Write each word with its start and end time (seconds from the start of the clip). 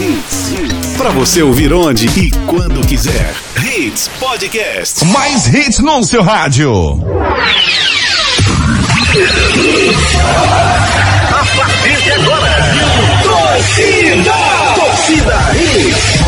Hits. 0.00 0.54
Pra 0.96 1.10
você 1.10 1.42
ouvir 1.42 1.72
onde 1.72 2.06
e 2.06 2.30
quando 2.46 2.86
quiser. 2.86 3.34
Hits 3.60 4.08
Podcast. 4.20 5.04
Mais 5.06 5.52
hits 5.52 5.80
no 5.80 6.04
seu 6.04 6.22
rádio. 6.22 7.00
A 11.30 11.44
partir 11.56 12.02
de 12.02 12.12
agora. 12.12 12.56
Torcida. 13.24 14.34
Torcida 14.76 15.38
Hits. 15.54 16.27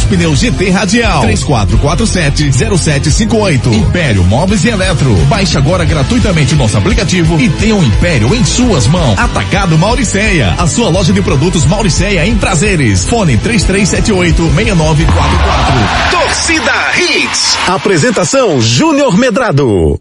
pneus 0.03 0.39
GT 0.39 0.69
Radial. 0.69 1.23
3447-0758. 1.25 3.73
Império 3.73 4.23
Móveis 4.23 4.63
e 4.65 4.69
Eletro. 4.69 5.13
Baixe 5.27 5.57
agora 5.57 5.83
gratuitamente 5.85 6.55
nosso 6.55 6.77
aplicativo 6.77 7.39
e 7.39 7.49
tenha 7.49 7.75
um 7.75 7.83
Império 7.83 8.33
em 8.35 8.43
suas 8.43 8.87
mãos. 8.87 9.17
Atacado 9.19 9.77
Mauriceia. 9.77 10.55
A 10.57 10.65
sua 10.67 10.89
loja 10.89 11.13
de 11.13 11.21
produtos 11.21 11.65
Mauriceia 11.65 12.25
em 12.25 12.35
prazeres. 12.35 13.05
Fone 13.05 13.37
3378-6944. 13.37 16.11
Torcida 16.11 16.73
Hits. 16.97 17.57
Apresentação 17.67 18.59
Júnior 18.61 19.17
Medrado. 19.17 19.99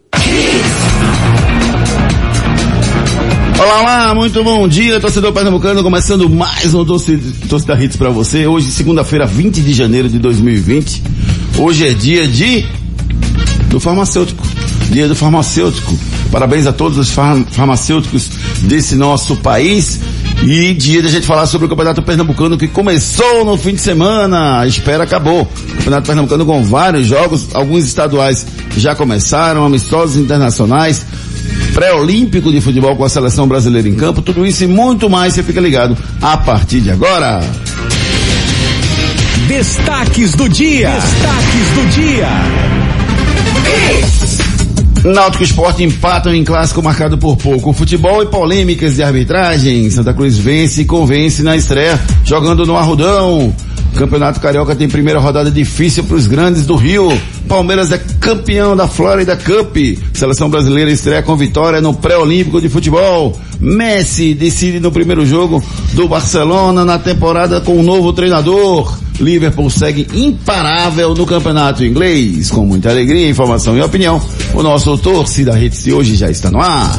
Olá, 3.63 3.81
olá, 3.83 4.15
muito 4.15 4.43
bom 4.43 4.67
dia, 4.67 4.99
torcedor 4.99 5.35
pernambucano, 5.35 5.83
começando 5.83 6.27
mais 6.31 6.73
um 6.73 6.83
Torcida, 6.83 7.79
Hits 7.79 7.95
pra 7.95 8.09
você. 8.09 8.47
Hoje, 8.47 8.71
segunda-feira, 8.71 9.27
20 9.27 9.61
de 9.61 9.75
janeiro 9.75 10.09
de 10.09 10.19
2020. 10.19 11.03
Hoje 11.59 11.87
é 11.87 11.93
dia 11.93 12.27
de... 12.27 12.65
do 13.69 13.79
farmacêutico. 13.79 14.43
Dia 14.91 15.07
do 15.07 15.15
farmacêutico. 15.15 15.95
Parabéns 16.33 16.67
a 16.67 16.73
todos 16.73 16.97
os 16.97 17.11
farm 17.11 17.45
farmacêuticos 17.51 18.31
desse 18.63 18.97
nosso 18.97 19.37
país. 19.37 20.01
E 20.43 20.73
dia 20.73 21.03
da 21.03 21.11
gente 21.11 21.27
falar 21.27 21.45
sobre 21.45 21.67
o 21.67 21.69
Campeonato 21.69 22.01
Pernambucano 22.01 22.57
que 22.57 22.67
começou 22.67 23.45
no 23.45 23.59
fim 23.59 23.75
de 23.75 23.83
semana. 23.83 24.61
A 24.61 24.67
espera 24.67 25.05
acabou. 25.05 25.43
O 25.43 25.77
Campeonato 25.77 26.07
Pernambucano 26.07 26.47
com 26.47 26.65
vários 26.65 27.07
jogos, 27.07 27.49
alguns 27.53 27.85
estaduais 27.85 28.47
já 28.75 28.95
começaram, 28.95 29.67
amistosos 29.67 30.17
internacionais 30.17 31.05
pré-olímpico 31.73 32.51
de 32.51 32.61
futebol 32.61 32.97
com 32.97 33.05
a 33.05 33.09
seleção 33.09 33.47
brasileira 33.47 33.89
em 33.89 33.95
campo, 33.95 34.23
tudo 34.23 34.45
isso 34.47 34.65
e 34.65 34.67
muito 34.67 35.09
mais 35.09 35.35
você 35.35 35.43
fica 35.43 35.61
ligado 35.61 35.97
a 36.21 36.37
partir 36.37 36.81
de 36.81 36.91
agora. 36.91 37.41
Destaques 39.49 40.33
do 40.33 40.49
dia. 40.49 40.91
Destaques 40.91 41.69
do 41.75 41.89
dia. 41.91 42.29
Náutico 45.05 45.45
Esporte 45.45 45.83
empatam 45.83 46.35
em 46.35 46.45
clássico 46.45 46.83
marcado 46.83 47.17
por 47.17 47.37
pouco. 47.37 47.73
Futebol 47.73 48.23
e 48.23 48.27
polêmicas 48.27 48.97
de 48.97 49.03
arbitragem. 49.03 49.91
Santa 49.91 50.13
Cruz 50.13 50.37
vence 50.37 50.83
e 50.83 50.85
convence 50.85 51.43
na 51.43 51.57
estreia, 51.57 51.99
jogando 52.25 52.67
no 52.67 52.77
Arrudão. 52.77 53.55
Campeonato 54.01 54.41
Carioca 54.41 54.75
tem 54.75 54.89
primeira 54.89 55.21
rodada 55.21 55.51
difícil 55.51 56.05
para 56.05 56.17
os 56.17 56.27
grandes 56.27 56.65
do 56.65 56.75
Rio. 56.75 57.07
Palmeiras 57.47 57.93
é 57.93 57.99
campeão 58.19 58.75
da 58.75 58.89
Florida 58.89 59.37
Cup. 59.37 59.77
Seleção 60.15 60.49
brasileira 60.49 60.91
estreia 60.91 61.23
com 61.23 61.37
vitória 61.37 61.83
no 61.83 61.93
pré-olímpico 61.93 62.63
de 62.63 62.71
futebol. 62.71 63.39
Messi 63.61 64.33
decide 64.33 64.81
no 64.81 64.91
primeiro 64.91 65.27
jogo 65.27 65.63
do 65.93 66.09
Barcelona 66.09 66.83
na 66.83 66.99
temporada 66.99 67.61
com 67.61 67.77
um 67.77 67.83
novo 67.83 68.11
treinador. 68.15 68.99
Liverpool 69.21 69.69
segue 69.69 70.07
imparável 70.15 71.15
no 71.15 71.27
campeonato 71.27 71.85
inglês. 71.85 72.51
Com 72.51 72.65
muita 72.65 72.89
alegria, 72.89 73.29
informação 73.29 73.77
e 73.77 73.83
opinião, 73.83 74.19
o 74.55 74.63
nosso 74.63 74.97
Torcida 74.97 75.63
Hits 75.63 75.85
de 75.85 75.93
hoje 75.93 76.17
já 76.17 76.31
está 76.31 76.51
no 76.51 76.59
ar. 76.59 76.99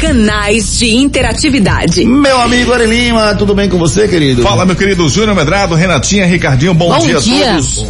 Canais 0.00 0.78
de 0.78 0.96
interatividade. 0.96 2.06
Meu 2.06 2.40
amigo 2.40 2.72
Ari 2.72 2.86
Lima, 2.86 3.34
tudo 3.34 3.54
bem 3.54 3.68
com 3.68 3.76
você, 3.76 4.08
querido? 4.08 4.42
Fala, 4.42 4.64
meu 4.64 4.74
querido 4.74 5.06
Júnior 5.10 5.36
Medrado, 5.36 5.74
Renatinha, 5.74 6.24
Ricardinho, 6.24 6.72
bom, 6.72 6.88
Bom 6.88 6.98
dia, 6.98 7.18
dia. 7.18 7.50
a 7.50 7.54
todos. 7.56 7.84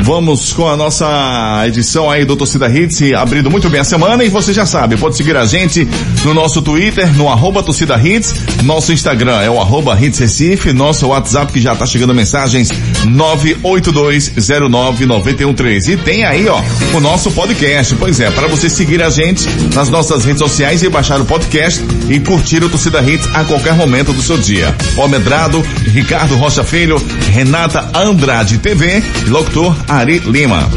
Vamos 0.00 0.52
com 0.52 0.68
a 0.68 0.76
nossa 0.76 1.64
edição 1.66 2.10
aí 2.10 2.24
do 2.24 2.36
Torcida 2.36 2.68
Hits, 2.68 3.12
abrindo 3.14 3.50
muito 3.50 3.68
bem 3.68 3.80
a 3.80 3.84
semana 3.84 4.24
e 4.24 4.28
você 4.28 4.52
já 4.52 4.66
sabe, 4.66 4.96
pode 4.96 5.16
seguir 5.16 5.36
a 5.36 5.44
gente 5.44 5.86
no 6.24 6.32
nosso 6.32 6.62
Twitter, 6.62 7.12
no 7.16 7.28
arroba 7.28 7.60
Torcida 7.62 7.96
Hits, 7.96 8.34
nosso 8.62 8.92
Instagram 8.92 9.40
é 9.40 9.50
o 9.50 9.60
arroba 9.60 9.98
Hits 10.00 10.18
Recife, 10.18 10.72
nosso 10.72 11.08
WhatsApp 11.08 11.52
que 11.52 11.60
já 11.60 11.74
tá 11.74 11.84
chegando 11.86 12.14
mensagens 12.14 12.70
982099113 13.06 15.88
e 15.88 15.96
tem 15.96 16.24
aí 16.24 16.48
ó, 16.48 16.60
o 16.94 17.00
nosso 17.00 17.30
podcast, 17.32 17.94
pois 17.96 18.20
é, 18.20 18.30
para 18.30 18.46
você 18.48 18.70
seguir 18.70 19.02
a 19.02 19.10
gente 19.10 19.48
nas 19.74 19.88
nossas 19.88 20.24
redes 20.24 20.40
sociais 20.40 20.82
e 20.82 20.88
baixar 20.88 21.20
o 21.20 21.24
podcast 21.24 21.82
e 22.08 22.20
curtir 22.20 22.62
o 22.62 22.68
Torcida 22.68 23.02
Hits 23.02 23.28
a 23.34 23.44
qualquer 23.44 23.74
momento 23.74 24.12
do 24.12 24.22
seu 24.22 24.38
dia. 24.38 24.72
Ó 24.96 25.08
Medrado, 25.08 25.64
Ricardo 25.96 26.36
Rocha 26.36 26.62
Filho, 26.62 27.02
Renata 27.32 27.88
Andrade 27.94 28.58
TV 28.58 29.02
e 29.26 29.30
locutor 29.30 29.74
Ari 29.88 30.18
Lima. 30.26 30.68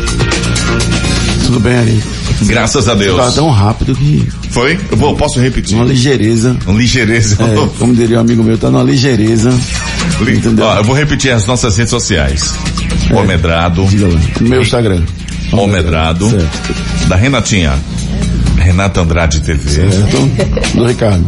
Tudo 1.46 1.60
bem, 1.60 1.76
Ari? 1.78 2.04
Graças 2.44 2.88
a 2.88 2.96
Deus. 2.96 3.18
Tá 3.18 3.30
tão 3.34 3.50
rápido 3.50 3.94
que 3.96 4.26
Foi? 4.50 4.80
Eu 4.90 4.96
vou, 4.96 5.18
posso 5.18 5.38
repetir? 5.42 5.76
uma 5.76 5.84
ligeireza. 5.84 6.56
Um 6.66 6.78
ligeireza. 6.78 7.36
É, 7.44 7.70
como 7.78 7.94
diria 7.94 8.18
um 8.18 8.22
amigo 8.22 8.42
meu, 8.42 8.58
tá 8.58 8.72
numa 8.72 8.82
ligeireza. 8.82 9.50
Li- 10.22 10.38
Entendeu? 10.38 10.64
Ó, 10.66 10.78
eu 10.78 10.84
vou 10.86 10.96
repetir 10.96 11.32
as 11.34 11.46
nossas 11.46 11.76
redes 11.76 11.92
sociais. 11.92 12.54
O 13.12 13.22
Medrado, 13.24 13.86
meu 14.40 14.62
Instagram. 14.62 15.04
o 15.52 15.68
Medrado, 15.68 16.30
da 17.10 17.18
Renatinha. 17.18 17.74
Renata 18.58 19.02
Andrade 19.02 19.42
TV. 19.42 19.70
Certo? 19.70 20.76
Do 20.76 20.86
Ricardo. 20.86 21.26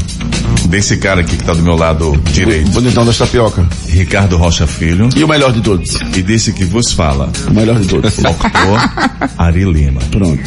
Desse 0.71 0.95
cara 0.97 1.21
aqui 1.21 1.35
que 1.37 1.43
tá 1.43 1.53
do 1.53 1.61
meu 1.61 1.75
lado 1.75 2.13
O 2.13 2.17
direito. 2.17 2.71
bonitão 2.71 3.05
das 3.05 3.17
tapioca. 3.17 3.67
Ricardo 3.89 4.37
Rocha 4.37 4.65
Filho. 4.65 5.09
E 5.15 5.23
o 5.23 5.27
melhor 5.27 5.51
de 5.51 5.59
todos. 5.61 5.95
E 6.15 6.23
desse 6.23 6.53
que 6.53 6.63
vos 6.63 6.93
fala. 6.93 7.29
O 7.49 7.53
melhor 7.53 7.77
de 7.77 7.87
todos. 7.89 8.17
Locutor 8.17 8.79
Ari 9.37 9.65
Lima. 9.65 9.99
Pronto. 10.09 10.41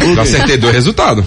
Eu 0.00 0.20
acertei 0.20 0.56
dois 0.56 0.74
resultados. 0.74 1.24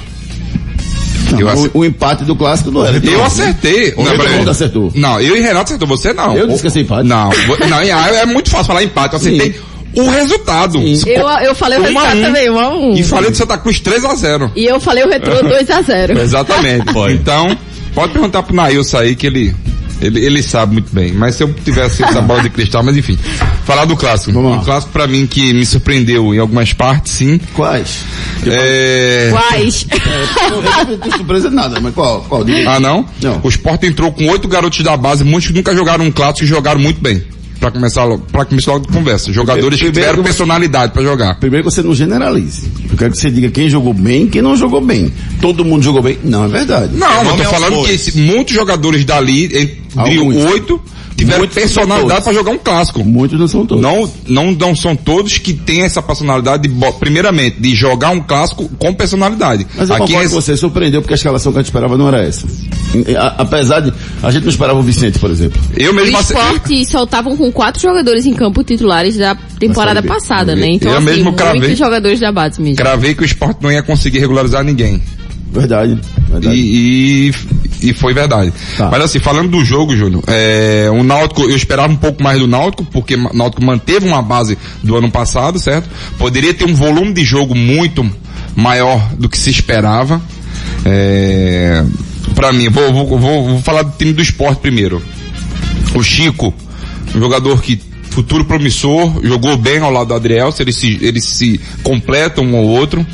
Não, 1.31 1.39
Eu 1.41 1.49
ace- 1.49 1.71
o, 1.73 1.79
o 1.79 1.85
empate 1.85 2.23
do 2.23 2.35
clássico 2.35 2.71
não 2.71 2.85
era. 2.85 2.97
Eu 3.05 3.23
acertei. 3.23 3.91
Peraí. 3.91 4.37
mundo 4.37 4.49
acertou. 4.51 4.91
Não, 4.95 5.19
eu 5.19 5.35
e 5.35 5.41
Renato 5.41 5.65
acertou, 5.65 5.87
você 5.87 6.13
não. 6.13 6.35
Eu 6.37 6.47
disse 6.47 6.61
que 6.61 6.67
ia 6.67 6.71
ser 6.71 6.79
empate. 6.81 7.05
Não, 7.07 7.29
não, 7.69 7.79
é 7.81 7.89
é 8.21 8.25
muito 8.25 8.49
fácil 8.49 8.67
falar 8.67 8.83
empate. 8.83 9.13
Eu 9.13 9.19
acertei 9.19 9.55
o 9.95 10.09
resultado. 10.09 10.79
Eu, 10.79 11.27
eu 11.47 11.55
falei 11.55 11.77
o 11.77 11.81
Um 11.81 11.83
resultado 11.85 12.17
um. 12.17 12.21
também, 12.21 12.49
1 12.49 12.59
a 12.59 12.69
1 12.77 12.93
E 12.93 13.03
falei 13.03 13.29
do 13.31 13.35
Santa 13.35 13.57
Cruz 13.57 13.79
3 13.79 14.05
a 14.05 14.15
0 14.15 14.51
E 14.55 14.65
eu 14.65 14.79
falei 14.79 15.03
o 15.03 15.09
retrô 15.09 15.41
2 15.41 15.69
a 15.69 15.81
0 15.81 16.19
Exatamente. 16.21 16.85
Então, 17.13 17.57
pode 17.93 18.13
perguntar 18.13 18.43
pro 18.43 18.55
Nailson 18.55 18.97
aí 18.99 19.15
que 19.15 19.27
ele, 19.27 19.55
ele, 20.01 20.23
ele 20.23 20.43
sabe 20.43 20.73
muito 20.73 20.93
bem. 20.93 21.11
Mas 21.13 21.35
se 21.35 21.43
eu 21.43 21.53
tivesse 21.53 22.03
essa 22.03 22.21
bola 22.21 22.41
de 22.41 22.49
cristal, 22.49 22.83
mas 22.83 22.95
enfim. 22.95 23.17
Falar 23.65 23.85
do 23.85 23.95
clássico. 23.95 24.31
Vamos 24.31 24.51
lá. 24.51 24.57
Um 24.57 24.63
clássico 24.63 24.91
pra 24.91 25.07
mim 25.07 25.25
que 25.25 25.53
me 25.53 25.65
surpreendeu 25.65 26.33
em 26.33 26.39
algumas 26.39 26.73
partes, 26.73 27.13
sim. 27.13 27.39
Quais? 27.53 28.03
É... 28.45 29.29
Quais? 29.31 29.87
Eu 30.51 30.61
não 30.91 30.97
tenho 30.97 31.17
surpresa 31.17 31.49
nada, 31.49 31.79
mas 31.79 31.93
qual? 31.93 32.21
Qual? 32.21 32.43
Ah, 32.67 32.79
não? 32.79 33.05
Não. 33.21 33.39
O 33.43 33.49
Sport 33.49 33.83
entrou 33.83 34.11
com 34.11 34.27
oito 34.27 34.47
garotos 34.47 34.83
da 34.83 34.95
base, 34.95 35.23
muitos 35.23 35.47
que 35.47 35.53
nunca 35.53 35.75
jogaram 35.75 36.05
um 36.05 36.11
clássico 36.11 36.43
e 36.43 36.47
jogaram 36.47 36.79
muito 36.79 37.01
bem. 37.01 37.23
Pra 37.59 37.71
começar 37.71 38.03
logo, 38.03 38.23
pra 38.31 38.45
começar 38.45 38.71
logo 38.73 38.85
a 38.89 38.93
conversa. 38.93 39.33
Jogadores 39.33 39.79
que 39.79 39.85
primeiro 39.85 39.93
tiveram 39.95 40.15
que 40.23 40.29
você- 40.29 40.37
personalidade 40.37 40.93
pra 40.93 41.01
jogar. 41.01 41.39
Primeiro 41.39 41.67
que 41.67 41.73
você 41.73 41.81
não 41.81 41.95
generalize. 41.95 42.69
Eu 42.89 42.95
quero 42.97 43.11
que 43.11 43.17
você 43.19 43.31
diga 43.31 43.49
quem 43.49 43.67
jogou 43.67 43.93
bem 43.93 44.25
e 44.25 44.27
quem 44.27 44.41
não 44.43 44.55
jogou 44.55 44.79
bem. 44.79 45.11
Todo 45.41 45.65
mundo 45.65 45.81
jogou 45.83 46.01
bem? 46.03 46.19
Não, 46.23 46.45
é 46.45 46.47
verdade. 46.47 46.95
Não, 46.95 47.23
eu 47.23 47.35
tô 47.35 47.41
é 47.43 47.45
falando 47.45 47.83
que 47.83 47.91
esse- 47.93 48.15
muitos 48.17 48.53
jogadores 48.53 49.03
dali, 49.05 49.45
entre 49.45 50.19
oito, 50.19 50.79
tiveram 51.17 51.39
Muitos 51.39 51.55
personalidade 51.55 52.23
pra 52.23 52.31
jogar 52.33 52.51
um 52.51 52.57
clássico. 52.57 53.03
Muitos 53.03 53.39
não 53.39 53.47
são 53.47 53.65
todos. 53.65 53.81
Não, 53.81 54.09
não, 54.27 54.51
não 54.51 54.75
são 54.75 54.95
todos 54.95 55.37
que 55.39 55.51
têm 55.53 55.81
essa 55.81 56.01
personalidade 56.01 56.67
de, 56.67 56.91
primeiramente, 56.99 57.59
de 57.59 57.73
jogar 57.75 58.11
um 58.11 58.21
clássico 58.21 58.69
com 58.77 58.93
personalidade. 58.93 59.65
Mas 59.75 59.89
eu 59.89 59.95
Aqui 59.95 60.15
é- 60.15 60.27
você, 60.27 60.55
surpreendeu 60.55 61.01
porque 61.01 61.13
a 61.13 61.17
escalação 61.17 61.51
que 61.51 61.57
a 61.57 61.61
gente 61.61 61.67
esperava 61.69 61.97
não 61.97 62.07
era 62.07 62.21
essa. 62.23 62.45
A- 63.17 63.35
apesar 63.41 63.79
de, 63.81 63.91
a 64.21 64.31
gente 64.31 64.43
não 64.43 64.49
esperava 64.51 64.79
o 64.79 64.83
Vicente, 64.83 65.17
por 65.19 65.29
exemplo. 65.31 65.59
eu 65.75 65.91
O 65.91 65.95
mesmo 65.95 66.17
ace- 66.17 66.33
esporte 66.33 66.85
só 66.85 67.03
estavam 67.03 67.35
com 67.35 67.51
quatro 67.51 67.81
jogadores 67.81 68.25
em 68.25 68.33
campo 68.33 68.63
titulares 68.63 69.17
da 69.17 69.35
temporada 69.59 70.01
passada, 70.03 70.55
né? 70.55 70.67
Então, 70.71 70.91
eu 70.91 70.97
assim, 70.97 71.05
mesmo 71.05 71.33
cravei. 71.33 71.59
muitos 71.59 71.77
jogadores 71.79 72.19
da 72.19 72.31
base 72.31 72.61
mesmo. 72.61 72.77
cravei 72.77 73.15
que 73.15 73.23
o 73.23 73.25
esporte 73.25 73.57
não 73.61 73.71
ia 73.71 73.81
conseguir 73.81 74.19
regularizar 74.19 74.63
ninguém. 74.63 75.01
Verdade, 75.57 75.99
verdade. 76.29 76.55
E, 76.55 77.31
e, 77.81 77.89
e 77.89 77.93
foi 77.93 78.13
verdade. 78.13 78.53
Tá. 78.77 78.89
Mas 78.91 79.01
assim, 79.01 79.19
falando 79.19 79.49
do 79.49 79.65
jogo, 79.65 79.95
Júnior, 79.95 80.23
é, 80.27 80.87
o 80.91 81.03
Náutico, 81.03 81.41
eu 81.41 81.55
esperava 81.55 81.91
um 81.91 81.95
pouco 81.97 82.21
mais 82.21 82.39
do 82.39 82.47
Náutico, 82.47 82.85
porque 82.85 83.15
o 83.15 83.33
Náutico 83.33 83.63
manteve 83.63 84.07
uma 84.07 84.21
base 84.21 84.57
do 84.83 84.95
ano 84.95 85.09
passado, 85.09 85.59
certo? 85.59 85.89
Poderia 86.17 86.53
ter 86.53 86.65
um 86.65 86.75
volume 86.75 87.13
de 87.13 87.23
jogo 87.23 87.55
muito 87.55 88.07
maior 88.55 89.13
do 89.15 89.27
que 89.27 89.37
se 89.37 89.49
esperava. 89.49 90.21
É, 90.85 91.83
pra 92.35 92.53
mim, 92.53 92.69
vou, 92.69 92.93
vou, 92.93 93.19
vou, 93.19 93.43
vou 93.49 93.61
falar 93.61 93.81
do 93.81 93.97
time 93.97 94.13
do 94.13 94.21
esporte 94.21 94.59
primeiro. 94.59 95.01
O 95.95 96.03
Chico, 96.03 96.53
um 97.15 97.19
jogador 97.19 97.61
que 97.61 97.81
futuro 98.09 98.45
promissor, 98.45 99.23
jogou 99.23 99.57
bem 99.57 99.79
ao 99.79 99.91
lado 99.91 100.07
do 100.07 100.13
Adriel, 100.13 100.53
eles 100.59 100.75
se, 100.75 100.97
eles 101.01 101.23
se 101.23 101.59
completam 101.83 102.43
um 102.43 102.55
ao 102.55 102.63
outro. 102.63 103.05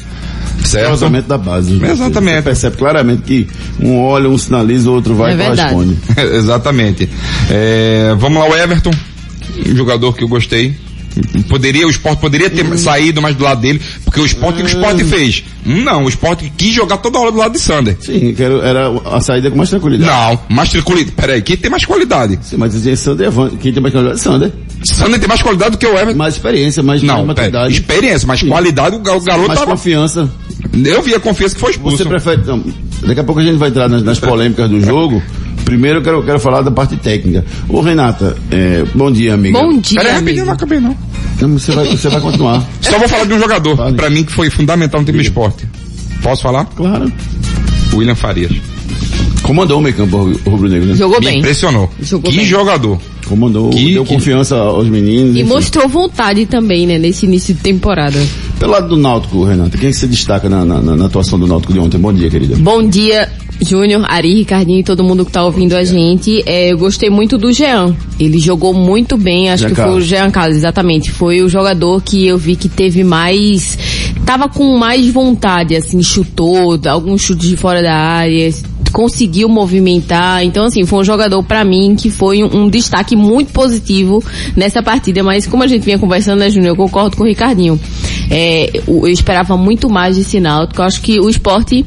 O 0.62 0.68
Certo? 0.68 0.92
orçamento 0.92 1.28
da 1.28 1.38
base. 1.38 1.78
Você- 1.78 1.92
Exatamente. 1.92 2.36
Você 2.38 2.42
percebe 2.44 2.78
claramente 2.78 3.22
que 3.24 3.48
um 3.80 3.98
olha, 4.00 4.30
um 4.30 4.38
sinaliza, 4.38 4.90
o 4.90 4.94
outro 4.94 5.16
vai 5.16 5.32
É 5.32 5.36
e 5.36 5.38
corresponde. 5.48 5.98
Exatamente. 6.36 7.10
É, 7.50 8.16
vamos 8.18 8.40
lá, 8.42 8.50
o 8.50 8.56
Everton, 8.56 8.92
um 9.70 9.76
jogador 9.76 10.14
que 10.14 10.24
eu 10.24 10.28
gostei. 10.28 10.76
Poderia, 11.48 11.86
o 11.86 11.90
esporte 11.92 12.20
poderia 12.20 12.50
ter 12.50 12.66
Hum. 12.66 12.76
saído 12.78 13.22
mais 13.22 13.36
do 13.36 13.44
lado 13.44 13.62
dele, 13.62 13.80
porque 14.14 14.22
o 14.22 14.26
esporte, 14.28 14.54
o 14.54 14.58
que 14.58 14.64
o 14.64 14.68
esporte 14.68 15.04
fez? 15.06 15.44
Hum, 15.66 15.84
Não, 15.84 16.04
o 16.04 16.10
esporte 16.10 16.52
quis 16.56 16.72
jogar 16.72 16.98
toda 16.98 17.18
hora 17.20 17.32
do 17.32 17.38
lado 17.40 17.54
de 17.54 17.60
Sander. 17.60 17.98
Sim, 18.00 18.36
era 18.64 18.92
a 19.12 19.20
saída 19.20 19.50
com 19.50 19.58
mais 19.58 19.72
tranquilidade. 19.72 20.12
Não, 20.12 20.40
mais 20.56 20.70
tranquilidade. 20.70 21.16
Peraí, 21.16 21.42
quem 21.42 21.58
tem 21.58 21.72
mais 21.72 21.84
qualidade? 21.84 22.38
Sim, 22.44 22.58
mas 22.58 22.74
dizia 22.74 22.96
Sander 22.96 23.28
Evan- 23.28 23.50
quem 23.60 23.74
tem 23.74 23.82
mais 23.82 23.92
qualidade? 23.92 24.20
Sander. 24.20 24.52
Sander 24.84 25.20
tem 25.20 25.28
mais 25.28 25.42
qualidade 25.42 25.72
do 25.72 25.78
que 25.80 25.88
o 25.88 25.94
Everton. 25.98 26.16
Mais 26.16 26.36
experiência, 26.36 26.84
mais, 26.84 27.02
Não, 27.02 27.16
mais 27.16 27.28
maturidade. 27.28 27.74
experiência, 27.74 28.28
mas 28.28 28.40
Sim. 28.42 28.50
qualidade, 28.50 28.96
o 28.96 29.00
ga- 29.00 29.16
o 29.16 29.22
garoto 29.22 29.48
mais 29.48 29.60
tava... 29.60 29.72
confiança. 29.72 30.30
Eu 30.86 31.02
vi 31.02 31.16
a 31.16 31.20
confiança 31.20 31.56
que 31.56 31.62
foi 31.62 31.72
expulso. 31.72 31.98
Você 31.98 32.06
prefere. 32.06 32.42
Não, 32.46 32.64
daqui 33.02 33.20
a 33.20 33.24
pouco 33.24 33.42
a 33.42 33.44
gente 33.44 33.58
vai 33.58 33.70
entrar 33.70 33.90
nas, 33.90 34.04
nas 34.04 34.20
polêmicas 34.20 34.70
do 34.70 34.80
jogo. 34.80 35.24
Primeiro 35.66 36.00
eu 36.00 36.04
quero, 36.04 36.24
quero 36.24 36.40
falar 36.40 36.62
da 36.62 36.70
parte 36.70 36.98
técnica. 36.98 37.44
Ô 37.70 37.82
Renata, 37.82 38.36
é, 38.52 38.84
bom 38.94 39.10
dia, 39.10 39.34
amiga. 39.34 39.60
Bom 39.60 39.78
dia, 39.80 39.98
Peraí, 39.98 40.14
rapidinho, 40.16 40.46
não 40.46 40.54
acabei 40.54 40.80
não. 40.80 40.96
Você, 41.40 41.72
vai, 41.74 41.86
você 41.88 42.10
vai 42.10 42.22
continuar. 42.22 42.66
Só 42.82 42.98
vou 42.98 43.08
falar 43.08 43.26
de 43.26 43.34
um 43.34 43.40
jogador, 43.40 43.76
Fale. 43.76 43.96
pra 43.96 44.10
mim 44.10 44.24
que 44.24 44.32
foi 44.32 44.50
fundamental 44.50 45.00
no 45.02 45.06
time 45.06 45.18
do 45.18 45.22
esporte. 45.24 45.68
Posso 46.22 46.42
falar? 46.42 46.66
Claro. 46.66 47.12
William 47.94 48.16
Farias. 48.16 48.52
Comandou 49.42 49.80
o 49.80 49.82
meio 49.82 49.96
campo 49.96 50.18
ru- 50.18 50.40
rubro-negro, 50.46 50.88
né? 50.88 50.96
Jogou 50.96 51.20
Me 51.20 51.26
bem. 51.26 51.40
impressionou. 51.40 51.92
Jogou 52.02 52.32
que 52.32 52.38
bem. 52.38 52.46
jogador. 52.46 52.98
Comandou, 53.28 53.70
Que- 53.72 53.94
deu 53.94 54.04
que- 54.06 54.14
confiança 54.14 54.56
aos 54.56 54.88
meninos. 54.88 55.36
E 55.36 55.42
enfim. 55.42 55.50
mostrou 55.50 55.88
vontade 55.88 56.46
também, 56.46 56.86
né, 56.88 56.98
nesse 56.98 57.26
início 57.26 57.54
de 57.54 57.60
temporada. 57.62 58.18
Pelo 58.60 58.72
lado 58.72 58.88
do 58.90 58.98
Náutico, 58.98 59.44
Renata, 59.44 59.78
quem 59.78 59.92
se 59.92 60.08
destaca 60.08 60.48
na, 60.50 60.64
na- 60.64 60.82
na- 60.82 60.96
na 60.96 61.06
atuação 61.06 61.38
do 61.38 61.46
Náutico 61.48 61.74
de 61.74 61.80
ontem? 61.80 61.98
Bom 62.00 62.14
dia, 62.14 62.30
querida. 62.30 62.56
Bom 62.58 62.88
dia, 62.88 63.30
Júnior, 63.64 64.04
Ari, 64.08 64.36
Ricardinho 64.36 64.80
e 64.80 64.84
todo 64.84 65.04
mundo 65.04 65.26
que 65.26 65.32
tá 65.32 65.44
ouvindo 65.44 65.74
a 65.74 65.84
gente. 65.84 66.44
É, 66.46 66.72
eu 66.72 66.78
gostei 66.78 67.10
muito 67.10 67.38
do 67.38 67.52
Jean. 67.52 67.96
Ele 68.20 68.40
jogou 68.40 68.74
muito 68.74 69.18
bem, 69.18 69.50
acho 69.50 69.62
Jean 69.62 69.70
que 69.70 69.76
foi 69.76 69.84
Carlos. 69.86 70.04
o 70.04 70.08
Jean 70.08 70.32
Carlos, 70.32 70.58
exatamente. 70.58 71.12
Foi 71.12 71.42
o 71.42 71.50
jogador 71.50 72.02
que 72.02 72.26
eu 72.26 72.38
vi 72.38 72.56
que 72.56 72.68
teve 72.70 73.04
mais. 73.04 73.78
Tava 74.26 74.48
com 74.50 74.78
mais 74.78 75.08
vontade, 75.10 75.76
assim, 75.76 76.02
chutou, 76.02 76.80
alguns 76.88 77.22
chutes 77.22 77.48
de 77.50 77.58
fora 77.58 77.82
da 77.82 77.94
área, 77.94 78.50
conseguiu 78.92 79.50
movimentar. 79.50 80.44
Então, 80.44 80.66
assim, 80.66 80.86
foi 80.86 81.00
um 81.00 81.04
jogador 81.04 81.44
pra 81.44 81.64
mim 81.64 81.96
que 81.96 82.10
foi 82.10 82.44
um, 82.44 82.64
um 82.64 82.70
destaque 82.70 83.16
muito 83.16 83.52
positivo 83.52 84.24
nessa 84.56 84.82
partida. 84.82 85.24
Mas 85.24 85.48
como 85.48 85.64
a 85.64 85.68
gente 85.68 85.84
vinha 85.84 86.00
conversando, 86.00 86.40
né, 86.40 86.50
Júnior, 86.50 86.70
eu 86.72 86.76
concordo 86.76 87.18
com 87.18 87.24
o 87.24 87.28
Ricardinho. 87.28 87.80
É, 88.30 88.70
eu 88.88 89.04
eu 89.04 89.08
esperava 89.08 89.58
muito 89.58 89.90
mais 89.90 90.18
desse 90.18 90.40
Náutico. 90.40 90.82
Eu 90.82 90.86
acho 90.86 91.02
que 91.02 91.20
o 91.20 91.30
esporte 91.30 91.86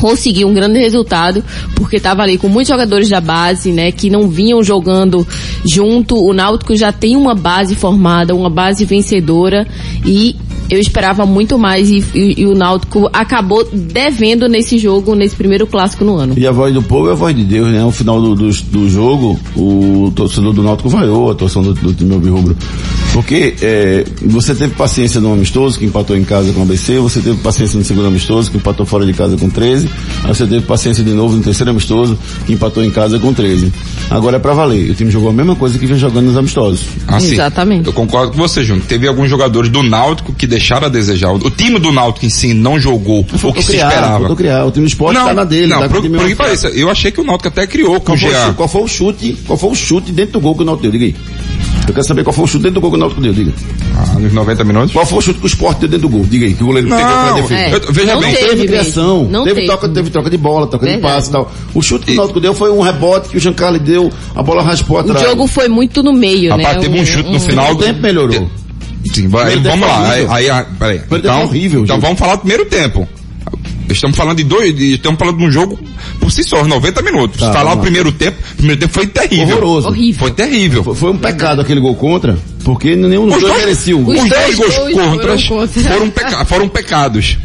conseguiu 0.00 0.48
um 0.48 0.54
grande 0.54 0.78
resultado, 0.78 1.42
porque 1.74 1.96
estava 1.96 2.22
ali 2.22 2.38
com 2.38 2.48
muitos 2.48 2.68
jogadores 2.68 3.08
da 3.08 3.20
base, 3.20 3.72
né, 3.72 3.90
que 3.92 4.10
não 4.10 4.28
vinham 4.28 4.62
jogando 4.62 5.26
junto. 5.64 6.16
O 6.16 6.32
Náutico 6.32 6.74
já 6.76 6.92
tem 6.92 7.16
uma 7.16 7.34
base 7.34 7.74
formada, 7.74 8.34
uma 8.34 8.50
base 8.50 8.84
vencedora 8.84 9.66
e 10.04 10.36
eu 10.68 10.80
esperava 10.80 11.24
muito 11.24 11.56
mais 11.58 11.88
e, 11.90 12.04
e- 12.12 12.40
e 12.40 12.46
o 12.46 12.54
Náutico 12.54 13.08
acabou 13.12 13.64
devendo 13.72 14.48
nesse 14.48 14.78
jogo, 14.78 15.14
nesse 15.14 15.36
primeiro 15.36 15.64
clássico 15.66 16.04
no 16.04 16.16
ano. 16.16 16.34
E 16.36 16.44
a 16.46 16.50
voz 16.50 16.74
do 16.74 16.82
povo 16.82 17.08
é 17.08 17.12
a 17.12 17.14
voz 17.14 17.34
de 17.36 17.44
Deus, 17.44 17.68
né? 17.68 17.80
No 17.80 17.92
final 17.92 18.20
do, 18.20 18.34
do, 18.34 18.50
do 18.50 18.90
jogo, 18.90 19.38
o 19.56 20.10
torcedor 20.14 20.52
do 20.52 20.62
Náutico 20.64 20.88
vaiou 20.88 21.28
a 21.28 21.32
atuação 21.32 21.62
do, 21.62 21.72
do 21.72 21.94
time 21.94 22.14
rubro. 22.28 22.56
Porque 23.12 23.54
é, 23.62 24.04
você 24.22 24.54
teve 24.54 24.74
paciência 24.74 25.20
no 25.20 25.32
amistoso, 25.32 25.78
que 25.78 25.86
empatou 25.86 26.16
em 26.16 26.24
casa 26.24 26.52
com 26.52 26.60
o 26.60 26.62
ABC, 26.62 26.98
você 26.98 27.20
teve 27.20 27.38
paciência 27.38 27.78
no 27.78 27.84
segundo 27.84 28.06
amistoso, 28.06 28.50
que 28.50 28.58
empatou 28.58 28.84
fora 28.84 29.06
de 29.06 29.14
casa 29.14 29.36
com 29.38 29.48
13, 29.48 29.88
aí 30.24 30.28
você 30.28 30.46
teve 30.46 30.66
paciência 30.66 31.02
de 31.02 31.12
novo 31.12 31.34
no 31.34 31.42
terceiro 31.42 31.70
amistoso, 31.70 32.18
que 32.44 32.52
empatou 32.52 32.84
em 32.84 32.90
casa 32.90 33.18
com 33.18 33.32
13. 33.32 33.72
Agora 34.10 34.36
é 34.36 34.38
pra 34.38 34.52
valer. 34.52 34.90
O 34.90 34.94
time 34.94 35.10
jogou 35.10 35.30
a 35.30 35.32
mesma 35.32 35.56
coisa 35.56 35.78
que 35.78 35.86
vem 35.86 35.96
jogando 35.98 36.26
nos 36.26 36.36
amistosos. 36.36 36.84
Assim, 37.08 37.32
Exatamente. 37.32 37.86
Eu 37.86 37.92
concordo 37.92 38.32
com 38.32 38.38
você, 38.38 38.62
Júnior. 38.62 38.84
Teve 38.86 39.08
alguns 39.08 39.30
jogadores 39.30 39.70
do 39.70 39.82
Náutico 39.82 40.34
que 40.34 40.46
deixaram 40.46 40.86
a 40.86 40.90
desejar. 40.90 41.32
O, 41.32 41.50
time 41.50 41.78
do 41.78 41.90
Náutico 41.90 42.26
em 42.26 42.30
si 42.30 42.52
não 42.52 42.78
jogou 42.78 43.20
o 43.20 43.24
que 43.24 43.38
Faltou 43.38 43.62
se 43.62 43.68
criar, 43.68 43.88
esperava. 43.88 44.36
criar. 44.36 44.64
O 44.66 44.70
time 44.70 44.84
do 44.86 44.88
esporte 44.88 45.16
tá 45.18 45.32
na 45.32 45.44
dele. 45.44 45.66
não, 45.68 45.80
tá 45.80 45.88
com 45.88 46.02
por, 46.02 46.26
que 46.26 46.34
pareça, 46.34 46.68
eu 46.68 46.90
achei 46.90 47.10
que 47.10 47.20
o 47.20 47.24
Náutico 47.24 47.48
até 47.48 47.66
criou 47.66 47.98
com 47.98 48.06
Qual 48.06 48.16
o 48.16 48.20
foi, 48.20 48.28
o 48.28 48.32
Jean. 48.32 48.44
chute, 48.44 48.56
qual 48.56 48.68
foi 48.68 48.82
o 48.82 48.88
chute? 48.88 49.36
Qual 49.46 49.58
foi 49.58 49.70
o 49.70 49.74
chute 49.74 50.12
dentro 50.12 50.34
do 50.34 50.40
gol 50.40 50.54
que 50.54 50.62
o 50.62 50.64
Náutico 50.66 50.82
deu? 50.82 50.92
Diga 50.92 51.04
aí. 51.06 51.14
Eu 51.88 51.94
quero 51.94 52.06
saber 52.06 52.24
qual 52.24 52.32
foi 52.34 52.44
o 52.44 52.46
chute 52.48 52.62
dentro 52.64 52.74
do 52.74 52.80
gol 52.80 52.90
que 52.90 52.96
o 52.96 53.00
Náutico 53.00 53.20
deu, 53.20 53.32
diga. 53.32 53.52
Ah, 53.96 54.18
nos 54.18 54.32
90 54.32 54.64
minutos. 54.64 54.92
Qual 54.92 55.06
foi 55.06 55.18
o 55.18 55.20
chute 55.22 55.38
que 55.38 55.44
o 55.44 55.48
Sport 55.48 55.78
deu 55.78 55.88
dentro 55.88 56.08
do 56.08 56.16
gol? 56.16 56.26
Diga 56.28 56.46
aí, 56.46 56.54
que 56.54 56.62
o 56.62 56.66
goleiro 56.66 56.88
Não, 56.88 56.96
pegou 56.96 57.12
pra 57.12 57.32
defesa. 57.34 57.54
É, 57.54 57.74
Eu- 57.74 57.92
veja 57.92 58.14
não 58.14 58.20
bem, 58.20 58.34
teve, 58.34 58.46
Teve 58.48 58.66
criação, 58.66 59.24
Não 59.30 59.44
teve, 59.44 59.54
teve. 59.56 59.66
Troca, 59.66 59.88
teve 59.88 60.10
troca 60.10 60.30
de 60.30 60.36
bola, 60.36 60.66
troca 60.66 60.84
de 60.86 60.92
Verdade. 60.92 61.14
passe 61.14 61.28
e 61.28 61.32
tal. 61.32 61.52
O 61.74 61.80
chute 61.82 62.06
que 62.06 62.12
o 62.12 62.16
Náutico 62.16 62.40
deu 62.40 62.54
foi 62.54 62.70
um 62.72 62.80
rebote 62.80 63.28
que 63.28 63.36
o 63.36 63.40
Giancarlo 63.40 63.78
deu, 63.78 64.10
a 64.34 64.42
bola 64.42 64.62
raspou 64.62 64.96
O 64.96 65.00
atrás. 65.00 65.20
jogo 65.24 65.46
foi 65.46 65.68
muito 65.68 66.02
no 66.02 66.12
meio, 66.12 66.56
né? 66.56 66.64
Rapaz, 66.64 66.82
teve 66.84 67.00
um 67.00 67.06
chute 67.06 67.30
no 67.30 67.36
O 67.36 67.40
final. 67.40 67.74
tempo 67.76 68.00
melhorou. 68.02 68.50
Sim, 69.12 69.28
vai, 69.28 69.56
vamos 69.56 69.86
lá. 69.86 70.10
Aí, 70.10 70.24
horrível. 70.24 70.54
aí, 70.54 70.64
peraí. 70.78 71.00
Então, 71.12 71.42
horrível, 71.44 71.84
então 71.84 71.96
gente. 71.96 72.02
vamos 72.04 72.18
falar 72.18 72.34
do 72.34 72.40
primeiro 72.40 72.64
tempo. 72.66 73.08
Estamos 73.88 74.16
falando 74.16 74.36
de 74.38 74.44
dois, 74.44 74.74
de- 74.74 74.94
estamos 74.94 75.18
falando 75.18 75.38
de 75.38 75.44
um 75.44 75.50
jogo 75.50 75.78
por 76.20 76.30
si 76.30 76.42
só, 76.42 76.64
90 76.64 77.02
minutos. 77.02 77.38
Tá, 77.40 77.52
falar 77.52 77.74
o 77.74 77.78
primeiro 77.78 78.10
tempo, 78.12 78.36
o 78.52 78.56
primeiro 78.56 78.80
tempo 78.80 78.92
foi 78.92 79.06
terrível. 79.06 79.56
Horroroso. 79.58 79.88
Horrível. 79.88 80.18
Foi 80.20 80.30
terrível. 80.32 80.84
Foi, 80.84 80.94
foi 80.94 81.10
um 81.12 81.18
pecado 81.18 81.60
aquele 81.60 81.80
gol 81.80 81.94
contra, 81.94 82.36
porque 82.64 82.96
nenhum 82.96 83.26
dos 83.26 83.36
Os 83.36 83.42
dois 83.42 83.56
merecia 83.58 83.96
o 83.96 84.00
gol. 84.00 84.14
os 84.14 84.22
Os 84.22 84.28
dois 84.28 84.54
gols 84.56 84.74
contras 84.92 85.46
foram 85.46 85.66
contra. 85.68 85.82
foram, 85.94 86.10
peca- 86.10 86.44
foram 86.44 86.68
pecados. 86.68 87.38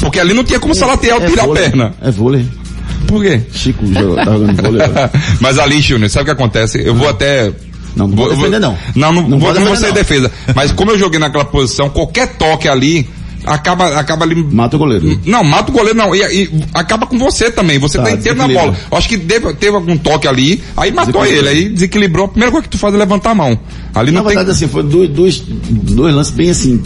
Porque 0.00 0.18
ali 0.18 0.32
não 0.32 0.42
tinha 0.44 0.58
como 0.58 0.74
Salatiel 0.74 1.20
tirar 1.26 1.42
a 1.42 1.46
vôlei. 1.46 1.62
perna. 1.64 1.94
É 2.00 2.10
vôlei. 2.10 2.46
Por 3.06 3.22
quê? 3.22 3.40
Chico 3.52 3.84
joga- 3.86 4.24
tá 4.24 4.32
jogando 4.32 4.62
vôlei. 4.62 4.82
Mas 5.40 5.58
ali, 5.58 5.80
Júnior, 5.80 6.08
sabe 6.08 6.22
o 6.22 6.24
que 6.26 6.30
acontece? 6.30 6.80
Eu 6.82 6.94
vou 6.94 7.08
até. 7.08 7.52
Não, 7.94 8.06
não 8.08 8.16
vou 8.16 8.30
defender, 8.30 8.58
não. 8.60 8.78
Não, 8.94 9.12
não, 9.12 9.28
Não 9.28 9.38
vou, 9.38 9.52
vou 9.52 9.54
não 9.54 9.64
vou 9.66 9.74
defender, 9.74 9.78
ser 9.80 9.86
não. 9.88 9.94
defesa. 9.94 10.32
Mas 10.54 10.72
como 10.72 10.92
eu 10.92 10.98
joguei 10.98 11.18
naquela 11.18 11.44
posição, 11.44 11.90
qualquer 11.90 12.28
toque 12.36 12.68
ali, 12.68 13.06
acaba, 13.50 13.98
acaba 13.98 14.24
ali. 14.24 14.34
Mata 14.36 14.76
o 14.76 14.78
goleiro. 14.78 15.20
Não, 15.26 15.42
mata 15.42 15.70
o 15.70 15.74
goleiro 15.74 15.98
não. 15.98 16.14
E, 16.14 16.20
e 16.20 16.64
acaba 16.72 17.06
com 17.06 17.18
você 17.18 17.50
também. 17.50 17.78
Você 17.78 17.98
tá, 17.98 18.04
Tá, 18.04 18.12
inteiro 18.12 18.38
na 18.38 18.48
bola. 18.48 18.76
Eu 18.90 18.96
Acho 18.98 19.08
que 19.08 19.18
teve, 19.18 19.52
teve 19.54 19.74
algum 19.76 19.96
toque 19.96 20.26
ali, 20.26 20.62
aí 20.76 20.90
matou 20.90 21.26
ele, 21.26 21.48
aí 21.48 21.68
desequilibrou. 21.68 22.26
A 22.26 22.28
primeira 22.28 22.50
coisa 22.50 22.64
que 22.64 22.70
tu 22.70 22.78
faz 22.78 22.94
é 22.94 22.96
levantar 22.96 23.30
a 23.30 23.34
mão. 23.34 23.58
Ali 23.94 24.10
Na 24.10 24.20
não 24.20 24.26
tem. 24.26 24.36
verdade, 24.36 24.56
assim, 24.56 24.68
foi 24.68 24.82
dois, 24.82 25.10
dois, 25.10 25.42
dois 25.46 26.14
lances 26.14 26.32
bem 26.32 26.50
assim, 26.50 26.82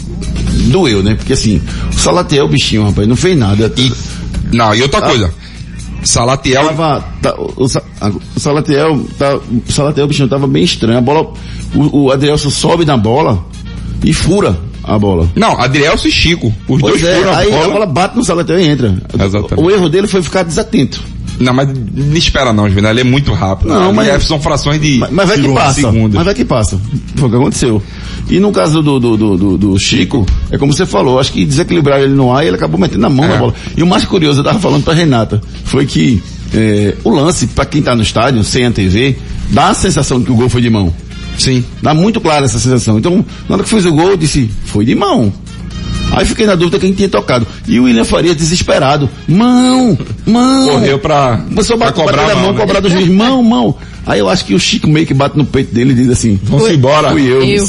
doeu, 0.71 1.03
né? 1.03 1.15
Porque 1.15 1.33
assim, 1.35 1.61
o 1.91 1.95
Salatiel, 1.95 2.47
o 2.47 2.49
bichinho, 2.49 2.85
rapaz, 2.85 3.07
não 3.07 3.17
fez 3.17 3.37
nada. 3.39 3.73
E, 3.77 3.93
não, 4.53 4.75
e 4.75 4.83
outra 4.83 5.03
coisa. 5.03 5.33
Salatiel. 6.03 6.65
Tava, 6.67 7.05
tá, 7.23 7.35
o, 7.39 7.65
o 7.65 8.41
Salatiel, 8.41 9.07
tá, 9.19 9.37
o 9.37 9.73
Salatiel, 9.73 10.05
o 10.05 10.09
bichinho, 10.09 10.29
tava 10.29 10.47
bem 10.47 10.65
estranho. 10.65 10.99
A 10.99 11.01
bola, 11.01 11.33
o, 11.75 12.05
o 12.05 12.11
Adrielson 12.13 12.51
sobe 12.51 12.85
na 12.85 12.97
bola 12.97 13.45
e 14.03 14.13
fura 14.13 14.59
a 14.87 14.99
bola. 14.99 15.29
Não, 15.35 15.59
Adrielso 15.61 16.07
e 16.09 16.11
Chico. 16.11 16.53
Os 16.69 16.81
Pois 16.81 17.01
dois 17.01 17.05
é, 17.05 17.17
foram 17.19 17.33
a 17.33 17.37
aí 17.39 17.51
bola. 17.51 17.65
a 17.65 17.69
bola 17.69 17.87
bate 17.87 18.17
no 18.17 18.25
Salatiel 18.25 18.61
e 18.61 18.65
entra. 18.69 18.95
Exatamente. 19.15 19.55
O 19.57 19.71
erro 19.71 19.89
dele 19.89 20.07
foi 20.07 20.23
ficar 20.23 20.43
desatento. 20.43 21.03
Não, 21.41 21.53
mas 21.53 21.69
não 21.69 22.17
espera 22.17 22.53
não, 22.53 22.69
Juvenal. 22.69 22.93
Ele 22.93 23.01
é 23.01 23.05
muito 23.05 23.33
rápido. 23.33 23.69
Não, 23.69 23.93
mas- 23.93 24.23
são 24.23 24.39
frações 24.41 24.81
de 24.81 24.99
Mas, 24.99 25.11
mas 25.11 25.29
vai 25.29 25.39
que 25.41 25.49
passa. 25.53 25.75
segundos. 25.81 26.15
Mas 26.15 26.25
vai 26.25 26.35
que 26.35 26.45
passa. 26.45 26.81
Foi 27.17 27.27
o 27.29 27.31
que 27.31 27.37
aconteceu. 27.37 27.83
E 28.31 28.39
no 28.39 28.53
caso 28.53 28.83
do, 28.83 29.01
do, 29.01 29.17
do, 29.17 29.59
do- 29.59 29.79
Chico, 29.79 30.25
é 30.51 30.57
como 30.57 30.73
você 30.73 30.87
falou, 30.87 31.19
acho 31.19 31.33
que 31.33 31.45
desequilibraram 31.45 32.05
ele 32.05 32.15
no 32.15 32.33
ar 32.33 32.45
e 32.45 32.49
ele 32.49 32.57
acabou 32.57 32.79
metendo 32.79 33.05
a 33.07 33.11
mão 33.11 33.25
É. 33.25 33.29
na 33.29 33.37
bola. 33.37 33.55
E 33.77 33.83
o 33.83 33.87
mais 33.87 34.05
curioso, 34.05 34.41
eu 34.41 34.45
tava 34.45 34.61
falando 34.61 34.85
pra 34.85 34.95
Renata, 34.95 35.41
foi 35.65 35.85
que 35.87 36.23
é, 36.55 36.95
o 37.03 37.11
lance, 37.11 37.49
pra 37.49 37.65
quem 37.67 37.83
tá 37.83 37.97
no 37.97 38.03
estádio, 38.03 38.45
sem 38.45 38.65
a 38.65 38.71
TV, 38.71 39.17
dá 39.51 39.71
a 39.71 39.75
sensação 39.75 40.21
de 40.21 40.27
que 40.27 40.31
o 40.33 40.37
gol 40.37 40.49
foi 40.49 40.63
de 40.63 40.71
mão. 40.71 40.95
Sim. 41.39 41.65
Dá 41.83 41.93
muito 41.95 42.21
clara 42.21 42.45
essa 42.45 42.59
sensação. 42.59 42.99
Então, 42.99 43.25
na 43.49 43.55
hora 43.57 43.65
que 43.65 43.71
fez 43.71 43.85
o 43.87 43.93
gol, 43.93 44.11
eu 44.11 44.17
disse, 44.17 44.51
foi 44.67 44.85
de 44.85 44.95
mão. 44.95 45.33
Aí 46.13 46.25
fiquei 46.27 46.47
na 46.47 46.55
dúvida 46.55 46.79
quem 46.79 46.93
tinha 46.93 47.09
tocado. 47.09 47.47
E 47.67 47.81
o 47.81 47.85
William 47.85 48.05
Faria 48.05 48.35
desesperado. 48.35 49.09
Mão! 49.27 49.99
Mão! 50.27 50.69
Correu 50.69 50.99
pra, 50.99 51.39
Começou 51.49 51.75
a 51.75 51.79
pra 51.79 51.87
bater, 51.89 52.01
cobrar 52.05 52.23
a 52.25 52.29
na 52.29 52.35
mão, 52.35 52.43
mão, 52.45 52.53
né? 52.53 52.61
cobrar 52.61 52.81
do 52.81 52.89
juiz, 52.91 53.09
mão, 53.09 53.43
mão. 53.43 53.75
Aí 54.07 54.19
eu 54.21 54.29
acho 54.29 54.45
que 54.45 54.55
o 54.55 54.61
Chico 54.61 54.87
meio 54.87 55.07
que 55.07 55.15
bate 55.15 55.37
no 55.37 55.45
peito 55.47 55.75
dele 55.75 55.93
e 55.93 55.95
diz 55.95 56.11
assim, 56.11 56.39
Vamos 56.43 56.71
embora. 56.71 57.11
fui 57.11 57.23
eu. 57.27 57.43
Eu. 57.43 57.67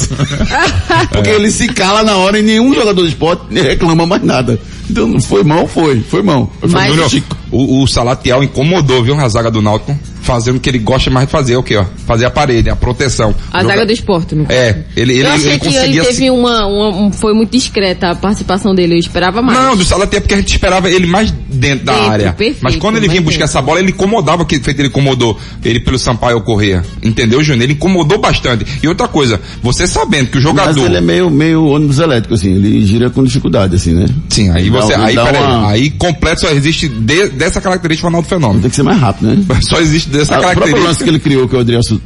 Porque 1.10 1.30
ele 1.30 1.50
se 1.50 1.66
cala 1.68 2.02
na 2.02 2.16
hora 2.18 2.38
e 2.38 2.42
nenhum 2.42 2.74
jogador 2.74 3.02
de 3.02 3.08
esporte 3.08 3.42
reclama 3.52 4.06
mais 4.06 4.22
nada. 4.22 4.60
Então 4.88 5.08
não 5.08 5.20
foi 5.20 5.42
mão, 5.42 5.66
foi, 5.66 6.00
foi 6.02 6.22
mão. 6.22 6.48
Foi 6.60 6.68
Mas- 6.68 6.88
Júnior, 6.90 7.10
o, 7.50 7.82
o 7.82 7.86
Salatiel 7.88 8.42
incomodou, 8.44 9.02
viu, 9.02 9.18
a 9.18 9.28
zaga 9.28 9.50
do 9.50 9.62
Náutico, 9.62 9.98
fazendo 10.26 10.56
o 10.56 10.60
que 10.60 10.68
ele 10.68 10.78
gosta 10.78 11.08
mais 11.10 11.26
de 11.26 11.32
fazer, 11.32 11.56
o 11.56 11.62
quê, 11.62 11.76
ó? 11.76 11.84
Fazer 12.06 12.24
a 12.26 12.30
parede, 12.30 12.68
a 12.68 12.76
proteção. 12.76 13.34
A 13.52 13.62
zaga 13.62 13.86
do 13.86 13.92
esporte, 13.92 14.34
no 14.34 14.44
caso. 14.44 14.58
É, 14.58 14.84
ele, 14.96 15.12
ele, 15.14 15.22
eu 15.26 15.30
achei 15.32 15.50
ele 15.50 15.58
que 15.60 15.74
ele 15.74 16.00
teve 16.00 16.12
se... 16.12 16.30
uma, 16.30 16.66
uma- 16.66 16.88
um- 16.96 17.12
foi 17.12 17.32
muito 17.32 17.52
discreta 17.52 18.10
a 18.10 18.14
participação 18.14 18.74
dele, 18.74 18.94
eu 18.94 18.98
esperava 18.98 19.40
mais. 19.40 19.58
Não, 19.58 19.76
do 19.76 19.84
Salatiel 19.84 20.20
porque 20.20 20.34
a 20.34 20.38
gente 20.38 20.50
esperava 20.52 20.90
ele 20.90 21.06
mais 21.06 21.30
dentro 21.30 21.84
da 21.86 21.92
Dentro, 21.94 22.10
área. 22.10 22.32
perfeito, 22.32 22.58
Mas 22.62 22.76
quando 22.76 22.96
ele 22.96 23.08
vinha 23.08 23.20
buscar 23.22 23.44
dentro. 23.44 23.50
essa 23.58 23.62
bola, 23.62 23.78
ele 23.80 23.90
incomodava, 23.90 24.44
que 24.44 24.58
feito 24.58 24.80
ele 24.80 24.88
incomodou 24.88 25.38
ele 25.64 25.80
pelo 25.80 25.98
Sampaio 25.98 26.40
Correia. 26.42 26.84
Entendeu, 27.02 27.42
Júnior? 27.42 27.62
Ele 27.64 27.72
incomodou 27.74 28.18
bastante. 28.18 28.66
E 28.82 28.88
outra 28.88 29.06
coisa, 29.08 29.40
você 29.62 29.86
sabendo 29.86 30.26
que 30.30 30.38
o 30.38 30.42
Mas 30.42 30.50
jogador... 30.50 30.84
ele 30.86 30.96
é 30.96 31.00
meio, 31.00 31.30
meio 31.30 31.64
ônibus 31.66 31.98
elétrico, 31.98 32.34
assim, 32.34 32.52
ele 32.54 32.84
gira 32.86 33.08
com 33.10 33.22
dificuldade, 33.24 33.76
assim, 33.76 33.94
né? 33.94 34.06
Sim, 34.28 34.50
aí 34.50 34.68
dá- 34.70 34.80
você, 34.80 34.92
ele 34.94 35.02
aí, 35.04 35.14
dá 35.14 35.24
peraí, 35.24 35.42
uma- 35.42 35.68
aí 35.70 35.90
completo 35.90 36.40
só 36.42 36.50
existe 36.50 36.88
de- 36.88 37.28
dessa 37.30 37.60
característica 37.60 38.06
Ronaldo 38.08 38.28
Fenômeno. 38.28 38.60
Tem 38.60 38.70
que 38.70 38.76
ser 38.76 38.82
mais 38.82 38.98
rápido, 39.00 39.28
né? 39.28 39.44
Só 39.62 39.80
existe 39.80 40.08
dessa 40.16 40.34
Ah, 40.36 40.38
o 40.38 40.42
próprio 40.42 40.60
lance 40.60 40.72
característica. 40.72 41.04
que 41.04 41.10
ele 41.10 41.18
criou, 41.18 41.48
que 41.48 41.56
o 41.56 41.60
Adrielso 41.60 42.00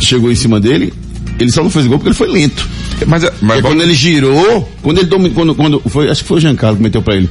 chegou 0.00 0.30
em 0.30 0.34
cima 0.34 0.60
dele, 0.60 0.92
ele 1.38 1.50
só 1.50 1.62
não 1.62 1.70
fez 1.70 1.86
gol 1.86 1.98
porque 1.98 2.08
ele 2.08 2.16
foi 2.16 2.28
lento. 2.28 2.66
Mas, 3.06 3.24
mas 3.42 3.60
quando 3.60 3.82
ele 3.82 3.92
girou, 3.94 4.68
quando 4.82 4.98
ele 4.98 5.08
dominou, 5.08 5.34
quando, 5.34 5.54
quando 5.54 5.80
foi, 5.88 6.08
acho 6.10 6.22
que 6.22 6.28
foi 6.28 6.36
o 6.38 6.40
Giancarlo 6.40 6.76
que 6.76 6.82
meteu 6.82 7.02
pra 7.02 7.16
ele. 7.16 7.28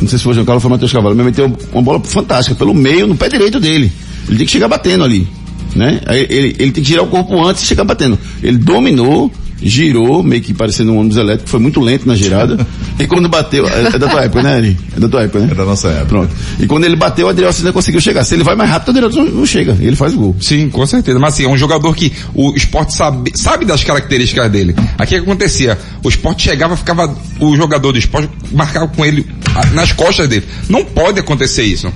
Não 0.00 0.08
sei 0.08 0.18
se 0.18 0.24
foi 0.24 0.32
o 0.32 0.34
Giancarlo 0.34 0.56
ou 0.56 0.60
foi 0.60 0.68
o 0.68 0.72
Matheus 0.72 0.92
Cavalo, 0.92 1.14
mas 1.16 1.24
meteu 1.26 1.56
uma 1.72 1.82
bola 1.82 2.00
fantástica 2.04 2.54
pelo 2.54 2.74
meio, 2.74 3.06
no 3.06 3.16
pé 3.16 3.28
direito 3.28 3.58
dele. 3.58 3.90
Ele 4.28 4.36
tem 4.36 4.46
que 4.46 4.52
chegar 4.52 4.68
batendo 4.68 5.04
ali, 5.04 5.26
né? 5.74 6.00
Aí 6.06 6.26
ele, 6.28 6.56
ele 6.58 6.70
tem 6.72 6.82
que 6.82 6.88
girar 6.88 7.04
o 7.04 7.08
corpo 7.08 7.42
antes 7.44 7.62
e 7.62 7.66
chegar 7.66 7.84
batendo. 7.84 8.18
Ele 8.42 8.58
dominou, 8.58 9.32
girou, 9.60 10.22
meio 10.22 10.42
que 10.42 10.52
parecendo 10.52 10.92
um 10.92 10.98
ônibus 10.98 11.16
elétrico, 11.16 11.48
foi 11.48 11.60
muito 11.60 11.80
lento 11.80 12.06
na 12.06 12.14
girada. 12.14 12.66
e 12.98 13.06
quando 13.06 13.28
bateu, 13.28 13.66
é, 13.68 13.86
é 13.86 13.98
da 13.98 14.08
tua 14.08 14.24
época, 14.24 14.42
né, 14.42 14.54
Ari? 14.54 14.76
É 14.96 15.00
da 15.00 15.08
tua 15.08 15.22
época, 15.22 15.40
né? 15.40 15.48
É 15.50 15.54
da 15.54 15.64
nossa 15.64 15.88
época. 15.88 16.06
Pronto. 16.06 16.34
E 16.58 16.66
quando 16.66 16.84
ele 16.84 16.96
bateu, 16.96 17.26
o 17.26 17.30
Adrielson 17.30 17.60
ainda 17.60 17.72
conseguiu 17.72 18.00
chegar. 18.00 18.24
Se 18.24 18.34
ele 18.34 18.44
vai 18.44 18.54
mais 18.54 18.70
rápido, 18.70 18.88
o 18.88 18.90
Adrielson 18.90 19.24
não, 19.24 19.46
chega. 19.46 19.76
Ele 19.80 19.96
faz 19.96 20.14
o 20.14 20.18
gol. 20.18 20.36
Sim, 20.40 20.68
com 20.68 20.86
certeza. 20.86 21.18
Mas 21.18 21.34
assim, 21.34 21.44
é 21.44 21.48
um 21.48 21.56
jogador 21.56 21.94
que 21.94 22.12
o 22.34 22.54
esporte 22.54 22.94
sabe, 22.94 23.32
sabe 23.34 23.64
das 23.64 23.82
características 23.82 24.50
dele. 24.50 24.74
Aqui 24.98 25.16
o 25.16 25.18
que 25.18 25.30
acontecia? 25.30 25.78
O 26.02 26.08
esporte 26.08 26.44
chegava, 26.44 26.76
ficava, 26.76 27.14
o 27.40 27.56
jogador 27.56 27.92
do 27.92 27.98
esporte 27.98 28.30
marcava 28.52 28.88
com 28.88 29.04
ele 29.04 29.26
ah, 29.54 29.66
nas 29.66 29.92
costas 29.92 30.28
dele. 30.28 30.44
Não 30.68 30.84
pode 30.84 31.20
acontecer 31.20 31.64
isso. 31.64 31.92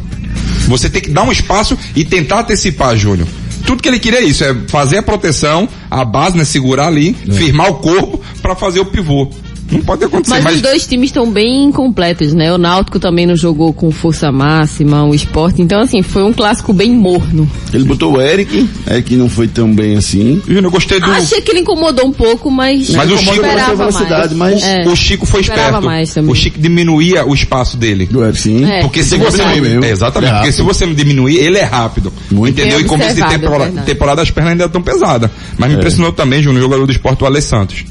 Você 0.69 0.89
tem 0.89 1.03
que 1.03 1.11
dar 1.11 1.23
um 1.25 1.33
espaço 1.33 1.77
e 1.97 2.05
tentar 2.05 2.41
antecipar, 2.41 2.97
Júnior. 2.97 3.27
Tudo 3.67 3.83
que 3.83 3.89
ele 3.89 3.99
queria 3.99 4.21
é 4.21 4.25
isso, 4.25 4.45
é 4.45 4.55
fazer 4.69 4.99
a 4.99 5.03
proteção, 5.03 5.69
a 5.91 6.05
base, 6.05 6.37
né, 6.37 6.45
segurar 6.45 6.87
ali, 6.87 7.15
firmar 7.15 7.69
o 7.71 7.75
corpo 7.75 8.21
para 8.43 8.55
fazer 8.55 8.81
o 8.81 8.87
pivô. 8.87 9.31
Não 9.71 9.81
pode 9.83 10.05
acontecer, 10.05 10.35
Mas, 10.35 10.45
mas, 10.45 10.57
os 10.57 10.63
dois 10.63 10.87
times 10.87 11.11
estão 11.11 11.31
bem 11.31 11.65
incompletos, 11.65 12.33
né? 12.33 12.53
O 12.53 12.59
Náutico 12.59 12.99
também 12.99 13.27
não 13.27 13.37
jogou 13.37 13.73
com 13.73 13.91
força 13.91 14.33
máxima, 14.33 15.05
o 15.05 15.15
Sport. 15.15 15.59
Então, 15.59 15.81
assim, 15.81 16.03
foi 16.03 16.23
um 16.25 16.33
clássico 16.33 16.73
bem 16.73 16.93
morno. 16.93 17.49
Ele 17.73 17.85
botou 17.85 18.17
o 18.17 18.21
Eric, 18.21 18.69
Eric 18.91 19.17
não 19.17 19.29
foi 19.29 19.49
tão 19.49 19.73
bem 19.73 19.97
assim. 19.97 20.43
Eu 20.49 20.71
gostei 20.71 20.99
do... 21.01 21.07
Achei 21.07 21.41
que 21.41 21.51
ele 21.51 21.61
incomodou 21.61 22.07
um 22.07 22.13
pouco, 22.13 22.51
mas, 22.51 22.91
Mas 22.91 23.11
o 23.11 23.17
Chico 23.17 23.43
velocidade, 23.77 24.35
mais. 24.35 24.61
mas 24.61 24.65
É. 24.65 24.89
O 24.89 24.97
Chico 24.97 25.27
foi 25.27 25.41
esperto. 25.41 25.81
O 26.29 26.35
Chico 26.35 26.59
diminuía 26.59 27.25
o 27.25 27.35
espaço 27.35 27.77
dele. 27.77 28.07
Do 28.07 28.25
Eric, 28.25 28.41
sim. 28.41 28.65
É. 28.65 28.81
Porque 28.81 29.03
se 29.03 29.19
que 29.19 29.25
você 29.25 29.43
não, 29.43 29.57
mesmo. 29.57 29.85
É, 29.85 29.91
exatamente, 29.91 30.33
é 30.33 30.37
porque 30.37 30.53
se 30.53 30.63
você 30.63 30.87
não 30.87 30.95
diminuir, 30.95 31.37
ele 31.37 31.59
é 31.59 31.65
rápido. 31.65 32.13
Muito. 32.31 32.59
entendeu? 32.59 32.79
Bem 32.79 32.87
E 32.87 32.89
começo 32.89 33.15
de 33.15 33.29
temporada, 33.29 33.81
é 33.81 33.83
temporada 33.83 34.23
as 34.23 34.31
pernas 34.31 34.53
ainda 34.53 34.65
estão 34.65 34.83
pesadas. 34.83 35.31
Mas 35.57 35.69
me 35.69 35.77
É. 35.77 35.79
impressionou 35.79 36.13
também, 36.13 36.43
Júnior, 36.43 36.61
o 36.61 36.65
jogador 36.65 36.87
do 36.87 36.93
esporte, 36.93 37.23
o 37.23 37.27
Ale 37.27 37.41
Santos. 37.41 37.85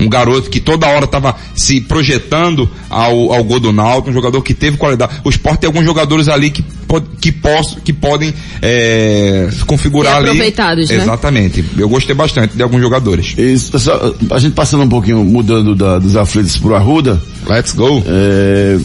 Um 0.00 0.08
garoto 0.08 0.48
que 0.48 0.60
toda 0.60 0.86
hora 0.86 1.04
estava 1.06 1.34
se 1.54 1.80
projetando 1.80 2.68
ao, 2.88 3.32
ao 3.32 3.42
gol 3.44 3.58
do 3.58 3.72
Náutico, 3.72 4.10
um 4.10 4.12
jogador 4.12 4.40
que 4.42 4.54
teve 4.54 4.76
qualidade. 4.76 5.20
O 5.24 5.28
esporte 5.28 5.60
tem 5.60 5.66
alguns 5.68 5.84
jogadores 5.84 6.28
ali 6.28 6.50
que, 6.50 6.64
que, 7.20 7.32
posso, 7.32 7.80
que 7.80 7.92
podem 7.92 8.32
é, 8.62 9.48
se 9.52 9.64
configurar 9.64 10.14
E 10.14 10.16
ali. 10.18 10.26
aproveitados, 10.28 10.88
né? 10.88 10.96
Exatamente. 10.96 11.64
Eu 11.76 11.88
gostei 11.88 12.14
bastante 12.14 12.56
de 12.56 12.62
alguns 12.62 12.80
jogadores. 12.80 13.34
Isso, 13.36 13.72
pessoal, 13.72 14.14
a 14.30 14.38
gente 14.38 14.52
passando 14.54 14.84
um 14.84 14.88
pouquinho, 14.88 15.24
mudando 15.24 15.74
da- 15.74 15.98
dos 15.98 16.16
aflitos 16.16 16.56
pro 16.56 16.74
Arruda, 16.76 17.20
Let's 17.46 17.72
go. 17.72 18.02
é, 18.06 18.78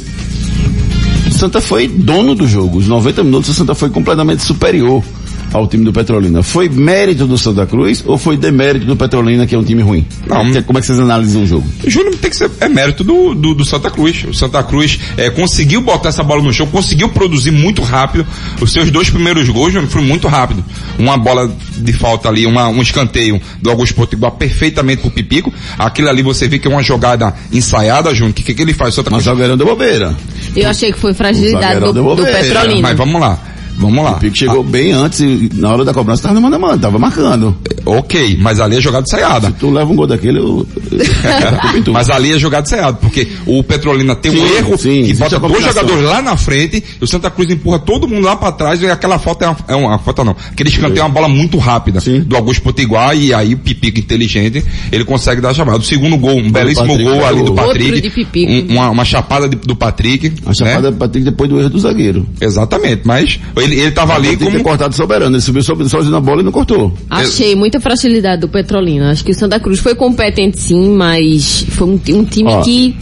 o 1.27 1.31
Santa 1.31 1.61
foi 1.61 1.87
dono 1.87 2.35
do 2.35 2.47
jogo. 2.47 2.77
Os 2.79 2.87
90 2.87 3.23
minutos 3.23 3.49
o 3.49 3.53
Santa 3.53 3.75
foi 3.75 3.89
completamente 3.89 4.43
superior 4.43 5.03
ao 5.51 5.67
time 5.67 5.83
do 5.83 5.93
Petrolina. 5.93 6.41
Foi 6.41 6.69
mérito 6.69 7.27
do 7.27 7.37
Santa 7.37 7.65
Cruz 7.65 8.03
ou 8.05 8.17
foi 8.17 8.37
demérito 8.37 8.85
do 8.85 8.95
Petrolina, 8.95 9.45
que 9.45 9.55
é 9.55 9.57
um 9.57 9.63
time 9.63 9.81
ruim? 9.81 10.05
Não. 10.27 10.63
Como 10.63 10.77
é 10.77 10.81
que 10.81 10.87
vocês 10.87 10.99
analisam 10.99 11.43
o 11.43 11.47
jogo? 11.47 11.67
Júnior 11.85 12.15
tem 12.15 12.29
que 12.29 12.35
ser, 12.35 12.49
é 12.59 12.69
mérito 12.69 13.03
do, 13.03 13.33
do, 13.33 13.53
do 13.53 13.65
Santa 13.65 13.89
Cruz. 13.89 14.25
O 14.27 14.33
Santa 14.33 14.63
Cruz 14.63 14.99
é, 15.17 15.29
conseguiu 15.29 15.81
botar 15.81 16.09
essa 16.09 16.23
bola 16.23 16.41
no 16.41 16.53
chão, 16.53 16.67
conseguiu 16.67 17.09
produzir 17.09 17.51
muito 17.51 17.81
rápido. 17.81 18.25
Os 18.61 18.71
seus 18.71 18.89
dois 18.89 19.09
primeiros 19.09 19.47
gols, 19.49 19.73
Júnior, 19.73 19.89
foram 19.89 20.05
muito 20.05 20.27
rápido. 20.27 20.63
Uma 20.97 21.17
bola 21.17 21.51
de 21.77 21.93
falta 21.93 22.29
ali, 22.29 22.45
uma, 22.45 22.67
um 22.67 22.81
escanteio 22.81 23.41
do 23.61 23.69
Augusto 23.69 23.95
Potiguar 23.95 24.31
perfeitamente 24.31 25.01
pro 25.01 25.11
Pipico. 25.11 25.53
Aquilo 25.77 26.09
ali 26.09 26.21
você 26.21 26.47
vê 26.47 26.59
que 26.59 26.67
é 26.67 26.71
uma 26.71 26.83
jogada 26.83 27.33
ensaiada, 27.51 28.13
Júnior. 28.13 28.31
O 28.31 28.33
que, 28.33 28.43
que, 28.43 28.53
que 28.53 28.61
ele 28.61 28.73
faz? 28.73 28.93
O 28.93 28.95
Santa 28.95 29.11
Mas 29.11 29.23
Cruz. 29.23 29.35
zagueirão 29.35 29.57
deu 29.57 29.67
bobeira. 29.67 30.15
Eu 30.55 30.69
achei 30.69 30.91
que 30.91 30.99
foi 30.99 31.13
fragilidade 31.13 31.79
do, 31.79 31.93
do 31.93 32.03
bobeira, 32.03 32.39
Petrolina. 32.39 32.81
Mas 32.81 32.97
vamos 32.97 33.19
lá. 33.19 33.39
Vamos 33.77 34.03
lá. 34.03 34.11
O 34.11 34.19
Pico 34.19 34.35
chegou 34.35 34.63
bem 34.63 34.91
antes 34.91 35.19
e 35.19 35.49
na 35.55 35.71
hora 35.71 35.83
da 35.85 35.93
cobrança 35.93 36.23
tava 36.23 36.35
no 36.35 36.41
mano 36.41 36.55
a 36.55 36.59
mano, 36.59 36.79
tava 36.79 36.97
marcando. 36.99 37.55
Ok, 37.85 38.37
mas 38.39 38.59
ali 38.59 38.77
é 38.77 38.81
jogada 38.81 39.03
ensaiada. 39.05 39.51
Tu 39.59 39.69
leva 39.69 39.91
um 39.91 39.95
gol 39.95 40.07
daquele, 40.07 40.39
eu... 40.39 40.65
Mas 41.91 42.09
ali 42.09 42.31
é 42.33 42.39
jogada 42.39 42.65
ensaiada, 42.65 42.97
porque 42.97 43.27
o 43.45 43.63
Petrolina 43.63 44.15
tem 44.15 44.31
um 44.31 44.35
Sim, 44.47 44.55
erro 44.55 44.77
sim, 44.77 45.03
que 45.03 45.13
bota 45.15 45.35
a 45.35 45.39
dois 45.39 45.63
jogadores 45.63 46.03
lá 46.03 46.21
na 46.21 46.35
frente, 46.37 46.83
e 46.99 47.03
o 47.03 47.07
Santa 47.07 47.29
Cruz 47.29 47.49
empurra 47.49 47.79
todo 47.79 48.07
mundo 48.07 48.23
lá 48.25 48.35
pra 48.35 48.51
trás, 48.51 48.81
e 48.81 48.87
aquela 48.87 49.19
falta 49.19 49.45
é 49.45 49.47
uma, 49.49 49.57
é 49.67 49.75
uma 49.75 49.99
falta 49.99 50.23
não. 50.23 50.35
Aquele 50.51 50.69
escanteio 50.69 50.99
é 50.99 51.03
uma 51.03 51.09
bola 51.09 51.27
muito 51.27 51.57
rápida 51.57 51.99
Sim. 51.99 52.21
do 52.21 52.35
Augusto 52.35 52.61
Potiguar, 52.63 53.15
e 53.15 53.33
aí 53.33 53.53
o 53.53 53.57
Pipico 53.57 53.99
inteligente, 53.99 54.63
ele 54.91 55.03
consegue 55.05 55.41
dar 55.41 55.49
a 55.49 55.53
chamada. 55.53 55.77
O 55.79 55.83
segundo 55.83 56.17
gol, 56.17 56.37
um 56.37 56.51
belíssimo 56.51 56.87
Patrick, 56.87 57.03
gol 57.11 57.25
ali 57.25 57.35
do 57.43 57.51
outro 57.51 57.55
Patrick. 57.67 58.01
de 58.01 58.09
Pipico. 58.09 58.51
um- 58.51 58.73
uma, 58.75 58.89
uma 58.89 59.05
chapada 59.05 59.47
de- 59.49 59.55
do 59.57 59.75
Patrick. 59.75 60.33
A 60.45 60.53
chapada 60.53 60.89
né? 60.91 60.95
é 60.95 60.99
Patrick 60.99 61.25
depois 61.25 61.49
do 61.49 61.59
erro 61.59 61.69
do 61.69 61.79
zagueiro. 61.79 62.25
Exatamente, 62.39 63.01
mas 63.05 63.39
ele, 63.63 63.79
ele 63.79 63.91
tava 63.91 64.15
ali 64.15 64.29
que 64.29 64.37
ter 64.37 64.51
como. 64.51 64.63
cortado 64.63 64.95
soberano. 64.95 65.35
Ele 65.35 65.41
subiu 65.41 65.63
sozinho 65.63 66.11
na 66.11 66.19
bola 66.19 66.41
e 66.41 66.43
não 66.43 66.51
cortou. 66.51 66.93
Achei 67.09 67.55
muita 67.55 67.79
fragilidade 67.79 68.41
do 68.41 68.47
Petrolina. 68.49 69.11
Acho 69.11 69.23
que 69.23 69.31
o 69.31 69.35
Santa 69.35 69.59
Cruz 69.59 69.79
foi 69.79 69.95
competente 69.95 70.59
sim, 70.59 70.89
mas 70.95 71.65
foi 71.69 71.87
um, 71.87 71.99
um 72.19 72.23
time 72.25 72.49
Ó. 72.49 72.61
que. 72.61 72.95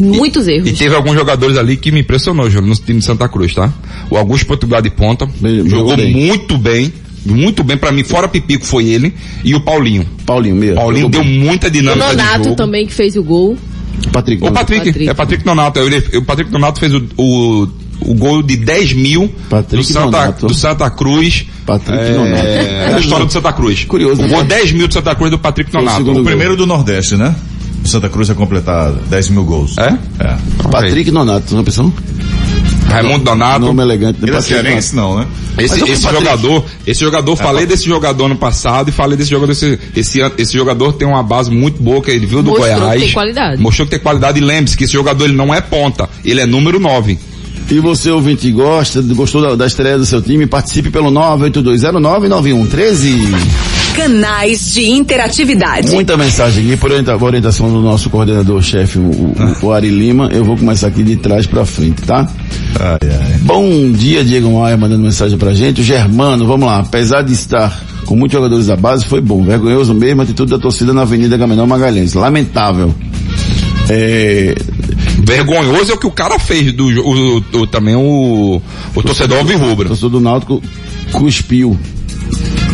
Muitos 0.00 0.48
erros. 0.48 0.68
E 0.68 0.72
teve 0.72 0.94
alguns 0.94 1.14
jogadores 1.14 1.56
ali 1.56 1.76
que 1.76 1.92
me 1.92 2.00
impressionou, 2.00 2.50
Júnior, 2.50 2.68
no 2.70 2.74
time 2.84 2.98
de 2.98 3.04
Santa 3.04 3.28
Cruz, 3.28 3.54
tá? 3.54 3.72
O 4.10 4.16
Augusto 4.16 4.44
Potiguar 4.46 4.82
de 4.82 4.90
ponta, 4.90 5.28
jogou 5.66 5.96
bem. 5.96 6.12
muito 6.12 6.58
bem, 6.58 6.92
muito 7.24 7.62
bem 7.62 7.76
pra 7.76 7.92
mim, 7.92 8.02
fora 8.02 8.26
Pipico 8.26 8.66
foi 8.66 8.86
ele, 8.88 9.14
e 9.44 9.54
o 9.54 9.60
Paulinho. 9.60 10.04
Paulinho, 10.26 10.56
meia. 10.56 10.74
Paulinho 10.74 11.08
deu 11.08 11.22
bem. 11.22 11.38
muita 11.38 11.68
O 11.68 11.70
dinâmica 11.70 12.08
de 12.10 12.16
Nonato 12.16 12.44
jogo. 12.44 12.56
também 12.56 12.86
que 12.86 12.92
fez 12.92 13.14
o 13.14 13.22
gol. 13.22 13.56
Patrick. 14.12 14.42
O. 14.44 14.50
Patrick, 14.50 14.84
Patrick. 14.86 15.08
é 15.08 15.14
Patrick 15.14 15.44
Donato. 15.44 15.78
Ele- 15.78 16.18
o 16.18 16.22
Patrick 16.22 16.50
Donato 16.50 16.80
fez 16.80 16.92
o, 16.92 17.02
o, 17.16 17.68
o 18.04 18.14
gol 18.14 18.42
de 18.42 18.56
10 18.56 18.92
mil 18.92 19.32
Patrick 19.48 19.86
do, 19.86 19.92
Santa, 19.92 20.32
do 20.32 20.54
Santa 20.54 20.90
Cruz. 20.90 21.46
Patrick 21.66 21.98
é, 21.98 22.12
Donato. 22.12 22.92
da 22.92 23.00
história 23.00 23.26
do 23.26 23.32
Santa 23.32 23.52
Cruz. 23.52 23.84
Curioso, 23.84 24.22
O 24.22 24.28
gol 24.28 24.42
né? 24.42 24.44
10 24.44 24.72
mil 24.72 24.88
do 24.88 24.94
Santa 24.94 25.14
Cruz 25.14 25.30
do 25.30 25.38
Patrick 25.38 25.70
Foi 25.70 25.82
o 25.82 26.20
O 26.20 26.24
primeiro 26.24 26.56
do 26.56 26.66
Nordeste, 26.66 27.16
né? 27.16 27.34
O 27.84 27.88
Santa 27.88 28.08
Cruz 28.08 28.30
a 28.30 28.34
completar 28.34 28.92
10 28.92 29.28
mil 29.30 29.44
gols. 29.44 29.76
É? 29.78 29.98
É. 30.18 30.36
Patrick 30.70 31.10
Nonato, 31.10 31.54
não 31.54 31.64
pensou? 31.64 31.92
Raimundo 32.88 33.24
Donato. 33.24 33.60
Nome 33.60 33.82
elegante. 33.82 34.20
né? 34.20 34.28
Ele 34.28 34.36
é 34.36 34.40
cearense, 34.40 34.94
não, 34.94 35.18
né? 35.18 35.26
Esse, 35.58 35.82
esse 35.84 36.02
jogador, 36.02 36.64
esse 36.86 37.00
jogador, 37.00 37.36
falei 37.36 37.66
desse 37.66 37.86
jogador 37.86 38.28
no 38.28 38.36
passado 38.36 38.88
e 38.88 38.92
falei 38.92 39.16
desse 39.16 39.30
jogador 39.30 39.52
esse, 39.52 39.78
esse, 39.96 40.20
esse 40.38 40.52
jogador 40.52 40.92
tem 40.92 41.06
uma 41.06 41.22
base 41.22 41.50
muito 41.50 41.82
boa 41.82 42.00
que 42.02 42.10
ele 42.10 42.26
viu 42.26 42.42
do 42.42 42.50
Mostrou 42.50 42.68
que 42.68 42.80
Goiás. 42.80 43.02
tem 43.02 43.12
qualidade. 43.12 43.62
Mostrou 43.62 43.86
que 43.86 43.90
tem 43.90 44.00
qualidade 44.00 44.38
e 44.38 44.42
lembre-se 44.42 44.76
que 44.76 44.84
esse 44.84 44.92
jogador 44.92 45.24
ele 45.24 45.34
não 45.34 45.52
é 45.54 45.60
ponta, 45.60 46.08
ele 46.24 46.40
é 46.40 46.46
número 46.46 46.78
9. 46.78 47.18
E 47.70 47.80
você, 47.80 48.10
ouvinte, 48.10 48.50
gosta, 48.52 49.00
gostou 49.02 49.40
da, 49.42 49.54
da 49.56 49.66
estreia 49.66 49.96
do 49.98 50.04
seu 50.04 50.20
time? 50.20 50.46
Participe 50.46 50.90
pelo 50.90 51.10
982099113. 51.10 53.34
Canais 53.96 54.72
de 54.74 54.90
interatividade. 54.90 55.88
Muita 55.90 56.16
mensagem 56.16 56.64
aqui 56.66 56.76
por 56.76 56.90
orienta- 56.90 57.16
por 57.16 57.26
orientação 57.26 57.72
do 57.72 57.80
nosso 57.80 58.10
coordenador-chefe, 58.10 58.98
o, 58.98 59.02
o, 59.02 59.34
o 59.62 59.72
Ari 59.72 59.88
Lima. 59.88 60.28
Eu 60.32 60.44
vou 60.44 60.56
começar 60.56 60.88
aqui 60.88 61.02
de 61.02 61.16
trás 61.16 61.46
pra 61.46 61.64
frente, 61.64 62.02
tá? 62.02 62.28
Ai, 62.78 62.98
ai. 63.08 63.38
Bom 63.42 63.90
dia, 63.92 64.24
Diego 64.24 64.58
Maia, 64.60 64.76
mandando 64.76 65.02
mensagem 65.02 65.38
pra 65.38 65.54
gente. 65.54 65.80
O 65.80 65.84
Germano, 65.84 66.46
vamos 66.46 66.66
lá. 66.66 66.80
Apesar 66.80 67.22
de 67.22 67.32
estar 67.32 67.80
com 68.04 68.16
muitos 68.16 68.34
jogadores 68.36 68.66
da 68.66 68.76
base, 68.76 69.06
foi 69.06 69.20
bom. 69.20 69.42
Vergonhoso 69.44 69.94
mesmo 69.94 70.20
a 70.20 70.24
atitude 70.24 70.50
da 70.50 70.58
torcida 70.58 70.92
na 70.92 71.02
Avenida 71.02 71.36
Gaminão 71.36 71.66
Magalhães. 71.66 72.14
Lamentável. 72.14 72.92
É, 73.88 74.54
Vergonhoso 75.24 75.92
é 75.92 75.94
o 75.94 75.98
que 75.98 76.06
o 76.06 76.10
cara 76.10 76.38
fez 76.38 76.72
do 76.72 76.86
o, 76.86 77.44
o- 77.60 77.66
também 77.66 77.94
o, 77.94 78.60
o 78.94 79.02
torcedor 79.02 79.36
o 79.38 79.40
alvirrubro. 79.40 79.88
torcedor 79.88 80.10
do 80.10 80.20
Náutico 80.20 80.62
cuspiu. 81.12 81.78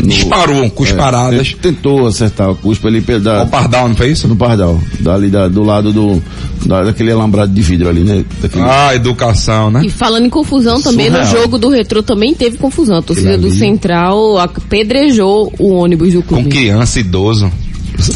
no- 0.01 0.07
Disparou 0.07 0.69
com 0.71 0.85
é, 0.85 0.93
paradas. 0.93 1.53
Tentou 1.61 2.07
acertar 2.07 2.49
o 2.49 2.55
cuspe 2.55 2.87
ali 2.87 3.01
da, 3.01 3.43
O 3.43 3.47
Pardal, 3.47 3.87
não 3.87 3.95
foi 3.95 4.09
isso? 4.11 4.27
no 4.27 4.35
Pardal. 4.35 4.79
Dali 4.99 5.29
da, 5.29 5.47
do 5.47 5.63
lado 5.63 5.91
do, 5.93 6.21
da, 6.65 6.81
daquele 6.83 7.11
alambrado 7.11 7.53
de 7.53 7.61
vidro 7.61 7.87
ali, 7.89 8.01
né? 8.03 8.25
Daquele, 8.41 8.63
Ah, 8.65 8.95
educação, 8.95 9.69
né? 9.69 9.83
E 9.85 9.89
falando 9.89 10.25
em 10.25 10.29
confusão 10.29 10.81
também, 10.81 11.09
no 11.09 11.17
Surreal. 11.23 11.41
jogo 11.43 11.57
do 11.59 11.69
retrô 11.69 12.01
também 12.01 12.33
teve 12.33 12.57
confusão. 12.57 12.97
A 12.97 13.01
torcida 13.01 13.37
do. 13.37 13.51
Central 13.51 14.39
apedrejou 14.39 15.53
o 15.59 15.73
ônibus 15.73 16.13
do 16.13 16.23
Com 16.23 16.35
clube. 16.35 16.49
criança, 16.49 16.99
idoso. 16.99 17.51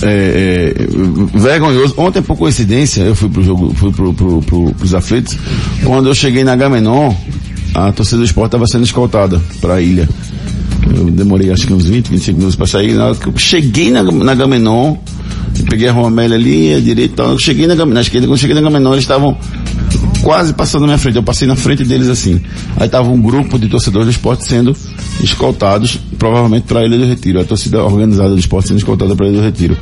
É, 0.04 0.74
é, 0.76 1.38
vergonhoso. 1.38 1.94
Ontem, 1.98 2.22
por 2.22 2.38
coincidência, 2.38 3.02
eu 3.02 3.16
fui 3.16 3.30
pro 3.30 3.44
jogo, 3.44 3.74
fui 3.76 3.92
pro, 3.92 4.14
pro, 4.14 4.42
pro, 4.42 4.74
pros 4.74 4.94
aflitos. 4.94 5.38
Quando 5.84 6.08
eu 6.08 6.16
cheguei 6.16 6.44
na 6.44 6.56
Gamenon, 6.56 7.14
a 7.74 7.92
torcida 7.92 8.18
do 8.18 8.24
esporte 8.24 8.50
estava 8.50 8.68
sendo 8.68 8.84
escoltada 8.84 9.42
para 9.62 9.76
a 9.76 9.82
ilha. 9.82 10.08
Eu 10.96 11.06
demorei 11.06 11.52
acho 11.52 11.66
que 11.68 11.74
uns 11.74 11.88
20, 11.88 12.10
25 12.10 12.38
minutos 12.38 12.56
para 12.56 12.68
sair. 12.68 12.94
Na 12.94 13.08
hora 13.08 13.16
que 13.16 13.28
eu 13.28 13.38
cheguei 13.38 13.92
na, 13.92 14.04
na 14.04 14.36
Gamenon, 14.36 14.96
peguei 15.70 15.88
a 15.88 15.92
Rua 15.92 16.08
Amélia 16.08 16.38
ali, 16.38 16.74
a 16.74 16.80
direita, 16.80 17.24
eu 17.24 17.40
cheguei 17.40 17.68
na, 17.68 17.76
na 17.76 18.02
esquerda, 18.02 18.28
quando 18.28 18.34
eu 18.34 18.38
cheguei 18.38 18.56
na 18.56 18.62
Gamenon, 18.62 18.94
eles 18.94 19.04
estavam 19.04 19.38
quase 20.26 20.54
passando 20.54 20.82
na 20.82 20.88
minha 20.88 20.98
frente. 20.98 21.16
Eu 21.18 21.24
passei 21.24 21.48
na 21.48 21.56
frente 21.56 21.84
deles 21.86 22.10
assim. 22.10 22.42
Aí 22.78 22.90
tava 22.90 23.10
um 23.12 23.22
grupo 23.22 23.60
de 23.60 23.68
torcedores 23.70 24.08
do 24.08 24.12
esporte 24.12 24.44
sendo 24.44 24.76
escoltados, 25.22 26.00
provavelmente 26.18 26.64
para 26.64 26.80
a 26.80 26.84
Ilha 26.86 26.98
do 26.98 27.06
Retiro. 27.06 27.40
A 27.40 27.44
torcida 27.44 27.84
organizada 27.84 28.30
do 28.30 28.40
esporte 28.40 28.70
sendo 28.70 28.78
escoltada 28.78 29.16
para 29.16 29.28
a 29.28 29.30
Ilha 29.30 29.38
do 29.38 29.44
Retiro. 29.44 29.78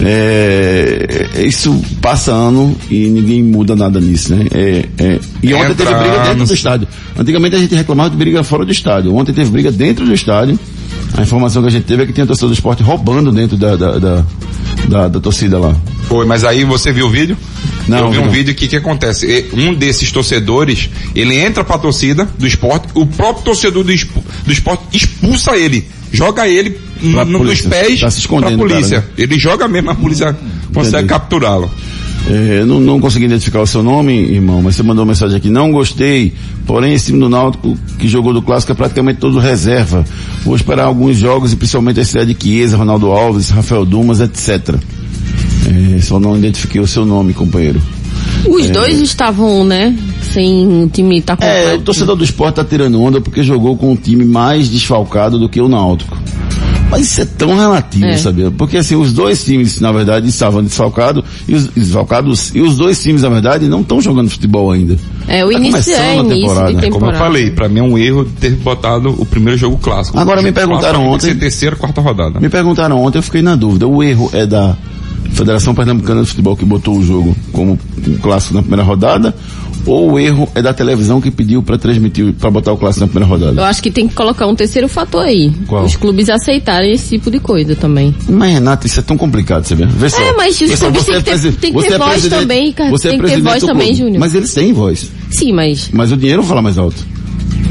É, 0.00 1.40
isso 1.44 1.78
passa 2.00 2.32
ano 2.32 2.74
e 2.90 3.08
ninguém 3.08 3.42
muda 3.42 3.76
nada 3.76 4.00
nisso, 4.00 4.34
né? 4.34 4.46
É, 4.52 4.86
é, 4.98 5.20
e 5.42 5.52
ontem 5.52 5.74
teve 5.74 5.94
briga 5.94 6.18
dentro 6.24 6.46
do 6.46 6.54
estádio. 6.54 6.88
Antigamente 7.18 7.56
a 7.56 7.58
gente 7.58 7.74
reclamava 7.74 8.08
de 8.10 8.16
briga 8.16 8.42
fora 8.42 8.64
do 8.64 8.72
estádio. 8.72 9.14
Ontem 9.14 9.34
teve 9.34 9.50
briga 9.50 9.70
dentro 9.70 10.06
do 10.06 10.14
estádio. 10.14 10.58
A 11.16 11.22
informação 11.22 11.60
que 11.62 11.68
a 11.68 11.70
gente 11.70 11.84
teve 11.84 12.02
é 12.02 12.06
que 12.06 12.12
tinha 12.12 12.26
torcedor 12.26 12.48
do 12.50 12.54
esporte 12.54 12.82
roubando 12.82 13.30
dentro 13.30 13.56
da, 13.56 13.76
da, 13.76 13.98
da, 13.98 14.24
da- 14.88 15.08
da 15.08 15.20
torcida 15.20 15.58
lá. 15.58 15.76
Foi, 16.14 16.24
mas 16.26 16.44
aí 16.44 16.62
você 16.64 16.92
viu 16.92 17.06
o 17.06 17.10
vídeo? 17.10 17.36
Não, 17.88 17.98
Eu 17.98 18.10
vi 18.12 18.18
um 18.20 18.24
não. 18.26 18.30
vídeo 18.30 18.54
que 18.54 18.68
que 18.68 18.76
acontece? 18.76 19.46
Um 19.52 19.74
desses 19.74 20.12
torcedores, 20.12 20.88
ele 21.14 21.36
entra 21.38 21.64
pra 21.64 21.76
torcida 21.76 22.28
do 22.38 22.46
esporte, 22.46 22.86
o 22.94 23.04
próprio 23.04 23.44
torcedor 23.44 23.82
do, 23.82 23.92
do 23.92 24.52
esporte 24.52 24.82
expulsa 24.92 25.56
ele, 25.56 25.84
joga 26.12 26.46
ele 26.48 26.78
Pra 27.12 27.24
no- 27.24 27.42
nos 27.42 27.60
pés 27.62 28.00
Tá 28.00 28.10
se 28.12 28.20
escondendo, 28.20 28.56
pra 28.58 28.68
polícia. 28.68 29.00
cara, 29.00 29.12
né? 29.18 29.24
Ele 29.24 29.38
joga 29.38 29.66
mesmo, 29.66 29.90
a 29.90 29.94
polícia 29.96 30.36
consegue 30.72 31.08
capturá-lo. 31.08 31.68
É, 32.26 32.60
eu 32.60 32.66
não, 32.66 32.80
não 32.80 33.00
consegui 33.00 33.26
identificar 33.26 33.60
o 33.60 33.66
seu 33.66 33.82
nome, 33.82 34.14
irmão, 34.14 34.62
mas 34.62 34.76
você 34.76 34.82
mandou 34.82 35.04
uma 35.04 35.10
mensagem 35.10 35.36
aqui. 35.36 35.50
Não 35.50 35.70
gostei, 35.72 36.32
porém 36.64 36.94
esse 36.94 37.06
time 37.06 37.18
do 37.18 37.28
Náutico 37.28 37.76
que 37.98 38.08
jogou 38.08 38.32
do 38.32 38.40
Clássico 38.40 38.72
é 38.72 38.74
praticamente 38.74 39.18
todo 39.18 39.38
reserva. 39.40 40.06
Vou 40.44 40.54
esperar 40.56 40.84
alguns 40.84 41.18
jogos 41.18 41.52
e 41.52 41.56
principalmente 41.56 41.98
a 41.98 42.02
estreia 42.02 42.24
de 42.24 42.34
Chiesa, 42.40 42.76
Ronaldo 42.78 43.10
Alves, 43.10 43.50
Rafael 43.50 43.84
Dumas, 43.84 44.20
etc. 44.20 44.76
É, 45.66 46.00
só 46.00 46.18
não 46.20 46.36
identifiquei 46.36 46.80
o 46.80 46.86
seu 46.86 47.04
nome, 47.04 47.32
companheiro. 47.32 47.80
Os 48.48 48.68
dois 48.68 49.00
estavam, 49.00 49.64
né? 49.64 49.96
Sem 50.22 50.84
o 50.84 50.88
time 50.88 51.20
tá 51.22 51.34
É, 51.34 51.36
completo. 51.36 51.76
o 51.80 51.82
torcedor 51.84 52.16
do 52.16 52.24
esporte 52.24 52.56
tá 52.56 52.64
tirando 52.64 53.00
onda 53.00 53.20
porque 53.20 53.42
jogou 53.42 53.76
com 53.76 53.92
um 53.92 53.96
time 53.96 54.24
mais 54.24 54.68
desfalcado 54.68 55.38
do 55.38 55.48
que 55.48 55.60
o 55.60 55.68
Náutico. 55.68 56.16
Mas 56.90 57.10
isso 57.10 57.22
é 57.22 57.24
tão 57.24 57.56
relativo, 57.56 58.04
É. 58.04 58.16
sabia? 58.16 58.50
Porque 58.52 58.76
assim, 58.76 58.94
os 58.94 59.12
dois 59.12 59.42
times, 59.42 59.80
na 59.80 59.90
verdade, 59.90 60.28
estavam 60.28 60.62
desfalcados, 60.62 61.24
e 61.48 61.54
os, 61.54 61.66
desfalcados, 61.68 62.54
e 62.54 62.60
os 62.60 62.76
dois 62.76 63.02
times, 63.02 63.22
na 63.22 63.28
verdade, 63.30 63.66
não 63.66 63.80
estão 63.80 64.00
jogando 64.00 64.30
futebol 64.30 64.70
ainda. 64.70 64.96
É, 65.26 65.44
o 65.44 65.48
Tá 65.50 65.54
início 65.58 65.92
é 65.94 66.16
início 66.18 66.36
temporada. 66.40 66.66
de 66.68 66.72
Como 66.74 66.82
temporada. 66.82 66.92
Como 66.92 67.10
eu 67.10 67.14
falei, 67.18 67.50
pra 67.50 67.68
mim 67.68 67.80
é 67.80 67.82
um 67.82 67.98
erro 67.98 68.24
ter 68.38 68.50
botado 68.56 69.08
o 69.18 69.24
primeiro 69.26 69.58
jogo 69.58 69.76
clássico. 69.78 70.18
Agora 70.18 70.40
me 70.42 70.52
perguntaram 70.52 71.00
clássico 71.00 71.14
ontem- 71.14 71.26
ser 71.32 71.38
terceira, 71.38 71.74
quarta 71.74 72.00
rodada. 72.00 72.38
Me 72.38 72.48
perguntaram 72.48 73.02
ontem, 73.02 73.18
eu 73.18 73.22
fiquei 73.22 73.42
na 73.42 73.56
dúvida. 73.56 73.88
O 73.88 74.00
erro 74.02 74.30
é 74.32 74.46
da 74.46 74.76
Federação 75.34 75.74
Pernambucana 75.74 76.22
de 76.22 76.28
Futebol 76.28 76.56
que 76.56 76.64
botou 76.64 76.96
o 76.96 77.02
jogo 77.04 77.36
como 77.52 77.78
um 78.06 78.16
clássico 78.18 78.54
na 78.54 78.60
primeira 78.62 78.82
rodada, 78.84 79.34
ou 79.86 80.12
o 80.12 80.18
erro 80.18 80.48
é 80.54 80.62
da 80.62 80.72
televisão 80.72 81.20
que 81.20 81.30
pediu 81.30 81.62
para 81.62 81.76
transmitir, 81.76 82.32
para 82.34 82.50
botar 82.50 82.72
o 82.72 82.76
clássico 82.78 83.04
na 83.04 83.08
primeira 83.10 83.28
rodada? 83.30 83.60
Eu 83.60 83.64
acho 83.64 83.82
que 83.82 83.90
tem 83.90 84.08
que 84.08 84.14
colocar 84.14 84.46
um 84.46 84.54
terceiro 84.54 84.88
fator 84.88 85.22
aí. 85.24 85.52
Qual? 85.66 85.84
Os 85.84 85.96
clubes 85.96 86.30
aceitarem 86.30 86.92
esse 86.92 87.10
tipo 87.18 87.30
de 87.30 87.38
coisa 87.40 87.74
também. 87.76 88.14
Mas 88.28 88.52
Renato, 88.54 88.86
isso 88.86 89.00
é 89.00 89.02
tão 89.02 89.16
complicado, 89.18 89.64
você 89.64 89.74
vê? 89.74 89.84
Vê 89.86 90.08
só. 90.08 90.22
É, 90.22 90.32
mas 90.34 90.58
os 90.60 90.70
só, 90.78 90.86
clubes 90.86 91.02
você 91.04 91.12
têm 91.12 91.18
que 91.20 91.24
ter- 91.24 91.30
presi- 91.30 91.52
tem 91.58 91.72
que 91.74 91.82
ter 91.82 91.92
é 91.94 91.98
voz 91.98 92.28
também, 92.28 92.72
cara. 92.72 92.90
Você 92.90 93.08
é 93.08 93.10
Tem 93.10 93.20
que 93.20 93.26
ter 93.26 93.40
voz 93.42 93.62
também. 93.62 93.94
Júnior. 93.94 94.20
Mas 94.20 94.34
eles 94.34 94.54
têm 94.54 94.72
voz. 94.72 95.10
Sim, 95.30 95.52
mas. 95.52 95.90
Mas 95.92 96.12
o 96.12 96.16
dinheiro 96.16 96.42
fala 96.42 96.62
mais 96.62 96.78
alto. 96.78 97.04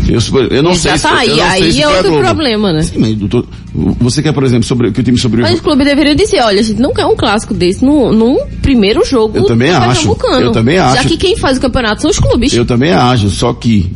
Eu, 0.07 0.47
eu 0.49 0.61
não 0.61 0.73
Já 0.75 0.79
sei 0.81 0.97
se 0.97 1.03
tá 1.03 1.17
aí, 1.17 1.39
aí 1.41 1.71
se 1.73 1.81
é 1.81 1.87
outro 1.87 2.09
Globo. 2.11 2.25
problema, 2.25 2.73
né? 2.73 2.81
Sim, 2.83 2.97
mas 2.99 3.15
doutor, 3.15 3.45
você 3.73 4.21
quer, 4.21 4.33
por 4.33 4.43
exemplo, 4.43 4.63
sobre, 4.65 4.91
que 4.91 4.99
o 4.99 5.03
time 5.03 5.17
sobreviva. 5.17 5.47
Mas 5.49 5.59
os 5.59 5.63
clubes 5.63 5.85
deveriam 5.85 6.13
dizer, 6.13 6.41
olha, 6.41 6.59
a 6.59 6.63
gente 6.63 6.81
não 6.81 6.93
quer 6.93 7.05
um 7.05 7.15
clássico 7.15 7.53
desse 7.53 7.83
num, 7.85 8.11
num 8.11 8.37
primeiro 8.61 9.03
jogo 9.05 9.37
Eu 9.37 9.45
também 9.45 9.69
acho. 9.69 10.09
Eu 10.41 10.51
também 10.51 10.75
Já 10.75 10.85
acho. 10.91 11.07
que 11.07 11.17
quem 11.17 11.37
faz 11.37 11.57
o 11.57 11.61
campeonato 11.61 12.01
são 12.01 12.11
os 12.11 12.19
clubes. 12.19 12.53
Eu 12.53 12.65
também 12.65 12.91
acho, 12.91 13.29
só 13.29 13.53
que, 13.53 13.89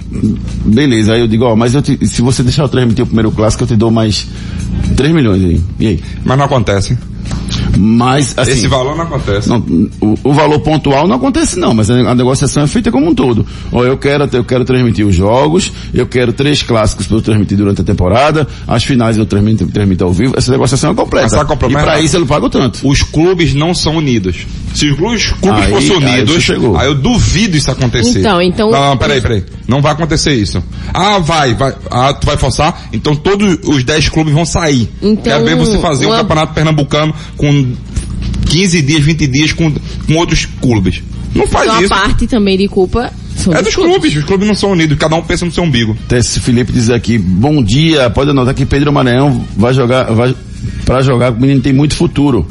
beleza, 0.65 1.13
aí 1.13 1.19
eu 1.19 1.27
digo, 1.27 1.43
ó, 1.45 1.55
mas 1.55 1.73
eu 1.75 1.81
te- 1.81 1.99
se 2.07 2.21
você 2.21 2.41
deixar 2.41 2.63
eu 2.63 2.69
transmitir 2.69 3.03
o 3.03 3.07
primeiro 3.07 3.31
clássico, 3.31 3.63
eu 3.63 3.67
te 3.67 3.75
dou 3.75 3.91
mais 3.91 4.27
3 4.95 5.13
milhões 5.13 5.43
aí. 5.43 5.61
E 5.79 5.87
aí? 5.87 5.99
Mas 6.23 6.37
não 6.37 6.45
acontece. 6.45 6.97
Mas, 7.77 8.33
assim... 8.37 8.51
Esse 8.51 8.67
valor 8.67 8.95
não 8.95 9.03
acontece. 9.03 9.49
Não, 9.49 9.59
o, 10.01 10.15
o 10.23 10.33
valor 10.33 10.59
pontual 10.59 11.07
não 11.07 11.15
acontece 11.15 11.59
não, 11.59 11.73
mas 11.73 11.89
a, 11.89 11.95
a 11.95 12.15
negociação 12.15 12.63
é 12.63 12.67
feita 12.67 12.91
como 12.91 13.07
um 13.09 13.15
todo. 13.15 13.45
Ó, 13.71 13.83
eu 13.83 13.97
quero, 13.97 14.27
eu 14.33 14.43
quero 14.43 14.65
transmitir 14.65 15.05
os 15.05 15.15
jogos, 15.15 15.71
eu 15.93 16.05
quero 16.07 16.33
três 16.33 16.63
clássicos 16.63 17.07
para 17.07 17.17
eu 17.17 17.21
transmitir 17.21 17.57
durante 17.57 17.81
a 17.81 17.83
temporada, 17.83 18.47
as 18.67 18.83
finais 18.83 19.17
eu 19.17 19.25
transmito, 19.25 19.67
transmito 19.67 20.03
ao 20.03 20.11
vivo, 20.11 20.33
essa 20.37 20.51
negociação 20.51 20.91
é 20.91 20.95
completa. 20.95 21.25
Mas 21.25 21.31
sabe 21.31 21.45
qual 21.45 21.53
é 21.53 21.55
o 21.55 21.57
e 21.57 21.59
problema? 21.59 21.83
para 21.83 21.99
isso 22.01 22.15
eu 22.15 22.19
não 22.21 22.27
pago 22.27 22.49
tanto. 22.49 22.87
Os 22.87 23.01
clubes 23.03 23.53
não 23.53 23.73
são 23.73 23.97
unidos. 23.97 24.45
Se 24.73 24.89
os 24.89 24.97
clubes, 24.97 25.31
clubes 25.41 25.63
Aí- 25.63 25.71
fossem 25.71 25.91
aí 25.97 25.97
unidos, 26.21 26.43
chegou. 26.43 26.77
aí 26.77 26.87
eu 26.87 26.95
duvido 26.95 27.57
isso 27.57 27.71
acontecer. 27.71 28.19
Então, 28.19 28.41
então- 28.41 28.71
Não, 28.71 28.89
não, 28.89 28.97
peraí, 28.97 29.21
peraí. 29.21 29.43
Não 29.67 29.81
vai 29.81 29.91
acontecer 29.93 30.33
isso. 30.33 30.63
Ah, 30.93 31.19
vai, 31.19 31.53
vai. 31.55 31.73
Ah, 31.91 32.13
tu 32.13 32.25
vai 32.25 32.37
forçar? 32.37 32.87
Então 32.93 33.15
todos 33.15 33.57
os 33.65 33.83
10 33.83 34.09
clubes 34.09 34.33
vão 34.33 34.45
sair. 34.45 34.89
Então, 35.01 35.23
Quero 35.23 35.45
ver 35.45 35.55
você 35.55 35.77
fazer 35.79 36.05
um 36.05 36.09
uma- 36.09 36.17
campeonato 36.17 36.53
pernambucano 36.53 37.13
com 37.35 37.46
15 38.49 38.81
dias, 38.81 39.01
20 39.03 39.27
dias 39.27 39.53
com, 39.53 39.71
com 39.71 40.15
outros 40.15 40.45
clubes. 40.45 41.01
Não 41.35 41.47
faz 41.47 41.65
Então 41.65 41.77
a 41.77 41.81
isso. 41.81 41.89
parte 41.89 42.27
também 42.27 42.57
de 42.57 42.67
culpa 42.67 43.11
são 43.35 43.53
É 43.53 43.61
dos 43.61 43.75
clubes. 43.75 44.15
Os 44.15 44.23
clubes 44.23 44.47
não 44.47 44.55
são 44.55 44.71
unidos. 44.71 44.97
Cada 44.97 45.15
um 45.15 45.21
pensa 45.21 45.45
no 45.45 45.51
seu 45.51 45.63
umbigo. 45.63 45.95
Tess 46.07 46.37
Felipe 46.39 46.71
diz 46.71 46.89
aqui, 46.89 47.17
bom 47.17 47.61
dia, 47.63 48.09
pode 48.09 48.31
anotar 48.31 48.53
que 48.55 48.65
Pedro 48.65 48.91
Maranhão 48.91 49.45
vai 49.55 49.73
jogar, 49.73 50.05
vai, 50.05 50.35
para 50.85 51.01
jogar, 51.01 51.31
o 51.33 51.39
menino 51.39 51.61
tem 51.61 51.73
muito 51.73 51.95
futuro. 51.95 52.47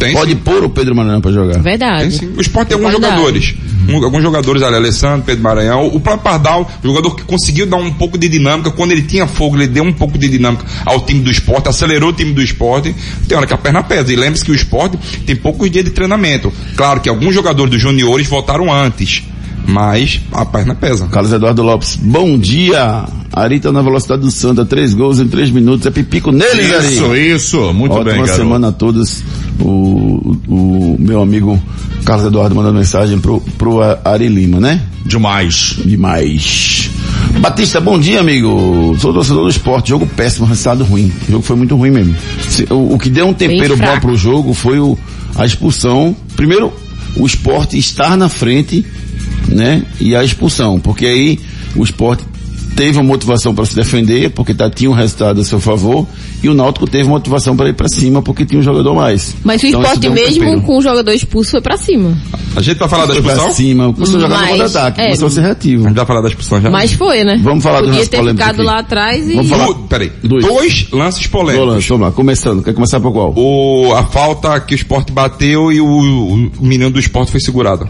Tem 0.00 0.12
Pode 0.14 0.30
sim. 0.32 0.36
pôr 0.38 0.64
o 0.64 0.70
Pedro 0.70 0.94
Maranhão 0.96 1.20
para 1.20 1.30
jogar. 1.30 1.54
Tem 1.54 1.62
Verdade. 1.62 2.10
sim. 2.16 2.32
O 2.36 2.40
esporte 2.40 2.68
tem 2.68 2.74
alguns 2.76 2.90
Verdade. 2.92 3.14
jogadores. 3.16 3.54
Um- 3.88 4.04
alguns 4.04 4.22
jogadores 4.22 4.62
ali, 4.62 4.76
Alessandro, 4.76 5.22
Pedro 5.26 5.42
Maranhão, 5.42 5.86
o 5.88 6.00
próprio 6.00 6.22
Pardal, 6.24 6.70
jogador 6.82 7.14
que 7.14 7.22
conseguiu 7.22 7.66
dar 7.66 7.76
um 7.76 7.92
pouco 7.92 8.16
de 8.18 8.28
dinâmica, 8.28 8.70
quando 8.70 8.92
ele 8.92 9.02
tinha 9.02 9.26
fogo, 9.26 9.56
ele 9.56 9.66
deu 9.66 9.84
um 9.84 9.92
pouco 9.92 10.16
de 10.18 10.28
dinâmica 10.28 10.64
ao 10.86 11.00
time 11.04 11.20
do 11.20 11.30
esporte, 11.30 11.68
acelerou 11.68 12.10
o 12.10 12.12
time 12.12 12.32
do 12.32 12.42
esporte, 12.42 12.94
tem 13.28 13.36
hora 13.36 13.46
que 13.46 13.54
a 13.54 13.58
perna 13.58 13.82
pesa. 13.82 14.12
E 14.12 14.16
lembre-se 14.16 14.44
que 14.44 14.50
o 14.50 14.54
esporte 14.54 14.98
tem 15.26 15.36
poucos 15.36 15.70
dias 15.70 15.84
de 15.84 15.90
treinamento. 15.90 16.52
Claro 16.76 17.00
que 17.00 17.08
alguns 17.08 17.34
jogadores 17.34 17.70
dos 17.70 17.80
juniores 17.80 18.26
voltaram 18.26 18.72
antes, 18.72 19.22
mas 19.66 20.20
a 20.32 20.44
perna 20.44 20.74
pesa. 20.74 21.06
Carlos 21.08 21.32
Eduardo 21.32 21.62
Lopes, 21.62 21.96
bom 21.96 22.38
dia. 22.38 23.04
Ari 23.32 23.60
tá 23.60 23.70
na 23.70 23.80
velocidade 23.80 24.22
do 24.22 24.30
Santa, 24.30 24.64
três 24.64 24.92
gols 24.92 25.20
em 25.20 25.28
três 25.28 25.50
minutos. 25.50 25.86
É 25.86 25.90
pipico 25.90 26.32
neles, 26.32 26.72
Ari. 26.72 26.86
Isso, 26.92 27.14
isso. 27.16 27.72
Muito 27.72 27.92
Ótima 27.92 28.04
bem, 28.12 28.20
garoto. 28.22 28.36
semana 28.36 28.68
a 28.68 28.72
todos. 28.72 29.22
O, 29.60 30.36
o 30.48 30.96
meu 30.98 31.20
amigo 31.20 31.60
Carlos 32.04 32.26
Eduardo 32.26 32.54
mandando 32.54 32.78
mensagem 32.78 33.18
pro, 33.18 33.40
pro 33.58 33.80
Ari 34.04 34.28
Lima, 34.28 34.58
né? 34.60 34.80
Demais. 35.04 35.76
Demais. 35.84 36.90
Batista, 37.40 37.80
bom 37.80 37.98
dia, 37.98 38.20
amigo. 38.20 38.96
Sou 38.98 39.12
torcedor 39.12 39.44
do 39.44 39.50
esporte. 39.50 39.90
Jogo 39.90 40.06
péssimo, 40.06 40.46
resultado 40.46 40.84
ruim. 40.84 41.12
O 41.28 41.32
jogo 41.32 41.42
foi 41.44 41.56
muito 41.56 41.76
ruim 41.76 41.90
mesmo. 41.90 42.16
Se- 42.48 42.66
O, 42.70 42.94
o 42.94 42.98
que 42.98 43.08
deu 43.10 43.26
um 43.26 43.34
tempero 43.34 43.74
bom 43.94 44.00
pro 44.00 44.16
jogo 44.16 44.54
foi 44.54 44.78
o, 44.78 44.98
a 45.36 45.44
expulsão. 45.46 46.14
Primeiro, 46.36 46.72
o 47.16 47.26
esporte 47.26 47.78
estar 47.78 48.16
na 48.16 48.28
frente, 48.28 48.84
né? 49.48 49.82
E 50.00 50.14
a 50.16 50.24
expulsão. 50.24 50.78
Porque 50.80 51.06
aí 51.06 51.38
o 51.76 51.82
esporte 51.84 52.24
teve 52.76 52.98
uma 52.98 53.04
motivação 53.04 53.54
para 53.54 53.64
se 53.66 53.74
defender, 53.74 54.30
porque 54.30 54.54
tá, 54.54 54.70
tinha 54.70 54.90
um 54.90 54.94
resultado 54.94 55.40
a 55.40 55.44
seu 55.44 55.60
favor, 55.60 56.06
e 56.42 56.48
o 56.48 56.54
Náutico 56.54 56.86
teve 56.88 57.08
motivação 57.08 57.56
para 57.56 57.68
ir 57.68 57.74
para 57.74 57.88
cima, 57.88 58.22
porque 58.22 58.46
tinha 58.46 58.58
um 58.58 58.62
jogador 58.62 58.94
mais. 58.94 59.34
Mas 59.44 59.62
o 59.62 59.66
Então, 59.66 59.82
esporte 59.82 60.08
um 60.08 60.12
mesmo 60.12 60.40
tempero. 60.44 60.62
com 60.62 60.78
o 60.78 60.82
jogador 60.82 61.12
expulso 61.12 61.50
foi 61.52 61.60
pra 61.60 61.76
cima. 61.76 62.16
A 62.56 62.60
gente 62.62 62.78
vai 62.78 62.88
falar 62.88 63.06
da 63.06 63.12
Foi 63.14 63.22
pra 63.22 63.32
expulsão? 63.34 63.54
cima, 63.54 63.92
começou 63.92 64.16
a 64.16 64.20
jogar 64.22 64.34
no 64.36 64.40
Mas, 64.40 64.50
contra-ataque, 64.62 65.00
é. 65.00 65.04
começou 65.04 65.28
a 65.28 65.30
ser 65.30 65.40
reativo. 65.42 65.84
A 65.84 65.88
gente 65.88 65.96
vai 65.96 66.06
falar 66.06 66.20
da 66.22 66.28
expulsão 66.28 66.60
já? 66.60 66.70
Mas 66.70 66.92
foi, 66.92 67.24
né? 67.24 67.40
Vamos 67.42 67.62
falar 67.62 67.80
do 67.80 67.84
Podia 67.86 67.98
lance 67.98 68.10
ter 68.10 68.16
polêmico 68.16 68.42
ficado 68.42 68.56
aqui. 68.56 68.66
lá 68.66 68.78
atrás 68.78 69.28
e... 69.28 69.34
Vamos 69.34 69.48
falar- 69.50 69.66
Du- 69.66 69.74
peraí, 69.88 70.12
Dois. 70.22 70.44
dois, 70.46 70.86
lances 70.92 71.26
polêmicos. 71.26 71.66
Dolan, 71.66 71.80
vamos 71.80 72.06
lá, 72.06 72.12
começando. 72.12 72.62
Quer 72.62 72.72
começar 72.74 72.98
por 73.00 73.12
qual? 73.12 73.32
o, 73.36 73.94
a 73.94 74.04
falta 74.04 74.58
que 74.60 74.74
o 74.74 74.76
esporte 74.76 75.12
bateu 75.12 75.70
e 75.72 75.80
o, 75.80 75.86
o 75.86 76.50
menino 76.66 76.90
do 76.90 76.98
esporte 76.98 77.30
foi 77.30 77.40
segurado. 77.40 77.88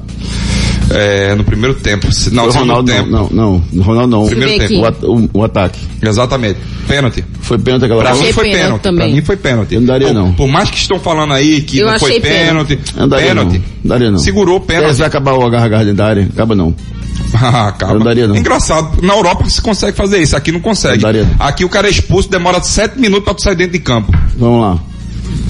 É, 0.91 1.35
no 1.35 1.45
primeiro 1.45 1.75
tempo. 1.77 2.13
Se- 2.13 2.35
Não, 2.35 2.47
no 2.47 2.53
Ronaldo 2.53 2.91
tempo. 2.93 3.09
não, 3.09 3.29
não, 3.31 3.63
não, 3.73 3.83
Ronaldo 3.85 4.11
não. 4.17 4.27
Primeiro 4.27 4.67
tempo. 4.67 5.07
O, 5.07 5.17
o- 5.21 5.31
o 5.35 5.45
ataque. 5.45 5.79
Exatamente. 6.03 6.59
Pênalti. 6.89 7.25
Foi 7.43 7.59
pênalti 7.59 7.85
aquela 7.85 8.03
Pra 8.03 8.15
mim 8.15 8.33
foi 8.33 8.45
pênalti 8.45 8.57
pênalti. 8.63 8.81
Pra 8.83 8.91
também. 8.93 9.15
mim 9.15 9.23
foi 9.23 9.37
pênalti. 9.37 9.75
Eu 9.75 9.81
não 9.81 9.87
daria, 9.87 10.09
por, 10.09 10.15
não. 10.15 10.33
Por 10.33 10.49
mais 10.49 10.69
que 10.71 10.77
estão 10.79 10.99
falando 10.99 11.33
aí 11.33 11.61
que 11.63 11.79
Eu 11.79 11.87
não 11.91 11.99
foi 11.99 12.19
pênalti. 12.21 12.77
pênalti. 12.77 12.93
Eu 12.97 13.01
não 13.03 13.09
daria 13.09 13.29
Pênalti. 13.29 13.59
Não. 13.59 13.65
Daria 13.85 14.11
não. 14.11 14.19
Segurou 14.19 14.57
o 14.57 14.61
pênalti. 14.61 14.97
vai 14.99 15.07
acabar 15.07 15.35
o 15.35 15.43
agarra 15.47 15.79
dentro 15.79 15.95
da 15.95 16.07
área. 16.07 16.29
Acaba 16.33 16.55
não. 16.55 16.75
Ah, 17.33 17.69
Acaba. 17.69 17.93
Eu 17.93 17.99
não 17.99 18.05
daria, 18.07 18.27
não. 18.27 18.35
Engraçado. 18.37 19.01
Na 19.03 19.15
Europa 19.15 19.49
se 19.49 19.63
consegue 19.63 19.97
fazer 19.97 20.19
isso. 20.21 20.37
Aqui 20.37 20.51
não 20.51 20.59
consegue. 20.59 20.97
Eu 20.97 21.03
daria, 21.03 21.23
não. 21.25 21.47
Aqui 21.47 21.65
o 21.65 21.69
cara 21.69 21.87
é 21.87 21.91
expulso, 21.91 22.29
demora 22.29 22.61
sete 22.61 22.99
minutos 22.99 23.25
pra 23.25 23.35
tu 23.35 23.43
sair 23.43 23.55
dentro 23.55 23.75
de 23.75 23.79
campo. 23.79 24.13
Vamos 24.37 24.61
lá. 24.61 24.79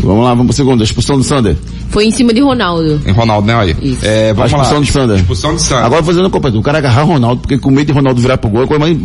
Vamos 0.03 0.25
lá, 0.25 0.31
vamos 0.31 0.47
pro 0.47 0.57
segundo. 0.57 0.81
A 0.81 0.85
expulsão 0.85 1.17
do 1.19 1.23
Sander. 1.25 1.57
Foi 1.91 2.07
em 2.07 2.11
cima 2.11 2.33
de 2.33 2.41
Ronaldo. 2.41 3.01
Em 3.07 3.13
Ronaldo, 3.13 3.47
né? 3.47 3.55
Aí. 3.55 3.77
Isso. 3.83 3.99
É, 4.05 4.33
vamos 4.33 4.45
a 4.53 4.57
expulsão 4.57 4.79
lá. 4.79 4.81
do 4.81 4.87
Sander. 4.93 5.17
Expulsão 5.19 5.55
de 5.57 5.63
Sander. 5.63 5.85
Agora 5.85 6.03
fazendo 6.03 6.31
completo. 6.31 6.59
O 6.59 6.63
cara 6.63 6.79
agarrar 6.79 7.05
o 7.05 7.09
Ronaldo, 7.09 7.43
porque 7.43 7.59
com 7.59 7.71
medo 7.71 7.87
de 7.89 7.93
Ronaldo 7.93 8.21
virar 8.21 8.39
pro 8.39 8.49
gol 8.51 8.63
é 8.65 8.67
coisa 8.67 8.81
mais 8.81 8.97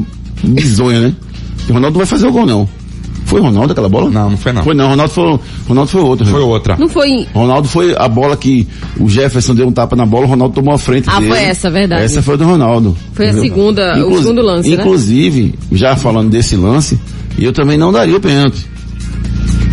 bizonha, 0.43 1.01
né? 1.01 1.13
O 1.69 1.73
Ronaldo 1.73 1.93
não 1.97 2.05
vai 2.05 2.05
fazer 2.05 2.27
o 2.27 2.31
gol, 2.31 2.45
não. 2.45 2.67
Foi 3.25 3.41
Ronaldo 3.41 3.71
aquela 3.71 3.89
bola? 3.89 4.09
Não, 4.11 4.29
não 4.29 4.37
foi 4.37 4.51
não. 4.53 4.63
Foi 4.63 4.75
não, 4.75 4.87
Ronaldo 4.87 5.11
foi, 5.11 5.39
Ronaldo 5.67 5.89
foi 5.91 6.01
outro. 6.01 6.25
Foi 6.27 6.41
outra. 6.41 6.77
Não 6.77 6.87
foi... 6.87 7.09
em- 7.09 7.27
Ronaldo 7.33 7.67
foi 7.67 7.95
a 7.97 8.07
bola 8.07 8.37
que 8.37 8.67
o 8.99 9.09
Jefferson 9.09 9.55
deu 9.55 9.67
um 9.67 9.71
tapa 9.71 9.95
na 9.95 10.05
bola, 10.05 10.27
o 10.27 10.29
Ronaldo 10.29 10.53
tomou 10.53 10.75
a 10.75 10.77
frente 10.77 11.09
Ah, 11.09 11.19
dele. 11.19 11.31
foi 11.31 11.43
essa, 11.43 11.71
verdade. 11.71 12.03
Essa 12.03 12.21
foi 12.21 12.37
do 12.37 12.45
Ronaldo. 12.45 12.95
Foi 13.13 13.27
a 13.29 13.33
segunda- 13.33 13.95
o 13.95 13.99
Inclusi- 14.01 14.21
segundo 14.21 14.41
lance, 14.43 14.69
né? 14.69 14.75
Inclusive, 14.75 15.55
já 15.71 15.95
falando 15.95 16.29
desse 16.29 16.55
lance, 16.55 16.99
eu 17.39 17.51
também 17.51 17.79
não 17.79 17.91
daria 17.91 18.15
o 18.15 18.19
pênalti. 18.19 18.63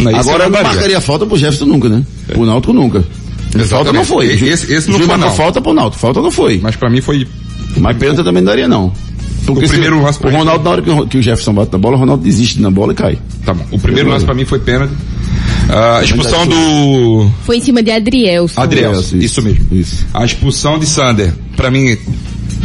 Não, 0.03 0.11
esse 0.11 0.21
Agora 0.21 0.45
eu 0.45 0.51
não 0.51 0.63
marcaria 0.63 1.01
falta 1.01 1.27
pro 1.27 1.37
Jefferson 1.37 1.67
nunca, 1.67 1.89
né? 1.89 2.05
Pro 2.29 2.45
Náutico 2.47 2.73
nunca. 2.73 3.05
Falta 3.69 3.93
não 3.93 4.05
foi. 4.05 4.27
Esse- 4.33 4.73
esse- 4.73 4.91
não 4.91 4.99
O 4.99 5.03
foi, 5.03 5.17
não. 5.19 5.31
falta 5.33 5.61
pro 5.61 5.75
Náutico. 5.75 6.01
Falta 6.01 6.21
não 6.23 6.31
foi. 6.31 6.59
Mas 6.63 6.75
pra 6.77 6.89
mim 6.89 7.01
foi 7.01 7.27
Mas 7.77 7.97
pênalti 7.97 8.19
também 8.25 8.43
não 8.43 8.51
daria 8.51 8.69
não. 8.69 8.93
Porque 9.47 9.65
O 9.65 9.67
se- 9.67 9.73
primeiro 9.73 10.01
lance 10.01 10.19
o 10.25 10.31
Ronaldo, 10.31 10.63
na 10.65 10.71
hora 10.71 10.83
que 10.83 10.91
o, 10.91 11.07
que 11.07 11.19
o 11.19 11.23
Jefferson 11.23 11.53
bate 11.53 11.73
na 11.73 11.79
bola, 11.79 11.97
o 11.97 11.99
Ronaldo 11.99 12.23
desiste 12.23 12.61
na 12.61 12.71
bola 12.71 12.93
e 12.93 12.95
cai. 12.97 13.19
Tá 13.45 13.53
bom. 13.53 13.65
O 13.73 13.79
primeiro 13.79 14.09
lance 14.09 14.25
pra 14.25 14.35
mim 14.35 14.45
foi 14.45 14.59
pênalti. 14.61 14.93
Ah, 15.69 15.99
a 15.99 16.05
expulsão 16.05 16.47
do 16.47 17.29
Foi 17.45 17.57
em 17.57 17.61
cima 17.61 17.83
de 17.83 17.91
Adrielson. 17.91 18.61
Adriel, 18.61 18.93
Isso, 18.93 19.17
isso, 19.17 19.25
isso. 19.25 19.43
mesmo. 19.43 19.67
Isso. 19.73 20.07
A 20.15 20.25
expulsão 20.25 20.79
de 20.79 20.87
Sander, 20.87 21.33
pra 21.57 21.71
mim, 21.71 21.97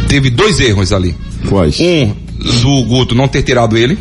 teve 0.08 0.30
dois 0.30 0.60
erros 0.60 0.92
ali. 0.92 1.14
Quais? 1.48 1.78
Um, 1.80 2.12
do 2.62 2.84
Guto 2.84 3.14
não 3.14 3.26
ter 3.28 3.42
tirado 3.42 3.76
ele. 3.76 3.98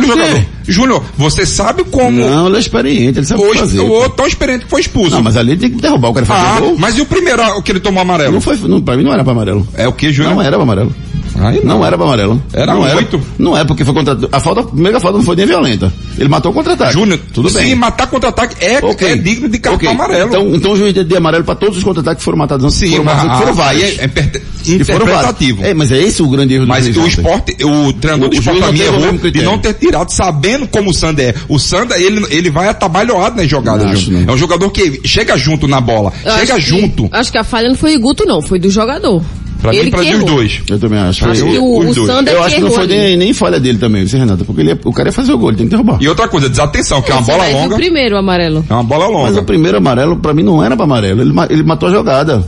Tira 0.00 0.06
o 0.06 0.16
jogador. 0.16 0.46
Júnior, 0.68 1.02
você 1.16 1.46
sabe 1.46 1.84
como 1.84 2.18
Não, 2.18 2.48
ele 2.48 2.56
é 2.56 2.60
experiente, 2.60 3.18
ele 3.18 3.26
sabe 3.26 3.42
o 3.42 3.48
o, 3.48 3.52
que 3.52 3.58
fazer. 3.58 3.80
o 3.80 3.88
outro 3.88 4.10
tão 4.10 4.26
experiente 4.26 4.64
que 4.64 4.70
foi 4.70 4.80
expulso. 4.80 5.10
Não, 5.10 5.22
mas 5.22 5.36
ali 5.36 5.56
tem 5.56 5.70
que 5.70 5.80
derrubar 5.80 6.08
o 6.10 6.14
cara 6.14 6.26
fazer 6.26 6.46
ah, 6.46 6.60
gol. 6.60 6.76
mas 6.78 6.98
e 6.98 7.00
o 7.00 7.06
primeiro 7.06 7.42
ah, 7.42 7.62
que 7.62 7.72
ele 7.72 7.80
tomou 7.80 8.02
amarelo? 8.02 8.32
Não 8.32 8.40
foi, 8.40 8.56
não, 8.56 8.80
pra 8.80 8.96
mim 8.96 9.04
não 9.04 9.12
era 9.12 9.22
pra 9.22 9.32
amarelo. 9.32 9.66
É 9.74 9.86
o 9.86 9.92
que, 9.92 10.12
Júnior? 10.12 10.34
Não 10.34 10.42
era 10.42 10.56
pra 10.56 10.62
amarelo. 10.62 10.94
Aí 11.40 11.60
Não 11.64 11.84
era 11.84 11.96
pra 11.96 12.06
amarelo. 12.06 12.42
Era 12.52 12.74
não 12.74 12.82
muito. 12.82 13.20
Não 13.38 13.56
é 13.56 13.64
porque 13.64 13.84
foi 13.84 13.94
contra 13.94 14.16
a 14.32 14.40
falta, 14.40 14.60
a 14.60 14.64
primeira 14.64 15.00
falta 15.00 15.18
não 15.18 15.24
foi 15.24 15.36
nem 15.36 15.46
violenta. 15.46 15.92
Ele 16.18 16.28
matou 16.28 16.50
o 16.50 16.54
contra-ataque. 16.54 16.92
Júnior, 16.92 17.20
tudo 17.32 17.48
se 17.50 17.58
bem. 17.58 17.74
matar 17.74 18.06
contra-ataque 18.06 18.56
é, 18.64 18.78
Ok. 18.84 19.08
é 19.12 19.16
digno 19.16 19.48
de 19.48 19.58
cartão 19.58 19.76
Ok. 19.76 19.88
amarelo. 19.88 20.28
Então, 20.28 20.54
então 20.54 20.72
o 20.72 20.76
juiz 20.76 20.92
deu 20.94 21.04
de 21.04 21.16
amarelo 21.16 21.44
pra 21.44 21.54
todos 21.54 21.76
os 21.78 21.84
contra-ataques 21.84 22.18
que 22.20 22.24
foram 22.24 22.38
matados 22.38 22.64
antes. 22.64 22.76
Sim, 22.78 22.90
foram, 22.92 23.04
mas 23.04 23.16
matados, 23.16 23.38
foram 23.38 23.52
ah, 23.52 23.54
vários. 23.54 23.82
aí 23.84 23.96
é, 23.98 24.04
é 24.04 24.42
E 24.66 24.74
interpretativo. 24.74 25.64
É, 25.64 25.74
mas 25.74 25.92
é 25.92 25.98
esse 25.98 26.22
o 26.22 26.28
grande 26.28 26.54
erro 26.54 26.64
do 26.64 26.68
Mas 26.68 26.84
juiz 26.86 26.96
o 26.96 27.06
esporte, 27.06 27.56
o 27.64 27.92
treinador 27.92 28.26
O- 28.28 28.30
do 28.30 28.36
o 28.36 28.38
esporte 28.38 28.58
pra 28.58 28.66
não 28.66 28.72
mim 28.72 28.80
errou 28.80 29.30
de 29.30 29.42
não 29.42 29.58
ter 29.58 29.74
tirado, 29.74 30.10
sabendo 30.10 30.66
como 30.66 30.90
o 30.90 30.94
Sander 30.94 31.30
é. 31.30 31.34
O 31.48 31.58
Sander, 31.58 32.00
ele, 32.00 32.24
ele 32.30 32.50
vai 32.50 32.68
atabalhoado 32.68 33.36
nas 33.36 33.48
jogadas, 33.48 33.86
Não 33.86 33.96
Júnior. 33.96 34.22
não. 34.26 34.32
É 34.32 34.34
um 34.34 34.38
jogador 34.38 34.70
que 34.70 35.00
chega 35.04 35.36
junto 35.36 35.68
na 35.68 35.80
bola. 35.80 36.12
Eu 36.24 36.32
chega 36.38 36.54
acho 36.54 36.64
que- 36.64 36.70
junto. 36.80 37.08
acho 37.12 37.30
que 37.32 37.38
a 37.38 37.44
falha 37.44 37.68
não 37.68 37.76
foi 37.76 37.92
do 37.94 38.00
Guto, 38.00 38.24
não. 38.26 38.40
Foi 38.42 38.58
do 38.58 38.70
jogador. 38.70 39.22
Pra 39.66 39.74
Ele 39.74 39.84
mim, 39.84 39.90
pra 39.90 40.00
mim, 40.02 40.14
os 40.14 40.24
dois. 40.24 40.60
Eu 40.68 40.78
também 40.78 40.98
acho. 40.98 41.24
Acho 41.28 41.40
eu, 41.44 41.50
que 41.50 41.58
o, 41.58 41.78
os 41.78 41.90
o 41.90 41.94
dois. 41.94 42.12
Sander 42.12 42.34
eu 42.34 42.42
acho 42.42 42.54
que 42.56 42.60
não 42.62 42.70
foi 42.70 42.86
nem, 42.86 43.16
nem 43.16 43.32
falha 43.32 43.58
dele 43.58 43.78
também, 43.78 44.06
você 44.06 44.16
Renata, 44.16 44.44
porque 44.44 44.60
ele, 44.62 44.70
é- 44.72 44.78
o 44.84 44.92
cara 44.92 45.08
ia 45.08 45.12
fazer 45.12 45.32
o 45.32 45.38
gol, 45.38 45.50
ele 45.50 45.56
tem 45.58 45.66
que 45.66 45.70
derrubar. 45.70 45.98
E 46.00 46.08
outra 46.08 46.28
coisa, 46.28 46.48
desatenção, 46.48 47.02
que 47.02 47.10
é 47.10 47.14
uma 47.14 47.22
bola 47.22 47.38
Mas 47.38 47.54
longa. 47.54 47.74
o 47.74 47.78
primeiro 47.78 48.16
amarelo. 48.16 48.64
É 48.68 48.72
uma 48.74 48.82
bola 48.84 49.04
Mas 49.10 49.30
longa. 49.30 49.40
o 49.40 49.44
primeiro 49.44 49.78
amarelo, 49.78 50.16
pra 50.16 50.32
mim, 50.32 50.42
não 50.42 50.62
era 50.62 50.76
pra 50.76 50.84
amarelo. 50.84 51.20
Ele, 51.22 51.32
ele 51.50 51.62
matou 51.62 51.88
a 51.88 51.92
jogada. 51.92 52.46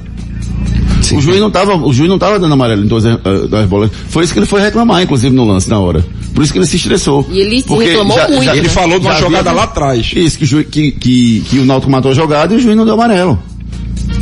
O 1.13 1.21
juiz 1.21 1.41
não 1.41 1.51
tava, 1.51 1.75
o 1.75 1.93
juiz 1.93 2.09
não 2.09 2.19
tava 2.19 2.39
dando 2.39 2.53
amarelo 2.53 2.85
em 2.85 2.89
todas 2.89 3.07
as, 3.07 3.15
eh, 3.15 3.57
as 3.63 3.67
bolas. 3.67 3.91
Foi 4.11 4.25
isso 4.25 4.33
que 4.33 4.39
ele 4.39 4.47
foi 4.47 4.61
reclamar, 4.61 5.03
inclusive, 5.03 5.35
no 5.35 5.45
lance 5.45 5.69
na 5.69 5.79
hora. 5.79 6.05
Por 6.35 6.45
isso 6.45 6.53
que 6.53 6.59
ele 6.59 6.67
se 6.67 6.77
estressou. 6.77 7.27
E 7.31 7.39
ele 7.41 7.63
Porque 7.63 7.85
reclamou 7.87 8.17
muito, 8.29 8.51
Ele 8.51 8.63
né? 8.63 8.69
falou 8.69 8.99
de 9.01 9.07
uma 9.07 9.15
já 9.15 9.21
jogada 9.21 9.51
havia- 9.51 9.53
lá 9.53 9.65
atrás. 9.65 10.13
Isso, 10.15 10.39
que, 10.39 10.65
que, 10.65 10.91
que, 10.93 11.41
que 11.49 11.59
o 11.61 11.65
Náutico 11.65 11.91
matou 11.91 12.11
a 12.11 12.15
jogada 12.15 12.53
e 12.53 12.59
o 12.59 12.61
juiz 12.61 12.77
não 12.77 12.85
deu 12.85 12.95
amarelo. 12.95 13.39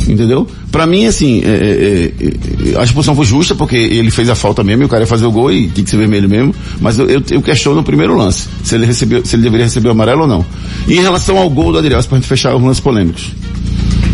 Entendeu? 0.07 0.47
Pra 0.71 0.87
mim, 0.87 1.05
assim, 1.05 1.41
é, 1.43 1.49
é, 1.49 2.73
é, 2.75 2.79
a 2.79 2.83
expulsão 2.83 3.15
foi 3.15 3.25
justa 3.25 3.53
porque 3.53 3.75
ele 3.75 4.09
fez 4.09 4.29
a 4.29 4.35
falta 4.35 4.63
mesmo 4.63 4.83
e 4.83 4.85
o 4.85 4.89
cara 4.89 5.03
ia 5.03 5.07
fazer 5.07 5.25
o 5.25 5.31
gol 5.31 5.51
e 5.51 5.67
tinha 5.67 5.83
que 5.83 5.89
ser 5.89 5.97
vermelho 5.97 6.29
mesmo. 6.29 6.55
Mas 6.79 6.97
eu, 6.97 7.09
eu, 7.09 7.21
eu 7.29 7.41
questiono 7.41 7.81
o 7.81 7.83
primeiro 7.83 8.15
lance. 8.15 8.47
Se 8.63 8.75
ele 8.75 8.85
recebeu, 8.85 9.25
se 9.25 9.35
ele 9.35 9.43
deveria 9.43 9.65
receber 9.65 9.89
o 9.89 9.91
amarelo 9.91 10.21
ou 10.21 10.27
não. 10.27 10.45
E 10.87 10.93
em 10.93 11.01
relação 11.01 11.37
ao 11.37 11.49
gol 11.49 11.71
do 11.71 11.79
Adrielson, 11.79 12.09
pra 12.09 12.17
gente 12.17 12.27
fechar 12.27 12.55
os 12.55 12.61
lances 12.61 12.79
polêmicos. 12.79 13.31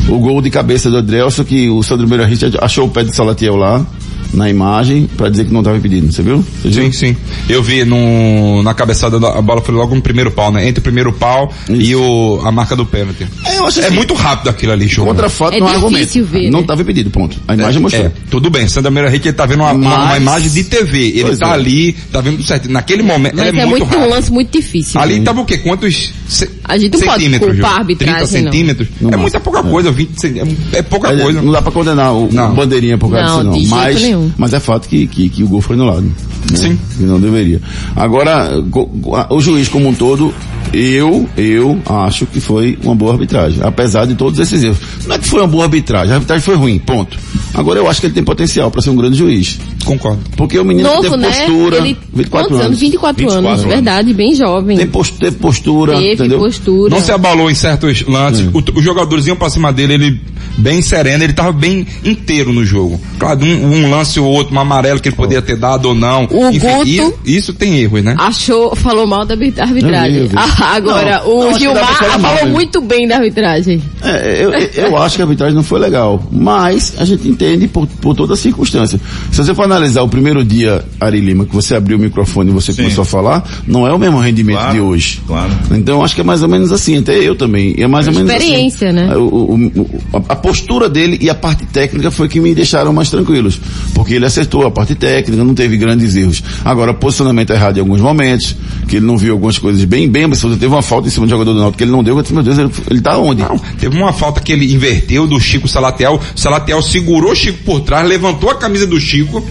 O 0.07 0.17
gol 0.19 0.41
de 0.41 0.49
cabeça 0.49 0.89
do 0.89 0.97
Adrielson 0.97 1.43
que 1.43 1.69
o 1.69 1.81
Sandro 1.83 2.07
Meira 2.07 2.25
Richard 2.25 2.57
achou 2.61 2.87
o 2.87 2.89
pé 2.89 3.03
de 3.03 3.15
Salatiel 3.15 3.55
lá, 3.55 3.85
na 4.33 4.49
imagem, 4.49 5.07
pra 5.15 5.29
dizer 5.29 5.45
que 5.45 5.53
não 5.53 5.59
estava 5.61 5.77
impedido. 5.77 6.11
Você 6.11 6.21
viu? 6.21 6.43
Você 6.61 6.69
viu? 6.69 6.83
Sim, 6.85 6.91
sim. 6.91 7.17
Eu 7.47 7.61
vi 7.61 7.83
no, 7.85 8.63
na 8.63 8.73
cabeçada 8.73 9.19
da 9.19 9.37
a 9.37 9.41
bola 9.41 9.61
foi 9.61 9.73
logo 9.75 9.93
no 9.95 10.01
primeiro 10.01 10.31
pau, 10.31 10.51
né? 10.51 10.67
Entre 10.67 10.79
o 10.79 10.83
primeiro 10.83 11.11
pau 11.13 11.51
e 11.69 11.95
o, 11.95 12.41
a 12.43 12.51
marca 12.51 12.75
do 12.75 12.85
pênalti. 12.85 13.27
É, 13.45 13.57
eu 13.57 13.65
acho 13.65 13.79
É 13.81 13.85
assim, 13.87 13.95
muito 13.95 14.13
rápido 14.13 14.49
aquilo 14.49 14.71
ali, 14.71 14.87
jogo. 14.87 15.09
Contra 15.09 15.27
a 15.27 15.29
foto 15.29 15.55
É 15.55 15.59
não 15.59 15.67
há 15.67 15.71
argumento. 15.71 15.99
difícil 15.99 16.25
ver, 16.25 16.49
não 16.49 16.59
né? 16.59 16.61
estava 16.61 16.81
impedido, 16.81 17.09
ponto. 17.09 17.37
A 17.47 17.53
imagem 17.53 17.81
mostrou. 17.81 18.05
É, 18.05 18.11
tudo 18.29 18.49
bem, 18.49 18.67
Sandra 18.67 18.89
Meira 18.91 19.09
Rick 19.09 19.27
ele 19.27 19.35
tá 19.37 19.45
vendo 19.45 19.59
uma, 19.61 19.71
uma- 19.71 19.95
uma 19.95 20.05
Mas- 20.07 20.17
imagem 20.21 20.49
de 20.49 20.63
TV. 20.63 20.99
Ele 21.09 21.23
Pois 21.23 21.39
tá 21.39 21.47
é. 21.49 21.51
ali, 21.53 21.93
tá 22.11 22.21
vendo 22.21 22.37
tudo 22.37 22.45
certo. 22.47 22.71
Naquele 22.71 23.03
momento, 23.03 23.35
Mas 23.37 23.45
é, 23.45 23.49
é, 23.59 23.65
muito 23.65 23.85
muito 23.85 23.97
um 23.97 24.09
lance 24.09 24.31
muito 24.31 24.51
difícil. 24.51 24.99
Ali 24.99 25.21
tava 25.21 25.41
o 25.41 25.45
quê? 25.45 25.57
Quantos 25.57 26.13
ce- 26.27 26.49
A 26.63 26.77
gente 26.77 26.93
não 26.93 26.99
pode 27.01 27.13
centímetros? 27.23 27.51
culpar 27.51 27.65
a 27.65 27.73
Júlio? 27.73 27.79
arbitragem, 27.81 28.13
30 28.27 28.41
não. 28.41 28.51
centímetros? 28.51 28.87
No 29.01 29.09
é 29.13 29.17
muita 29.17 29.39
pouca 29.39 29.63
coisa, 29.63 29.91
20 29.91 30.19
centímetros. 30.19 30.57
É, 30.73 30.79
é 30.79 30.81
pouca 30.81 31.09
Mas 31.11 31.21
coisa. 31.21 31.41
Não 31.41 31.51
dá 31.51 31.61
pra 31.61 31.71
condenar 31.71 32.13
o, 32.13 32.29
Não. 32.31 32.51
o 32.51 32.55
bandeirinha 32.55 32.97
por 32.97 33.11
causa 33.11 33.43
Não, 33.43 33.53
disso 33.53 33.69
não. 33.69 33.77
Mas, 33.77 34.01
nenhum. 34.01 34.22
Mas 34.37 34.53
é 34.53 34.59
fato 34.59 34.87
que, 34.87 35.07
que, 35.07 35.29
que 35.29 35.43
o 35.43 35.47
gol 35.47 35.61
foi 35.61 35.75
anulado. 35.75 36.01
Né? 36.03 36.13
Sim. 36.55 36.79
Que 36.97 37.03
não 37.03 37.19
deveria. 37.19 37.61
Agora, 37.95 38.59
go- 38.61 38.85
go- 38.85 39.15
o 39.29 39.39
juiz 39.39 39.67
como 39.67 39.89
um 39.89 39.93
todo, 39.93 40.33
eu, 40.73 41.29
eu 41.37 41.79
acho 41.85 42.25
que 42.25 42.39
foi 42.41 42.77
uma 42.83 42.95
boa 42.95 43.11
arbitragem, 43.13 43.59
apesar 43.63 44.05
de 44.05 44.15
todos 44.15 44.39
esses 44.39 44.63
erros. 44.63 44.77
Não 45.05 45.15
é 45.15 45.19
que 45.19 45.27
foi 45.27 45.39
uma 45.41 45.47
boa 45.47 45.65
arbitragem, 45.65 46.11
a 46.11 46.15
arbitragem 46.15 46.43
foi 46.43 46.55
ruim, 46.55 46.79
ponto. 46.79 47.17
Agora 47.53 47.79
eu 47.79 47.87
acho 47.87 47.99
que 47.99 48.07
ele 48.07 48.13
tem 48.13 48.23
potencial 48.23 48.71
para 48.71 48.81
ser 48.81 48.89
um 48.89 48.95
grande 48.95 49.15
juiz. 49.17 49.59
Concordo. 49.85 50.19
Porque 50.35 50.57
o 50.57 50.65
menino 50.65 50.87
Novo, 50.89 51.01
teve 51.03 51.17
né? 51.17 51.27
postura, 51.29 51.77
Ele, 51.77 51.97
24 52.13 52.29
quantos 52.29 52.65
anos. 52.65 52.79
24, 52.79 53.17
24 53.23 53.47
anos, 53.47 53.59
anos. 53.61 53.73
verdade, 53.73 54.13
bem 54.13 54.33
jovem. 54.33 54.77
Tem 54.77 54.87
post- 54.87 55.19
teve 55.19 55.35
postura, 55.37 55.93
Teve 55.97 56.13
entendeu? 56.13 56.39
postura. 56.39 56.95
Não 56.95 57.01
se 57.01 57.11
abalou 57.11 57.51
em 57.51 57.53
certos 57.53 58.01
lances. 58.07 58.47
O- 58.53 58.63
os 58.79 58.83
jogadores 58.83 59.27
iam 59.27 59.35
pra 59.35 59.49
cima 59.49 59.71
dele, 59.71 59.93
ele 59.93 60.21
bem 60.57 60.81
sereno, 60.81 61.23
ele 61.23 61.33
tava 61.33 61.51
bem 61.51 61.85
inteiro 62.03 62.51
no 62.53 62.65
jogo. 62.65 62.99
Claro, 63.19 63.43
um, 63.45 63.65
um 63.85 63.89
lance 63.91 64.19
ou 64.19 64.25
outro, 64.27 64.55
um 64.55 64.59
amarelo 64.59 64.99
que 64.99 65.09
ele 65.09 65.15
poderia 65.15 65.41
ter 65.41 65.55
dado 65.57 65.85
ou 65.89 65.95
não. 65.95 66.23
O 66.25 66.27
Guto- 66.27 66.87
isso, 66.87 67.13
isso 67.25 67.53
tem 67.53 67.77
erros, 67.79 68.03
né? 68.03 68.15
Achou, 68.17 68.75
falou 68.75 69.05
mal 69.05 69.25
da 69.25 69.33
arbitragem. 69.33 69.73
vi, 70.13 70.19
eu 70.19 70.27
vi. 70.29 70.35
Ah, 70.35 70.47
agora, 70.71 71.19
Não, 71.19 71.51
o 71.53 71.59
Gilmar 71.59 71.83
mal 71.83 72.19
falou 72.19 72.35
mesmo. 72.35 72.51
muito 72.51 72.81
bem 72.81 73.07
da 73.07 73.15
arbitragem. 73.15 73.81
É, 74.01 74.43
eu, 74.43 74.51
eu- 74.53 74.97
acho 74.97 75.15
que 75.15 75.21
a 75.21 75.25
arbitragem 75.25 75.55
não 75.55 75.63
foi 75.63 75.79
legal, 75.79 76.23
mas 76.31 76.93
a 76.97 77.05
gente 77.05 77.27
entende 77.27 77.67
por, 77.67 77.87
por 77.87 78.15
toda 78.15 78.33
a 78.33 78.37
circunstância. 78.37 78.99
Se 79.31 79.37
você 79.43 79.53
for 79.55 79.63
analisar 79.63 80.01
o 80.03 80.09
primeiro 80.09 80.43
dia, 80.43 80.83
Ari 80.99 81.19
Lima, 81.19 81.45
que 81.45 81.53
você 81.55 81.75
abriu 81.75 81.97
o 81.97 81.99
microfone 81.99 82.49
e 82.51 82.53
você 82.53 82.71
Sim. 82.71 82.83
começou 82.83 83.01
a 83.03 83.05
falar, 83.05 83.47
não 83.67 83.87
é 83.87 83.93
o 83.93 83.99
mesmo 83.99 84.19
rendimento 84.19 84.57
Claro, 84.57 84.73
de 84.73 84.79
hoje. 84.79 85.21
claro. 85.25 85.51
Então 85.71 85.95
eu 85.99 86.03
acho 86.03 86.15
que 86.15 86.21
é 86.21 86.23
mais 86.23 86.41
ou 86.43 86.49
menos 86.49 86.71
assim, 86.71 86.97
até 86.97 87.15
eu 87.17 87.35
também. 87.35 87.75
É 87.77 87.87
mais 87.87 88.07
ou 88.07 88.13
menos 88.13 88.31
Experiência, 88.31 88.89
assim. 88.89 88.95
né? 88.97 89.15
O- 89.15 89.21
o- 89.21 89.55
o- 89.81 90.01
a, 90.13 90.33
a 90.33 90.35
postura 90.35 90.89
dele 90.89 91.17
e 91.21 91.29
a 91.29 91.35
parte 91.35 91.65
técnica 91.65 92.11
foi 92.11 92.27
que 92.27 92.39
me 92.39 92.53
deixaram 92.53 92.91
mais 92.93 93.09
tranquilos. 93.09 93.59
Porque 93.93 94.13
ele 94.15 94.25
acertou 94.25 94.65
a 94.65 94.71
parte 94.71 94.95
técnica, 94.95 95.43
não 95.43 95.53
teve 95.53 95.77
grandes 95.77 96.15
erros. 96.15 96.43
Agora, 96.63 96.93
posicionamento 96.93 97.51
errado 97.51 97.77
em 97.77 97.79
alguns 97.81 98.01
momentos, 98.01 98.55
que 98.87 98.97
ele 98.97 99.05
não 99.05 99.17
viu 99.17 99.33
algumas 99.33 99.57
coisas 99.57 99.83
bem, 99.85 100.09
bem 100.09 100.23
absurdas. 100.25 100.52
Teve 100.57 100.73
uma 100.73 100.81
falta 100.81 101.07
em 101.07 101.11
cima 101.11 101.25
do 101.25 101.29
jogador 101.29 101.53
do 101.53 101.59
Náutico 101.59 101.77
que 101.77 101.83
ele 101.83 101.91
não 101.91 102.03
deu, 102.03 102.15
eu 102.15 102.21
disse, 102.21 102.33
meu 102.33 102.43
Deus, 102.43 102.57
ele, 102.57 102.71
ele 102.89 103.01
tá 103.01 103.17
onde? 103.17 103.41
Não, 103.41 103.57
teve 103.57 103.97
uma 103.97 104.13
falta 104.13 104.41
que 104.41 104.51
ele 104.51 104.73
inverteu 104.73 105.27
do 105.27 105.39
Chico 105.39 105.67
Salatiel. 105.67 106.19
O 106.35 106.39
Salatiel 106.39 106.81
segurou 106.81 107.31
o 107.31 107.35
Chico 107.35 107.59
por 107.63 107.81
trás, 107.81 108.07
levantou 108.07 108.49
a 108.49 108.55
camisa 108.55 108.85
do 108.87 108.99
Chico. 108.99 109.45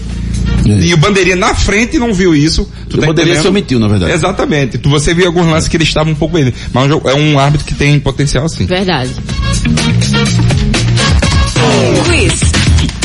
E 0.65 0.93
o 0.93 0.97
bandeirinha 0.97 1.35
na 1.35 1.53
frente 1.53 1.99
não 1.99 2.13
viu 2.13 2.33
isso. 2.35 2.69
Tu 2.89 2.97
O 2.97 2.99
tá 2.99 3.07
bandeirinha 3.07 3.41
se 3.41 3.47
omitiu, 3.47 3.79
na 3.79 3.87
verdade. 3.87 4.13
Exatamente. 4.13 4.77
Tu, 4.77 4.89
você 4.89 5.13
viu 5.13 5.25
alguns 5.25 5.47
lances 5.47 5.67
que 5.67 5.75
ele 5.75 5.83
estava 5.83 6.09
um 6.09 6.15
pouco 6.15 6.37
ele. 6.37 6.53
Mas 6.73 6.89
é 6.89 6.95
um 6.95 7.01
é 7.09 7.13
um 7.15 7.39
árbitro 7.39 7.67
que 7.67 7.75
tem 7.75 7.99
potencial 7.99 8.47
sim. 8.47 8.65
Verdade. 8.65 9.11
Quiz. 12.05 12.41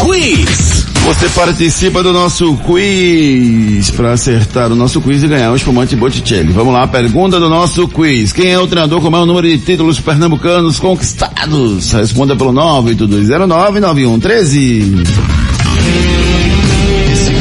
Quiz. 0.00 0.77
Você 1.08 1.28
participa 1.30 2.02
do 2.02 2.12
nosso 2.12 2.54
quiz 2.58 3.90
para 3.92 4.12
acertar 4.12 4.70
o 4.70 4.74
nosso 4.74 5.00
quiz 5.00 5.22
e 5.22 5.26
ganhar 5.26 5.50
o 5.50 5.56
espumante 5.56 5.96
Botticelli. 5.96 6.52
Vamos 6.52 6.74
lá, 6.74 6.86
pergunta 6.86 7.40
do 7.40 7.48
nosso 7.48 7.88
quiz. 7.88 8.30
Quem 8.30 8.52
é 8.52 8.58
o 8.58 8.66
treinador 8.66 9.00
com 9.00 9.08
o 9.08 9.10
maior 9.10 9.24
número 9.24 9.48
de 9.48 9.56
títulos 9.56 9.98
pernambucanos 9.98 10.78
conquistados? 10.78 11.92
Responda 11.92 12.36
pelo 12.36 12.52
982099113. 12.52 15.06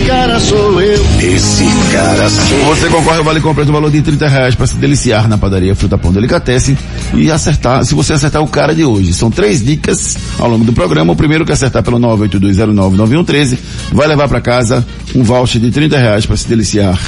Cara 0.08 0.40
sou 0.40 0.82
eu. 0.82 1.06
Esse 1.20 1.66
cara 1.92 2.30
sou 2.30 2.58
Você 2.68 2.88
concorre 2.88 3.18
ao 3.18 3.26
Vale 3.26 3.42
Compras 3.42 3.68
do 3.68 3.74
valor 3.74 3.92
de 3.92 4.02
30 4.02 4.30
reais 4.30 4.56
para 4.56 4.66
se 4.66 4.76
deliciar 4.76 5.28
na 5.28 5.38
padaria 5.38 5.76
Fruta 5.76 5.98
Pão 5.98 6.14
Delicatessen 6.14 6.78
e 7.14 7.32
acertar, 7.32 7.84
se 7.86 7.96
você 7.96 8.14
acertar 8.14 8.42
o 8.42 8.48
cara 8.48 8.74
de 8.74 8.84
hoje. 8.84 9.14
São 9.14 9.32
três 9.32 9.64
dicas 9.64 10.18
ao 10.40 10.50
longo 10.50 10.66
do 10.66 10.74
programa. 10.74 11.14
O 11.14 11.16
primeiro 11.16 11.46
que 11.46 11.52
acertar 11.52 11.84
pelo 11.84 12.00
982099113 12.00 13.58
vai 13.92 14.08
levar 14.08 14.28
para 14.28 14.42
casa 14.42 14.86
um 15.16 15.24
voucher 15.24 15.62
de 15.62 15.72
30 15.72 15.98
reais 15.98 16.26
para 16.26 16.36
se 16.36 16.48
deliciar 16.48 17.00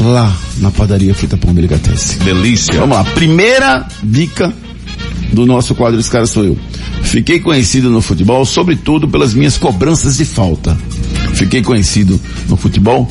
lá 0.00 0.34
na 0.58 0.70
padaria 0.70 1.14
Fruta 1.14 1.36
Pão 1.36 1.54
Delicatessen. 1.54 2.18
Delícia. 2.20 2.74
Vamos 2.74 2.96
lá, 2.96 3.04
primeira 3.04 3.86
dica 4.02 4.52
do 5.32 5.44
nosso 5.46 5.74
quadro 5.74 5.98
Esse 5.98 6.10
Cara 6.10 6.26
Sou 6.26 6.44
Eu. 6.44 6.58
Fiquei 7.02 7.40
conhecido 7.40 7.90
no 7.90 8.00
futebol, 8.00 8.44
sobretudo 8.44 9.08
pelas 9.08 9.34
minhas 9.34 9.58
cobranças 9.58 10.16
de 10.16 10.24
falta. 10.24 10.76
Fiquei 11.34 11.62
conhecido 11.62 12.20
no 12.48 12.56
futebol, 12.56 13.10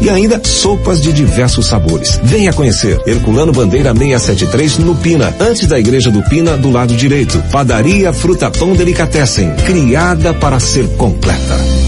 E 0.00 0.08
ainda 0.08 0.40
sopas 0.44 1.00
de 1.00 1.12
diversos 1.12 1.66
sabores. 1.66 2.20
Venha 2.22 2.52
conhecer. 2.52 3.00
Herculano 3.06 3.52
Bandeira 3.52 3.92
673 3.92 4.78
no 4.78 4.94
Pina, 4.94 5.34
antes 5.40 5.66
da 5.66 5.78
igreja 5.78 6.10
do 6.10 6.22
Pina, 6.22 6.56
do 6.56 6.70
lado 6.70 6.94
direito. 6.94 7.42
Padaria 7.50 8.12
Fruta 8.12 8.50
Pão 8.50 8.74
Delicatessen, 8.74 9.54
criada 9.66 10.32
para 10.34 10.60
ser 10.60 10.88
completa. 10.96 11.87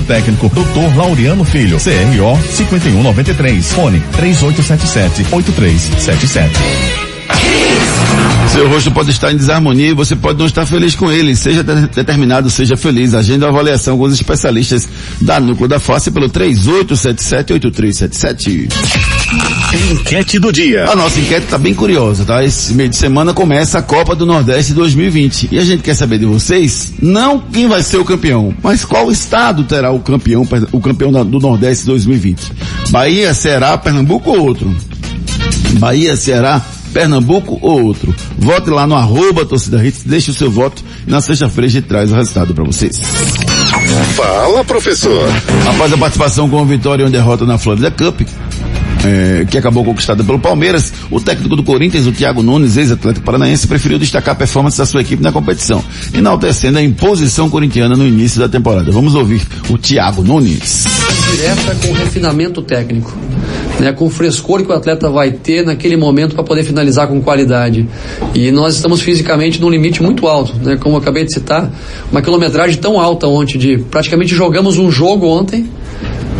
técnico, 0.00 0.48
Dr. 0.48 0.96
Laureano 0.96 1.44
Filho, 1.44 1.76
CRO 1.78 2.38
5193, 2.56 3.72
fone 3.72 4.00
3877-8377. 4.16 6.50
Seu 8.52 8.68
rosto 8.68 8.90
pode 8.90 9.10
estar 9.10 9.32
em 9.32 9.36
desarmonia 9.36 9.90
e 9.90 9.94
você 9.94 10.16
pode 10.16 10.36
não 10.38 10.46
estar 10.46 10.66
feliz 10.66 10.94
com 10.96 11.08
ele. 11.10 11.34
Seja 11.36 11.62
de- 11.62 11.86
determinado, 11.88 12.50
seja 12.50 12.76
feliz. 12.76 13.14
Agenda 13.14 13.46
avaliação 13.48 13.96
com 13.96 14.02
os 14.04 14.12
especialistas 14.14 14.88
da 15.20 15.38
Núcleo 15.38 15.68
da 15.68 15.78
Face 15.78 16.10
pelo 16.10 16.28
3877-8377. 16.28 18.68
Enquete 19.72 20.38
do 20.40 20.52
dia. 20.52 20.84
A 20.90 20.96
nossa 20.96 21.20
enquete 21.20 21.44
está 21.44 21.56
bem 21.56 21.72
curiosa, 21.72 22.24
tá? 22.24 22.42
Esse 22.44 22.74
meio 22.74 22.88
de 22.88 22.96
semana 22.96 23.32
começa 23.32 23.78
a 23.78 23.82
Copa 23.82 24.16
do 24.16 24.26
Nordeste 24.26 24.72
2020. 24.72 25.48
E 25.52 25.58
a 25.58 25.64
gente 25.64 25.82
quer 25.82 25.94
saber 25.94 26.18
de 26.18 26.26
vocês, 26.26 26.92
não 27.00 27.38
quem 27.38 27.68
vai 27.68 27.82
ser 27.82 27.98
o 27.98 28.04
campeão, 28.04 28.52
mas 28.62 28.84
qual 28.84 29.10
estado 29.12 29.62
terá 29.64 29.92
o 29.92 30.00
campeão, 30.00 30.46
o 30.72 30.80
campeão 30.80 31.12
do 31.24 31.38
Nordeste 31.38 31.86
2020. 31.86 32.52
Bahia, 32.90 33.32
Ceará, 33.32 33.78
Pernambuco 33.78 34.30
ou 34.30 34.40
outro? 34.40 34.74
Bahia, 35.78 36.16
Ceará, 36.16 36.60
Pernambuco 36.92 37.56
ou 37.62 37.84
outro? 37.84 38.12
Vote 38.38 38.70
lá 38.70 38.88
no 38.88 38.96
arroba 38.96 39.46
torcida 39.46 39.84
hits, 39.86 40.02
deixe 40.04 40.32
o 40.32 40.34
seu 40.34 40.50
voto 40.50 40.82
e 41.06 41.10
na 41.10 41.20
sexta-feira 41.20 41.66
a 41.66 41.70
gente 41.70 41.86
traz 41.86 42.10
o 42.10 42.16
resultado 42.16 42.52
para 42.52 42.64
vocês. 42.64 43.00
Fala, 44.16 44.64
professor. 44.64 45.28
Após 45.68 45.92
a 45.92 45.96
participação 45.96 46.50
com 46.50 46.60
a 46.60 46.64
vitória 46.64 47.02
e 47.02 47.04
uma 47.04 47.10
derrota 47.10 47.46
na 47.46 47.56
Florida 47.56 47.90
Cup, 47.90 48.22
eh, 49.04 49.46
que 49.50 49.56
acabou 49.56 49.84
conquistada 49.84 50.22
pelo 50.22 50.38
Palmeiras, 50.38 50.92
o 51.10 51.20
técnico 51.20 51.56
do 51.56 51.62
Corinthians, 51.62 52.06
o 52.06 52.12
Thiago 52.12 52.42
Nunes, 52.42 52.76
ex-atleta 52.76 53.20
paranaense, 53.20 53.66
preferiu 53.66 53.98
destacar 53.98 54.34
a 54.34 54.38
performance 54.38 54.76
da 54.76 54.86
sua 54.86 55.00
equipe 55.00 55.22
na 55.22 55.32
competição, 55.32 55.82
enaltecendo 56.12 56.78
a 56.78 56.82
imposição 56.82 57.48
corintiana 57.48 57.96
no 57.96 58.06
início 58.06 58.40
da 58.40 58.48
temporada. 58.48 58.90
Vamos 58.90 59.14
ouvir 59.14 59.42
o 59.68 59.78
Thiago 59.78 60.22
Nunes. 60.22 60.86
direta 61.30 61.74
com 61.86 61.92
refinamento 61.92 62.62
técnico, 62.62 63.16
né, 63.78 63.92
com 63.92 64.06
o 64.06 64.10
frescor 64.10 64.62
que 64.62 64.70
o 64.70 64.74
atleta 64.74 65.08
vai 65.08 65.30
ter 65.30 65.64
naquele 65.64 65.96
momento 65.96 66.34
para 66.34 66.44
poder 66.44 66.64
finalizar 66.64 67.08
com 67.08 67.20
qualidade. 67.20 67.88
E 68.34 68.50
nós 68.50 68.74
estamos 68.74 69.00
fisicamente 69.00 69.60
num 69.60 69.70
limite 69.70 70.02
muito 70.02 70.26
alto, 70.26 70.54
né, 70.56 70.76
como 70.76 70.96
eu 70.96 71.00
acabei 71.00 71.24
de 71.24 71.32
citar, 71.32 71.70
uma 72.10 72.20
quilometragem 72.20 72.78
tão 72.78 73.00
alta 73.00 73.26
ontem 73.26 73.58
de 73.58 73.78
praticamente 73.78 74.34
jogamos 74.34 74.78
um 74.78 74.90
jogo 74.90 75.26
ontem 75.26 75.68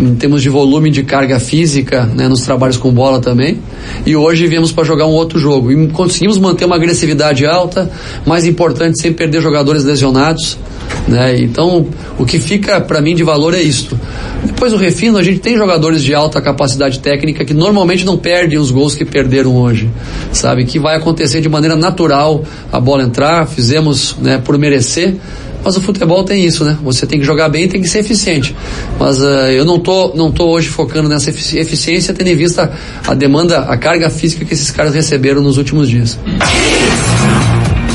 em 0.00 0.14
termos 0.14 0.42
de 0.42 0.48
volume 0.48 0.90
de 0.90 1.02
carga 1.02 1.38
física, 1.38 2.06
né, 2.06 2.26
nos 2.26 2.40
trabalhos 2.42 2.76
com 2.76 2.90
bola 2.90 3.20
também. 3.20 3.58
E 4.06 4.16
hoje 4.16 4.46
viemos 4.46 4.72
para 4.72 4.84
jogar 4.84 5.06
um 5.06 5.12
outro 5.12 5.38
jogo 5.38 5.70
e 5.70 5.88
conseguimos 5.88 6.38
manter 6.38 6.64
uma 6.64 6.76
agressividade 6.76 7.44
alta, 7.44 7.90
mais 8.26 8.46
importante 8.46 9.00
sem 9.00 9.12
perder 9.12 9.42
jogadores 9.42 9.84
lesionados, 9.84 10.58
né? 11.06 11.38
Então, 11.40 11.86
o 12.18 12.24
que 12.24 12.38
fica 12.38 12.80
para 12.80 13.00
mim 13.00 13.14
de 13.14 13.22
valor 13.22 13.54
é 13.54 13.60
isto. 13.60 13.98
Depois 14.44 14.72
do 14.72 14.78
refino, 14.78 15.18
a 15.18 15.22
gente 15.22 15.40
tem 15.40 15.56
jogadores 15.56 16.02
de 16.02 16.14
alta 16.14 16.40
capacidade 16.40 16.98
técnica 17.00 17.44
que 17.44 17.54
normalmente 17.54 18.04
não 18.04 18.16
perdem 18.16 18.58
os 18.58 18.70
gols 18.70 18.94
que 18.94 19.04
perderam 19.04 19.56
hoje, 19.56 19.90
sabe? 20.32 20.64
Que 20.64 20.78
vai 20.78 20.96
acontecer 20.96 21.40
de 21.40 21.48
maneira 21.48 21.76
natural 21.76 22.42
a 22.72 22.80
bola 22.80 23.02
entrar, 23.02 23.46
fizemos, 23.46 24.16
né, 24.20 24.40
por 24.42 24.56
merecer. 24.58 25.16
Mas 25.64 25.76
o 25.76 25.80
futebol 25.80 26.24
tem 26.24 26.44
isso, 26.44 26.64
né? 26.64 26.76
Você 26.82 27.06
tem 27.06 27.18
que 27.18 27.24
jogar 27.24 27.48
bem 27.48 27.64
e 27.64 27.68
tem 27.68 27.80
que 27.80 27.88
ser 27.88 28.00
eficiente. 28.00 28.54
Mas 28.98 29.20
uh, 29.20 29.26
eu 29.50 29.64
não 29.64 29.78
tô, 29.78 30.12
não 30.14 30.32
tô 30.32 30.48
hoje 30.48 30.68
focando 30.68 31.08
nessa 31.08 31.30
efici 31.30 31.58
eficiência, 31.58 32.14
tendo 32.14 32.28
em 32.28 32.36
vista 32.36 32.72
a 33.06 33.14
demanda, 33.14 33.60
a 33.60 33.76
carga 33.76 34.08
física 34.10 34.44
que 34.44 34.54
esses 34.54 34.70
caras 34.70 34.94
receberam 34.94 35.42
nos 35.42 35.56
últimos 35.56 35.88
dias. 35.88 36.18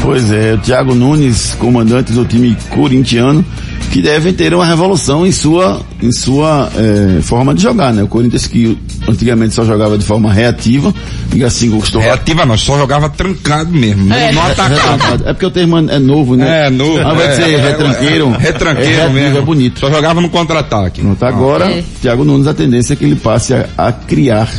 Pois 0.02 0.32
é, 0.32 0.54
o 0.54 0.60
Thiago 0.60 0.94
Nunes, 0.94 1.56
comandante 1.58 2.12
do 2.12 2.24
time 2.26 2.56
corintiano, 2.70 3.44
que 3.92 4.04
devem 4.04 4.32
ter 4.34 4.54
uma 4.54 4.66
revolução 4.66 5.26
em 5.26 5.32
sua, 5.32 5.82
em 6.00 6.12
sua 6.12 6.70
é, 6.76 7.22
forma 7.22 7.56
de 7.56 7.64
jogar, 7.64 7.92
né? 7.92 8.04
O 8.04 8.08
Corinthians 8.08 8.46
que 8.46 8.78
antigamente 9.08 9.54
só 9.54 9.64
jogava 9.64 9.98
de 9.98 10.06
forma 10.06 10.32
reativa, 10.32 10.94
e 11.34 11.44
assim 11.44 11.70
conquistou... 11.70 12.02
Reativa 12.02 12.46
não, 12.46 12.58
só 12.58 12.78
jogava 12.78 13.10
trancado 13.10 13.72
mesmo, 13.72 14.14
é. 14.14 14.32
não 14.32 14.46
atacava. 14.46 15.22
É 15.26 15.34
porque 15.34 15.46
o 15.46 15.52
termo 15.52 15.78
é 15.78 16.00
novo, 16.00 16.36
né? 16.36 16.68
É, 16.68 16.70
novo. 16.70 17.00
Ao 17.02 17.14
invés 17.14 17.30
de 17.32 17.36
ser 17.44 17.54
é, 17.54 17.58
retranqueiro, 17.58 18.34
é, 18.34 18.38
retranqueiro 18.38 18.90
é, 18.92 18.96
reativo, 18.96 19.14
mesmo. 19.14 19.38
é 19.38 19.42
bonito. 19.42 19.80
Só 19.80 19.90
jogava 19.92 20.22
no 20.22 20.30
contra-ataque. 20.30 21.02
Pronto, 21.02 21.24
agora, 21.26 21.66
É. 21.72 21.84
Thiago 22.02 22.24
Nunes, 22.24 22.48
a 22.48 22.54
tendência 22.54 22.94
é 22.94 22.96
que 22.96 23.06
ele 23.06 23.16
passe 23.16 23.54
a, 23.54 23.68
a 23.78 23.92
criar 23.92 24.50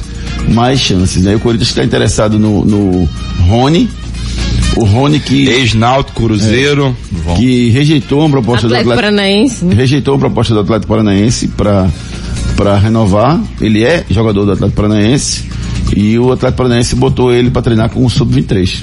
mais 0.49 0.81
chances, 0.81 1.23
né? 1.23 1.35
O 1.35 1.41
Corinthians 1.41 1.69
está 1.71 1.85
interessado 1.85 2.39
no, 2.39 2.65
no 2.65 3.09
Rony, 3.49 3.89
o 4.77 4.85
Rony 4.85 5.19
que, 5.21 5.49
Ex-Náutico, 5.49 6.23
Cruzeiro. 6.23 6.97
que 7.37 7.71
rejeitou 7.71 8.21
uma 8.21 8.31
proposta 8.31 8.67
Atlético 8.67 8.91
do 8.91 8.93
Atlético, 8.93 9.15
Paranaense. 9.17 9.65
né? 9.65 9.75
rejeitou 9.75 10.15
a 10.15 10.19
proposta 10.19 10.55
do 10.55 10.61
Atlético 10.61 10.89
Paranaense 10.89 11.49
para 11.49 11.89
para 12.57 12.77
renovar. 12.79 13.41
Ele 13.61 13.85
é 13.85 14.05
jogador 14.11 14.45
do 14.45 14.53
Atlético 14.53 14.77
Paranaense 14.83 15.45
e 15.95 16.19
o 16.19 16.33
Atlético 16.33 16.59
Paranaense 16.59 16.97
botou 16.97 17.33
ele 17.33 17.51
para 17.51 17.63
treinar 17.63 17.91
com 17.91 18.05
o 18.05 18.11
sub-23. 18.11 18.79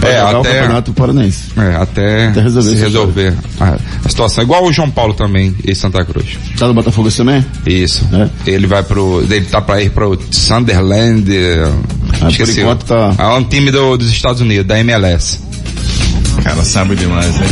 Pra 0.00 0.10
É, 0.10 0.18
jogar 0.20 0.36
o 0.36 0.40
até- 0.40 0.58
Campeonato 0.60 0.92
Paranaense. 0.92 1.42
É, 1.56 1.76
até, 1.76 2.26
Até 2.28 2.40
resolver 2.42 2.74
resolver 2.74 3.34
a, 3.60 3.76
a 4.04 4.08
situação. 4.08 4.42
Igual 4.44 4.64
o 4.66 4.72
João 4.72 4.90
Paulo 4.90 5.14
também, 5.14 5.54
em 5.66 5.74
Santa 5.74 6.04
Cruz. 6.04 6.26
Tá 6.58 6.66
no 6.66 6.74
Botafogo 6.74 7.08
esse 7.08 7.18
também? 7.18 7.44
Isso. 7.66 8.06
É. 8.12 8.28
Ele 8.50 8.66
vai 8.66 8.82
pro. 8.82 9.22
Ele 9.22 9.42
tá 9.46 9.60
pra 9.60 9.80
ir 9.80 9.90
pro 9.90 10.18
Sunderland. 10.30 11.24
eh, 11.34 11.70
Ah, 12.20 12.28
esqueci. 12.28 12.54
por 12.54 12.60
enquanto 12.60 12.84
tá- 12.84 13.14
É 13.18 13.26
um 13.28 13.44
time 13.44 13.70
do- 13.70 13.96
dos 13.96 14.10
Estados 14.10 14.40
Unidos, 14.40 14.66
da 14.66 14.78
MLS. 14.80 15.38
Cara, 16.42 16.62
sabe 16.64 16.96
demais, 16.96 17.32
né? 17.36 17.46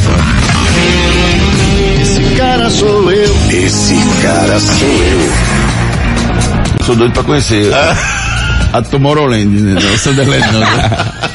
Esse 2.02 2.34
cara 2.36 2.68
sou 2.70 3.10
eu. 3.12 3.36
Esse 3.52 3.94
cara 4.22 4.58
sou 4.58 4.88
eu. 4.88 5.59
Sou 6.84 6.96
doido 6.96 7.12
para 7.12 7.22
conhecer. 7.22 7.70
A 8.72 8.82
Tomorrowland, 8.82 9.46
né? 9.46 9.80
Não, 9.82 9.94
o 9.94 9.98
Sunderland 9.98 10.52
não. 10.52 10.60
Né? 10.60 10.66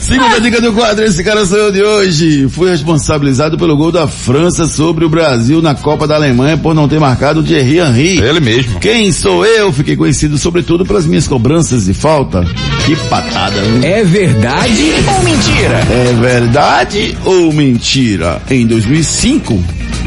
Segunda 0.00 0.40
dica 0.40 0.60
do 0.60 0.72
quadro, 0.72 1.04
esse 1.04 1.22
cara 1.22 1.44
sou 1.46 1.58
eu 1.58 1.72
de 1.72 1.82
hoje. 1.82 2.48
Fui 2.48 2.70
responsabilizado 2.70 3.56
pelo 3.56 3.76
gol 3.76 3.92
da 3.92 4.08
França 4.08 4.66
sobre 4.66 5.04
o 5.04 5.08
Brasil 5.08 5.62
na 5.62 5.74
Copa 5.74 6.06
da 6.06 6.16
Alemanha 6.16 6.56
por 6.56 6.74
não 6.74 6.88
ter 6.88 6.98
marcado 6.98 7.40
o 7.40 7.42
Thierry 7.42 7.78
Henry. 7.78 8.18
Ele 8.18 8.40
mesmo. 8.40 8.78
Quem 8.80 9.12
sou 9.12 9.44
eu? 9.44 9.72
Fiquei 9.72 9.96
conhecido 9.96 10.38
sobretudo 10.38 10.84
pelas 10.84 11.06
minhas 11.06 11.26
cobranças 11.26 11.86
de 11.86 11.94
falta. 11.94 12.44
Que 12.84 12.96
patada, 13.08 13.56
hein? 13.58 13.80
É 13.82 14.04
verdade 14.04 14.92
ou 15.06 15.22
mentira? 15.22 15.80
É 15.90 16.16
verdade 16.20 17.18
ou 17.24 17.52
mentira? 17.52 18.42
Em 18.50 18.66
2005, 18.66 19.62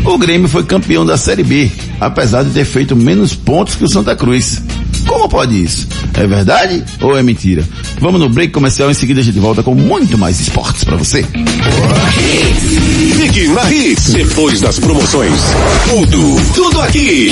o 0.05 0.17
Grêmio 0.17 0.47
foi 0.47 0.63
campeão 0.63 1.05
da 1.05 1.17
Série 1.17 1.43
B, 1.43 1.71
apesar 1.99 2.43
de 2.43 2.51
ter 2.51 2.65
feito 2.65 2.95
menos 2.95 3.33
pontos 3.33 3.75
que 3.75 3.83
o 3.83 3.89
Santa 3.89 4.15
Cruz. 4.15 4.61
Como 5.07 5.27
pode 5.27 5.61
isso? 5.61 5.87
É 6.13 6.27
verdade 6.27 6.83
ou 7.01 7.17
é 7.17 7.23
mentira? 7.23 7.63
Vamos 7.99 8.19
no 8.19 8.29
break 8.29 8.53
comercial, 8.53 8.91
em 8.91 8.93
seguida 8.93 9.21
a 9.21 9.23
gente 9.23 9.39
volta 9.39 9.63
com 9.63 9.73
muito 9.73 10.17
mais 10.17 10.39
esportes 10.39 10.83
pra 10.83 10.95
você. 10.95 11.23
Fique 13.15 13.47
na 13.47 13.71
Hits. 13.71 14.13
Depois 14.13 14.61
das 14.61 14.79
promoções. 14.79 15.33
Tudo, 15.89 16.53
tudo 16.53 16.81
aqui. 16.81 17.31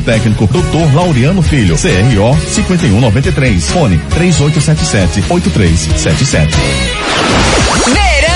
técnico, 0.00 0.46
Dr. 0.46 0.94
Laureano 0.94 1.42
Filho, 1.42 1.76
CRO 1.76 2.38
5193, 2.48 3.70
fone 3.70 4.00
3877-8377. 4.10 6.48
Verão. 7.86 8.34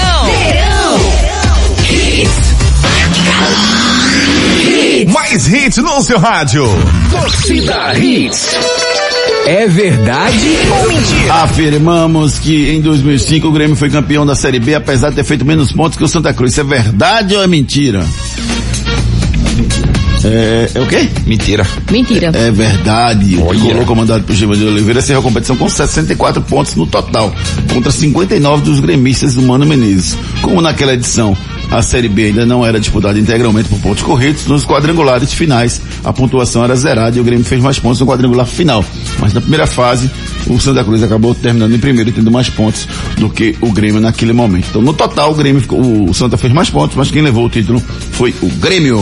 Mais 5.12 5.48
hits 5.48 5.78
no 5.78 6.02
seu 6.02 6.18
rádio. 6.18 6.64
Torcida 7.10 7.98
Hits. 7.98 8.56
É 9.46 9.66
verdade 9.66 10.58
ou 10.70 10.88
mentira? 10.88 11.34
Afirmamos 11.34 12.38
que 12.38 12.70
em 12.70 12.80
2005 12.82 13.48
o 13.48 13.52
Grêmio 13.52 13.74
foi 13.74 13.88
campeão 13.88 14.26
da 14.26 14.34
Série 14.34 14.60
B, 14.60 14.74
apesar 14.74 15.08
de 15.10 15.16
ter 15.16 15.24
feito 15.24 15.44
menos 15.44 15.72
pontos 15.72 15.96
que 15.96 16.04
o 16.04 16.08
Santa 16.08 16.34
Cruz. 16.34 16.52
Isso 16.52 16.60
é 16.60 16.64
verdade 16.64 17.34
ou 17.34 17.42
é 17.42 17.46
mentira? 17.46 18.04
É, 20.24 20.70
é 20.74 20.80
o 20.80 20.86
quê? 20.86 21.08
Mentira. 21.26 21.66
Mentira. 21.90 22.32
É 22.34 22.50
verdade. 22.50 23.36
O 23.36 23.46
Olha. 23.46 23.58
tricolor 23.58 23.84
comandado 23.84 24.24
por 24.24 24.34
Gilvan 24.34 24.56
de 24.56 24.64
Oliveira 24.64 25.00
encerrou 25.00 25.20
a 25.20 25.24
competição 25.24 25.56
com 25.56 25.68
64 25.68 26.42
pontos 26.42 26.74
no 26.74 26.86
total, 26.86 27.32
contra 27.72 27.90
59 27.90 28.62
dos 28.62 28.80
gremistas 28.80 29.34
do 29.34 29.42
Mano 29.42 29.66
Menezes. 29.66 30.16
Como 30.42 30.60
naquela 30.60 30.94
edição 30.94 31.36
a 31.70 31.82
Série 31.82 32.08
B 32.08 32.26
ainda 32.26 32.46
não 32.46 32.64
era 32.64 32.80
disputada 32.80 33.18
integralmente 33.18 33.68
por 33.68 33.78
pontos 33.80 34.02
corridos, 34.02 34.46
nos 34.46 34.64
quadrangulares 34.64 35.32
finais 35.32 35.80
a 36.02 36.12
pontuação 36.12 36.64
era 36.64 36.74
zerada 36.74 37.18
e 37.18 37.20
o 37.20 37.24
Grêmio 37.24 37.44
fez 37.44 37.62
mais 37.62 37.78
pontos 37.78 38.00
no 38.00 38.06
quadrangular 38.06 38.46
final. 38.46 38.84
Mas 39.18 39.34
na 39.34 39.40
primeira 39.40 39.66
fase, 39.66 40.10
o 40.46 40.58
Santa 40.58 40.82
Cruz 40.82 41.02
acabou 41.02 41.34
terminando 41.34 41.74
em 41.74 41.78
primeiro 41.78 42.10
e 42.10 42.12
tendo 42.12 42.30
mais 42.30 42.48
pontos 42.48 42.88
do 43.16 43.28
que 43.28 43.54
o 43.60 43.70
Grêmio 43.70 44.00
naquele 44.00 44.32
momento. 44.32 44.68
Então, 44.70 44.82
no 44.82 44.94
total, 44.94 45.32
o 45.32 45.34
Grêmio 45.34 45.60
ficou, 45.60 46.08
o 46.08 46.14
Santa 46.14 46.36
fez 46.36 46.52
mais 46.52 46.70
pontos, 46.70 46.96
mas 46.96 47.10
quem 47.10 47.22
levou 47.22 47.44
o 47.44 47.50
título 47.50 47.82
foi 48.12 48.34
o 48.42 48.48
Grêmio. 48.48 48.98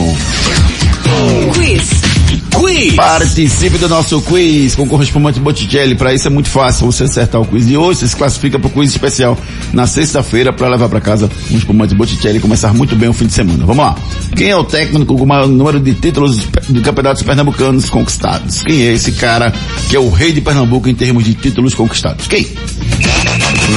Quiz. 1.53 2.06
Quiz. 2.27 2.95
Participe 2.95 3.79
do 3.79 3.89
nosso 3.89 4.21
quiz 4.23 4.75
com 4.75 4.85
o 4.85 4.87
correspondente 4.87 5.41
Botticelli. 5.41 5.95
Para 5.95 6.15
isso 6.15 6.27
é 6.27 6.31
muito 6.31 6.49
fácil 6.49 6.87
você 6.87 7.05
acertar 7.05 7.41
o 7.41 7.47
quiz 7.47 7.67
de 7.67 7.77
hoje. 7.77 8.01
Você 8.01 8.09
se 8.09 8.17
classifica 8.17 8.59
para 8.59 8.69
o 8.69 8.71
quiz 8.71 8.91
especial 8.91 9.39
na 9.73 9.87
sexta-feira 9.87 10.53
para 10.53 10.69
levar 10.69 10.89
para 10.89 11.01
casa 11.01 11.31
um 11.51 11.57
espumante 11.57 11.95
Botticelli 11.95 12.39
e 12.39 12.41
começar 12.41 12.73
muito 12.73 12.97
bem 12.97 13.09
o 13.09 13.13
fim 13.13 13.27
de 13.27 13.33
semana. 13.33 13.65
Vamos 13.65 13.85
lá. 13.85 13.97
Quem 14.35 14.49
é 14.49 14.57
o 14.57 14.65
técnico 14.65 15.17
com 15.17 15.25
o 15.25 15.27
maior 15.27 15.47
número 15.47 15.79
de 15.79 15.95
títulos 15.95 16.49
de 16.69 16.81
campeonatos 16.81 17.23
pernambucanos 17.23 17.91
conquistados? 17.91 18.63
Quem 18.63 18.83
é 18.83 18.93
esse 18.93 19.13
cara 19.13 19.53
que 19.89 19.97
é 19.97 20.01
o 20.01 20.11
rei 20.11 20.33
de 20.33 20.41
Pernambuco 20.41 20.89
em 20.89 20.95
termos 20.95 21.25
de 21.25 21.35
títulos 21.35 21.75
conquistados? 21.75 22.27
Quem? 22.27 22.47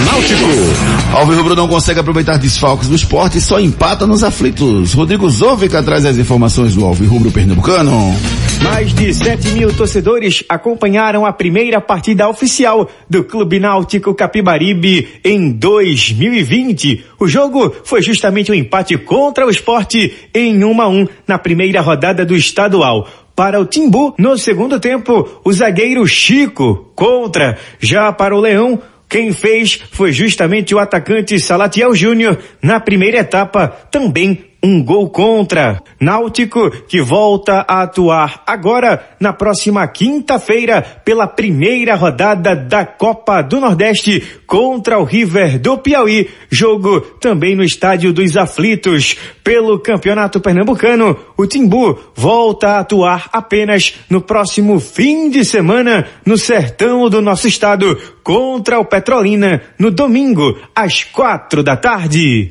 Náutico. 0.05 1.17
Alvirrubro 1.17 1.55
não 1.55 1.67
consegue 1.67 1.99
aproveitar 1.99 2.37
desfalques 2.37 2.87
do 2.87 2.95
esporte 2.95 3.37
e 3.37 3.41
só 3.41 3.59
empata 3.59 4.05
nos 4.05 4.23
aflitos. 4.23 4.93
Rodrigo 4.93 5.29
Zovica 5.29 5.81
traz 5.81 6.05
as 6.05 6.17
informações 6.17 6.75
do 6.75 6.85
Alvirrubro 6.85 7.31
pernambucano. 7.31 8.15
Mais 8.63 8.93
de 8.93 9.13
7 9.13 9.49
mil 9.51 9.75
torcedores 9.75 10.43
acompanharam 10.49 11.25
a 11.25 11.31
primeira 11.31 11.79
partida 11.79 12.27
oficial 12.27 12.89
do 13.09 13.23
Clube 13.23 13.59
Náutico 13.59 14.13
Capibaribe 14.13 15.07
em 15.23 15.51
2020. 15.51 17.05
O 17.19 17.27
jogo 17.27 17.73
foi 17.83 18.01
justamente 18.01 18.51
um 18.51 18.55
empate 18.55 18.97
contra 18.97 19.45
o 19.45 19.49
esporte 19.49 20.29
em 20.33 20.63
1 20.63 20.81
a 20.81 20.87
1 20.87 21.07
na 21.27 21.37
primeira 21.37 21.81
rodada 21.81 22.25
do 22.25 22.35
estadual. 22.35 23.07
Para 23.35 23.59
o 23.59 23.65
Timbu, 23.65 24.13
no 24.17 24.37
segundo 24.37 24.79
tempo, 24.79 25.41
o 25.45 25.53
zagueiro 25.53 26.05
Chico 26.05 26.91
contra. 26.95 27.57
Já 27.79 28.11
para 28.11 28.35
o 28.35 28.39
Leão, 28.41 28.81
quem 29.07 29.31
fez 29.33 29.81
foi 29.91 30.11
justamente 30.11 30.75
o 30.75 30.79
atacante 30.79 31.39
Salatiel 31.39 31.95
Júnior 31.95 32.37
na 32.61 32.79
primeira 32.79 33.19
etapa, 33.19 33.67
também 33.89 34.48
um 34.63 34.83
gol 34.83 35.09
contra. 35.09 35.81
Náutico 35.99 36.69
que 36.87 37.01
volta 37.01 37.65
a 37.67 37.83
atuar 37.83 38.43
agora 38.45 39.07
na 39.19 39.33
próxima 39.33 39.87
quinta-feira 39.87 40.81
pela 41.03 41.27
primeira 41.27 41.95
rodada 41.95 42.55
da 42.55 42.85
Copa 42.85 43.41
do 43.41 43.59
Nordeste 43.59 44.21
contra 44.45 44.99
o 44.99 45.03
River 45.03 45.59
do 45.59 45.77
Piauí. 45.77 46.29
Jogo 46.49 47.01
também 47.01 47.55
no 47.55 47.63
Estádio 47.63 48.13
dos 48.13 48.35
Aflitos. 48.37 49.17
Pelo 49.43 49.79
Campeonato 49.79 50.39
Pernambucano, 50.39 51.17
o 51.37 51.47
Timbu 51.47 51.97
volta 52.15 52.69
a 52.69 52.79
atuar 52.79 53.29
apenas 53.33 53.95
no 54.09 54.21
próximo 54.21 54.79
fim 54.79 55.29
de 55.29 55.43
semana 55.43 56.07
no 56.25 56.37
sertão 56.37 57.09
do 57.09 57.21
nosso 57.21 57.47
estado 57.47 57.97
contra 58.23 58.79
o 58.79 58.85
Petrolina 58.85 59.61
no 59.77 59.89
domingo 59.89 60.57
às 60.75 61.03
quatro 61.03 61.63
da 61.63 61.75
tarde. 61.75 62.49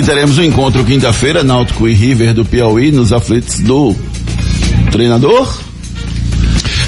E 0.00 0.02
teremos 0.02 0.38
um 0.38 0.42
encontro 0.42 0.82
quinta-feira, 0.82 1.44
Náutico 1.44 1.86
e 1.86 1.92
River 1.92 2.32
do 2.32 2.42
Piauí, 2.42 2.90
nos 2.90 3.12
aflitos 3.12 3.60
do 3.60 3.94
treinador 4.90 5.46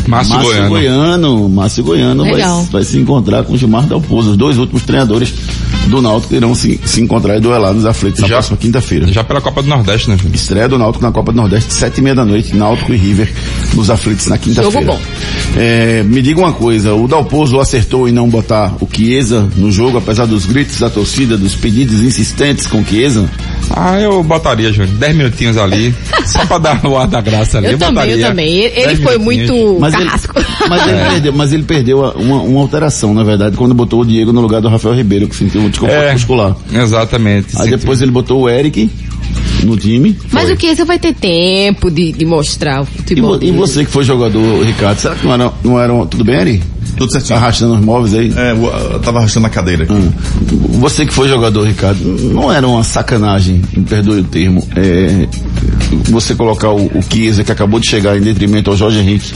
Márcio, 0.06 0.34
Márcio 0.34 0.40
Goiano. 0.40 0.68
Goiano. 0.70 1.48
Márcio 1.50 1.84
Goiano 1.84 2.24
vai, 2.24 2.40
vai 2.70 2.82
se 2.82 2.98
encontrar 2.98 3.44
com 3.44 3.52
o 3.52 3.58
Gilmar 3.58 3.84
Dalpozo, 3.84 4.30
os 4.30 4.36
dois 4.38 4.56
últimos 4.56 4.84
treinadores 4.84 5.30
do 5.88 6.00
Náutico 6.00 6.34
irão 6.34 6.54
se, 6.54 6.80
se 6.84 7.00
encontrar 7.00 7.36
e 7.36 7.40
duelar 7.40 7.74
nos 7.74 7.84
aflitos 7.84 8.20
na 8.20 8.28
Já- 8.28 8.36
próxima 8.36 8.56
quinta-feira. 8.56 9.06
Já 9.12 9.22
pela 9.24 9.40
Copa 9.40 9.62
do 9.62 9.68
Nordeste, 9.68 10.08
né, 10.08 10.16
filho? 10.16 10.34
Estreia 10.34 10.68
do 10.68 10.78
Náutico 10.78 11.04
na 11.04 11.12
Copa 11.12 11.32
do 11.32 11.36
Nordeste, 11.36 11.72
sete 11.74 11.98
e 11.98 12.02
meia 12.02 12.14
da 12.14 12.24
noite, 12.24 12.54
Náutico 12.56 12.92
e 12.92 12.96
River 12.96 13.30
nos 13.74 13.90
aflitos 13.90 14.26
na 14.28 14.38
quinta-feira. 14.38 14.98
É, 15.56 16.02
me 16.04 16.22
diga 16.22 16.40
uma 16.40 16.52
coisa, 16.52 16.94
o 16.94 17.06
Dalpozo 17.06 17.60
acertou 17.60 18.08
em 18.08 18.12
não 18.12 18.28
botar 18.28 18.74
o 18.80 18.88
Chiesa 18.90 19.48
no 19.56 19.70
jogo, 19.70 19.98
apesar 19.98 20.26
dos 20.26 20.46
gritos 20.46 20.78
da 20.78 20.88
torcida, 20.88 21.36
dos 21.36 21.54
pedidos 21.54 22.00
insistentes 22.00 22.66
com 22.66 22.80
o 22.80 22.84
Chiesa? 22.84 23.28
Ah, 23.74 23.98
eu 24.00 24.22
botaria, 24.22 24.72
Júnior. 24.72 24.94
Dez 24.96 25.16
minutinhos 25.16 25.56
ali, 25.56 25.94
só 26.26 26.44
pra 26.46 26.58
dar 26.58 26.84
o 26.84 26.96
ar 26.96 27.06
da 27.06 27.20
graça 27.20 27.58
ali. 27.58 27.68
Eu 27.72 27.78
também, 27.78 27.94
botaria 27.94 28.16
eu 28.16 28.28
também. 28.28 28.54
Ele, 28.58 28.80
ele 28.80 28.96
foi 28.96 29.18
muito 29.18 29.78
Mas 29.80 29.94
ele, 29.94 30.04
carrasco. 30.04 30.34
mas, 30.68 30.86
ele 30.86 30.98
perdeu, 31.10 31.32
mas 31.32 31.52
ele 31.52 31.62
perdeu 31.62 31.98
uma, 32.16 32.42
uma 32.42 32.60
alteração, 32.60 33.14
na 33.14 33.24
verdade, 33.24 33.56
quando 33.56 33.74
botou 33.74 34.00
o 34.02 34.04
Diego 34.06 34.32
no 34.32 34.40
lugar 34.40 34.60
do 34.60 34.68
Rafael 34.68 34.94
Ribeiro, 34.94 35.26
que 35.28 35.34
sentiu 35.36 35.60
um 35.62 35.68
desconforto 35.70 36.02
É, 36.02 36.12
muscular. 36.12 36.54
exatamente. 36.72 37.48
Aí 37.60 37.70
depois 37.70 38.02
ele 38.02 38.10
botou 38.10 38.42
o 38.42 38.48
Eric 38.48 38.90
no 39.64 39.76
time. 39.76 40.16
Mas 40.30 40.44
Foi. 40.44 40.52
o 40.52 40.56
que? 40.56 40.74
Você 40.74 40.84
vai 40.84 40.98
ter 40.98 41.14
tempo 41.14 41.90
de, 41.90 42.12
de 42.12 42.24
mostrar 42.24 42.80
o 42.82 42.84
E, 42.84 42.86
futebol. 42.98 43.38
vo- 43.38 43.44
e 43.44 43.50
você 43.52 43.84
que 43.84 43.90
foi 43.90 44.04
jogador, 44.04 44.62
Ricardo, 44.64 44.98
será 44.98 45.14
que 45.14 45.24
não 45.24 45.32
era, 45.34 45.52
não 45.64 45.80
era 45.80 46.06
tudo 46.06 46.24
bem, 46.24 46.36
Eric? 46.40 46.62
Tudo 47.02 47.12
certinho. 47.12 47.36
Arrastando 47.36 47.74
os 47.74 47.84
móveis 47.84 48.14
aí? 48.14 48.32
É, 48.36 48.52
eu, 48.52 49.00
tava 49.00 49.18
arrastando 49.18 49.46
a 49.48 49.50
cadeira 49.50 49.82
aqui. 49.82 49.92
Hum. 49.92 50.12
Você 50.78 51.04
que 51.04 51.12
foi 51.12 51.28
jogador, 51.28 51.66
Ricardo, 51.66 52.00
não 52.32 52.52
era 52.52 52.66
uma 52.66 52.84
sacanagem, 52.84 53.60
me 53.76 53.82
perdoe 53.84 54.20
o 54.20 54.24
termo, 54.24 54.64
é, 54.76 55.26
você 56.10 56.34
colocar 56.34 56.70
o, 56.70 56.86
o 56.86 57.02
que 57.02 57.28
acabou 57.50 57.80
de 57.80 57.88
chegar 57.88 58.16
em 58.16 58.20
detrimento 58.20 58.70
ao 58.70 58.76
Jorge 58.76 59.00
Henrique, 59.00 59.32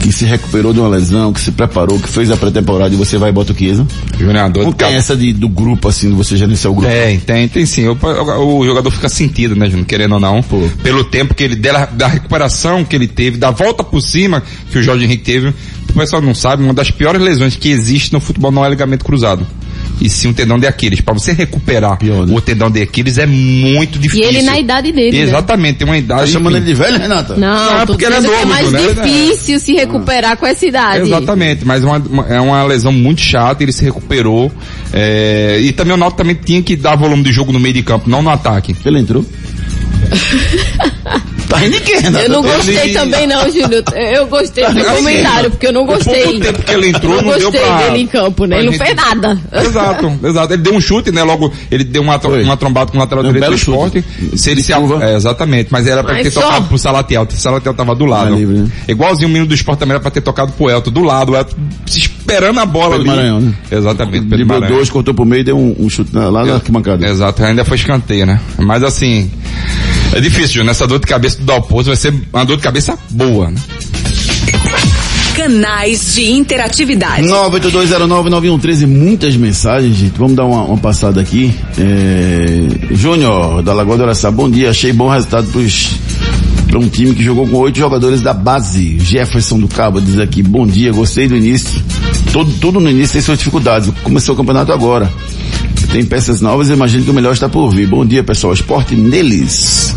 que 0.00 0.10
se 0.10 0.24
recuperou 0.24 0.72
de 0.72 0.80
uma 0.80 0.88
lesão, 0.88 1.34
que 1.34 1.40
se 1.40 1.52
preparou, 1.52 2.00
que 2.00 2.08
fez 2.08 2.30
a 2.30 2.36
pré-temporada 2.36 2.94
e 2.94 2.96
você 2.96 3.18
vai 3.18 3.28
e 3.28 3.32
bota 3.32 3.52
o 3.52 3.56
Chiesa? 3.56 3.86
Júnior, 4.18 4.50
dor 4.50 4.64
Não 4.64 4.72
tem 4.72 4.88
cabeça. 4.88 5.12
essa 5.12 5.16
de, 5.16 5.34
do 5.34 5.50
grupo, 5.50 5.88
assim, 5.88 6.08
de 6.08 6.14
você 6.14 6.34
gerenciar 6.34 6.72
o 6.72 6.74
grupo. 6.74 6.90
Tem, 6.90 7.18
tem, 7.20 7.48
tem 7.48 7.66
sim. 7.66 7.86
O, 7.88 8.58
o 8.58 8.64
jogador 8.64 8.90
fica 8.90 9.08
sentido, 9.10 9.54
né, 9.54 9.66
Júnior? 9.66 9.86
Querendo 9.86 10.14
ou 10.14 10.20
não. 10.20 10.42
Pô. 10.42 10.66
Pelo 10.82 11.04
tempo 11.04 11.34
que 11.34 11.42
ele, 11.42 11.56
dela, 11.56 11.86
da 11.92 12.08
recuperação 12.08 12.84
que 12.84 12.96
ele 12.96 13.06
teve, 13.06 13.36
da 13.36 13.50
volta 13.50 13.84
por 13.84 14.00
cima 14.00 14.42
que 14.70 14.78
o 14.78 14.82
Jorge 14.82 15.04
Henrique 15.04 15.24
teve. 15.24 15.52
O 15.94 15.98
pessoal 15.98 16.22
não 16.22 16.34
sabe, 16.34 16.62
uma 16.62 16.72
das 16.74 16.90
piores 16.90 17.20
lesões 17.20 17.54
que 17.56 17.68
existe 17.70 18.12
no 18.12 18.20
futebol 18.20 18.50
não 18.50 18.64
é 18.64 18.68
ligamento 18.70 19.04
cruzado. 19.04 19.46
E 20.00 20.08
sim 20.08 20.28
um 20.28 20.32
tendão 20.32 20.58
de 20.58 20.66
Aquiles. 20.66 21.00
Para 21.00 21.14
você 21.14 21.32
recuperar 21.32 21.98
Pior, 21.98 22.26
né? 22.26 22.34
o 22.34 22.40
tendão 22.40 22.70
de 22.70 22.80
Aquiles 22.82 23.18
é 23.18 23.26
muito 23.26 23.96
E 23.98 24.00
difícil. 24.00 24.26
ele 24.26 24.42
na 24.42 24.58
idade 24.58 24.90
dele, 24.90 25.16
né? 25.16 25.22
Exatamente, 25.22 25.78
tem 25.78 25.86
uma 25.86 25.96
idade. 25.98 26.20
Tá 26.22 26.26
chamando 26.26 26.56
ele 26.56 26.64
de 26.66 26.74
velho, 26.74 26.98
Renata? 26.98 27.36
Não, 27.36 27.48
Não, 27.66 27.80
é 27.82 27.86
porque 27.86 28.04
ele 28.06 28.14
é 28.14 28.18
é 28.18 28.20
novo, 28.20 28.46
mais 28.46 28.72
né? 28.72 28.80
difícil 28.94 29.60
se 29.60 29.72
recuperar 29.74 30.36
com 30.38 30.46
essa 30.46 30.64
idade. 30.66 31.02
Exatamente, 31.06 31.64
mas 31.64 31.84
uma, 31.84 31.98
uma- 31.98 32.26
é 32.26 32.40
uma 32.40 32.64
lesão 32.64 32.90
muito 32.90 33.20
chata, 33.20 33.62
ele 33.62 33.72
se 33.72 33.84
recuperou. 33.84 34.50
é, 34.92 35.58
e 35.60 35.72
também 35.72 35.92
o 35.94 35.96
Náutico 35.96 36.18
também 36.22 36.34
tinha 36.42 36.62
que 36.62 36.74
dar 36.74 36.96
volume 36.96 37.22
de 37.22 37.32
jogo 37.32 37.52
no 37.52 37.60
meio 37.60 37.74
de 37.74 37.82
campo, 37.82 38.08
não 38.10 38.22
no 38.22 38.30
ataque. 38.30 38.74
Ele 38.84 38.98
entrou? 38.98 39.24
tá 41.52 42.00
Renata? 42.00 42.24
Eu 42.24 42.28
não 42.30 42.42
gostei 42.42 42.92
também 42.92 43.26
não, 43.26 43.50
Júnior. 43.50 43.84
Eu 43.94 44.26
gostei 44.26 44.64
do 44.64 44.78
Assim, 44.80 44.94
comentário, 44.96 45.50
porque 45.50 45.66
eu 45.66 45.72
não 45.72 45.82
o 45.82 45.86
gostei. 45.86 46.40
tempo 46.40 46.62
que 46.62 46.72
ele 46.72 46.88
entrou, 46.88 47.16
eu 47.16 47.22
não 47.22 47.32
deu 47.38 47.50
gostei 47.50 47.60
pra- 47.60 47.76
dele 47.82 47.98
em 48.02 48.06
campo, 48.06 48.44
né? 48.46 48.56
Ele 48.58 48.66
não 48.66 48.72
gente- 48.72 48.84
fez 48.84 48.96
nada. 48.96 49.38
Exato, 49.52 50.12
exato. 50.24 50.52
Ele 50.54 50.62
deu 50.62 50.74
um 50.74 50.80
chute, 50.80 51.10
né? 51.12 51.22
Logo, 51.22 51.52
ele 51.70 51.84
deu 51.84 52.02
uma, 52.02 52.18
Foi. 52.18 52.42
uma 52.42 52.56
trombada 52.56 52.90
com 52.90 52.96
o 52.96 53.00
lateral 53.00 53.24
um 53.24 53.26
direito 53.32 53.48
do 53.50 53.54
esporte. 53.56 54.04
Se 54.36 54.50
ele 54.50 54.62
se, 54.62 54.72
é, 54.72 55.14
exatamente, 55.16 55.68
mas 55.70 55.86
era 55.86 56.02
pra 56.02 56.14
Mas 56.14 56.22
ter 56.24 56.30
só- 56.30 56.40
tocado 56.42 56.66
pro 56.66 56.78
Salatiel. 56.78 57.22
O 57.30 57.32
Salatiel 57.36 57.74
tava 57.74 57.94
do 57.94 58.04
lado. 58.04 58.34
Livre, 58.34 58.58
né? 58.58 58.68
Igualzinho 58.88 59.28
o 59.28 59.30
menino 59.30 59.46
do 59.46 59.54
esporte 59.54 59.78
também 59.80 59.92
era 59.94 60.00
pra 60.00 60.10
ter 60.10 60.20
tocado 60.20 60.52
pro 60.52 60.70
Elton, 60.70 60.90
do 60.90 61.02
lado. 61.02 61.32
O 61.32 61.36
Elton 61.36 61.54
se 61.86 62.00
esperando 62.00 62.58
a 62.60 62.66
bola 62.66 62.96
Pedro 62.96 63.10
ali. 63.10 63.16
Maranhão, 63.16 63.40
né? 63.40 63.54
Exatamente, 63.70 64.12
Pedro 64.22 64.28
Driblou 64.36 64.58
Maranhão. 64.60 64.76
dois, 64.78 64.90
cortou 64.90 65.14
pro 65.14 65.24
meio 65.24 65.40
e 65.40 65.44
deu 65.44 65.56
um, 65.58 65.76
um 65.78 65.90
chute 65.90 66.10
lá 66.14 66.44
na 66.44 66.54
arquibancada. 66.54 67.06
Exato, 67.06 67.44
ainda 67.44 67.64
foi 67.64 67.76
escanteio, 67.76 68.26
né? 68.26 68.40
Mas 68.58 68.82
assim, 68.82 69.30
é 70.12 70.20
difícil, 70.20 70.54
Júnior. 70.56 70.70
Essa 70.70 70.86
dor 70.86 70.98
de 70.98 71.06
cabeça 71.06 71.38
do 71.38 71.44
Dalpozo 71.44 71.88
vai 71.88 71.96
ser 71.96 72.14
uma 72.32 72.44
dor 72.44 72.56
de 72.56 72.62
cabeça 72.62 72.98
boa, 73.10 73.50
né? 73.50 73.60
Canais 75.34 76.14
de 76.14 76.30
interatividade. 76.30 77.26
982099113, 77.26 78.86
muitas 78.86 79.34
mensagens, 79.34 79.96
gente. 79.96 80.18
Vamos 80.18 80.34
dar 80.34 80.44
uma, 80.44 80.64
uma 80.64 80.76
passada 80.76 81.20
aqui. 81.20 81.54
É... 81.78 82.94
Júnior, 82.94 83.62
da 83.62 83.72
Lagoa 83.72 83.96
do 83.96 84.02
Araçá, 84.04 84.30
bom 84.30 84.50
dia. 84.50 84.70
Achei 84.70 84.92
bom 84.92 85.08
resultado 85.08 85.46
pros, 85.50 85.92
pra 86.68 86.78
um 86.78 86.88
time 86.88 87.14
que 87.14 87.24
jogou 87.24 87.46
com 87.46 87.56
oito 87.58 87.78
jogadores 87.78 88.20
da 88.20 88.34
base. 88.34 88.98
Jefferson 88.98 89.58
do 89.58 89.68
Cabo 89.68 90.00
diz 90.00 90.18
aqui, 90.18 90.42
bom 90.42 90.66
dia, 90.66 90.92
gostei 90.92 91.26
do 91.26 91.36
início. 91.36 91.82
Todo, 92.32 92.52
tudo 92.60 92.80
no 92.80 92.90
início 92.90 93.14
tem 93.14 93.22
suas 93.22 93.38
dificuldades. 93.38 93.90
Começou 94.02 94.34
o 94.34 94.38
campeonato 94.38 94.70
agora. 94.70 95.10
Tem 95.92 96.06
peças 96.06 96.40
novas, 96.40 96.70
eu 96.70 96.76
imagino 96.76 97.04
que 97.04 97.10
o 97.10 97.14
melhor 97.14 97.34
está 97.34 97.50
por 97.50 97.68
vir. 97.68 97.86
Bom 97.86 98.04
dia, 98.06 98.24
pessoal. 98.24 98.54
Esporte 98.54 98.94
neles. 98.94 99.94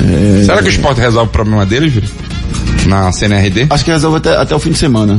É... 0.00 0.44
Será 0.44 0.62
que 0.62 0.68
o 0.68 0.70
esporte 0.70 1.02
resolve 1.02 1.28
o 1.28 1.32
problema 1.32 1.66
dele, 1.66 1.90
Júlio? 1.90 2.08
Na 2.86 3.12
CNRD? 3.12 3.66
Acho 3.68 3.84
que 3.84 3.90
resolve 3.90 4.16
até, 4.16 4.34
até 4.34 4.54
o 4.54 4.58
fim 4.58 4.70
de 4.70 4.78
semana. 4.78 5.18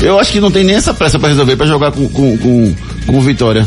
Eu 0.00 0.20
acho 0.20 0.30
que 0.30 0.38
não 0.38 0.50
tem 0.50 0.62
nem 0.62 0.76
essa 0.76 0.94
pressa 0.94 1.18
para 1.18 1.30
resolver, 1.30 1.56
para 1.56 1.66
jogar 1.66 1.90
com, 1.90 2.08
com, 2.08 2.38
com, 2.38 2.74
com 3.04 3.20
Vitória. 3.20 3.66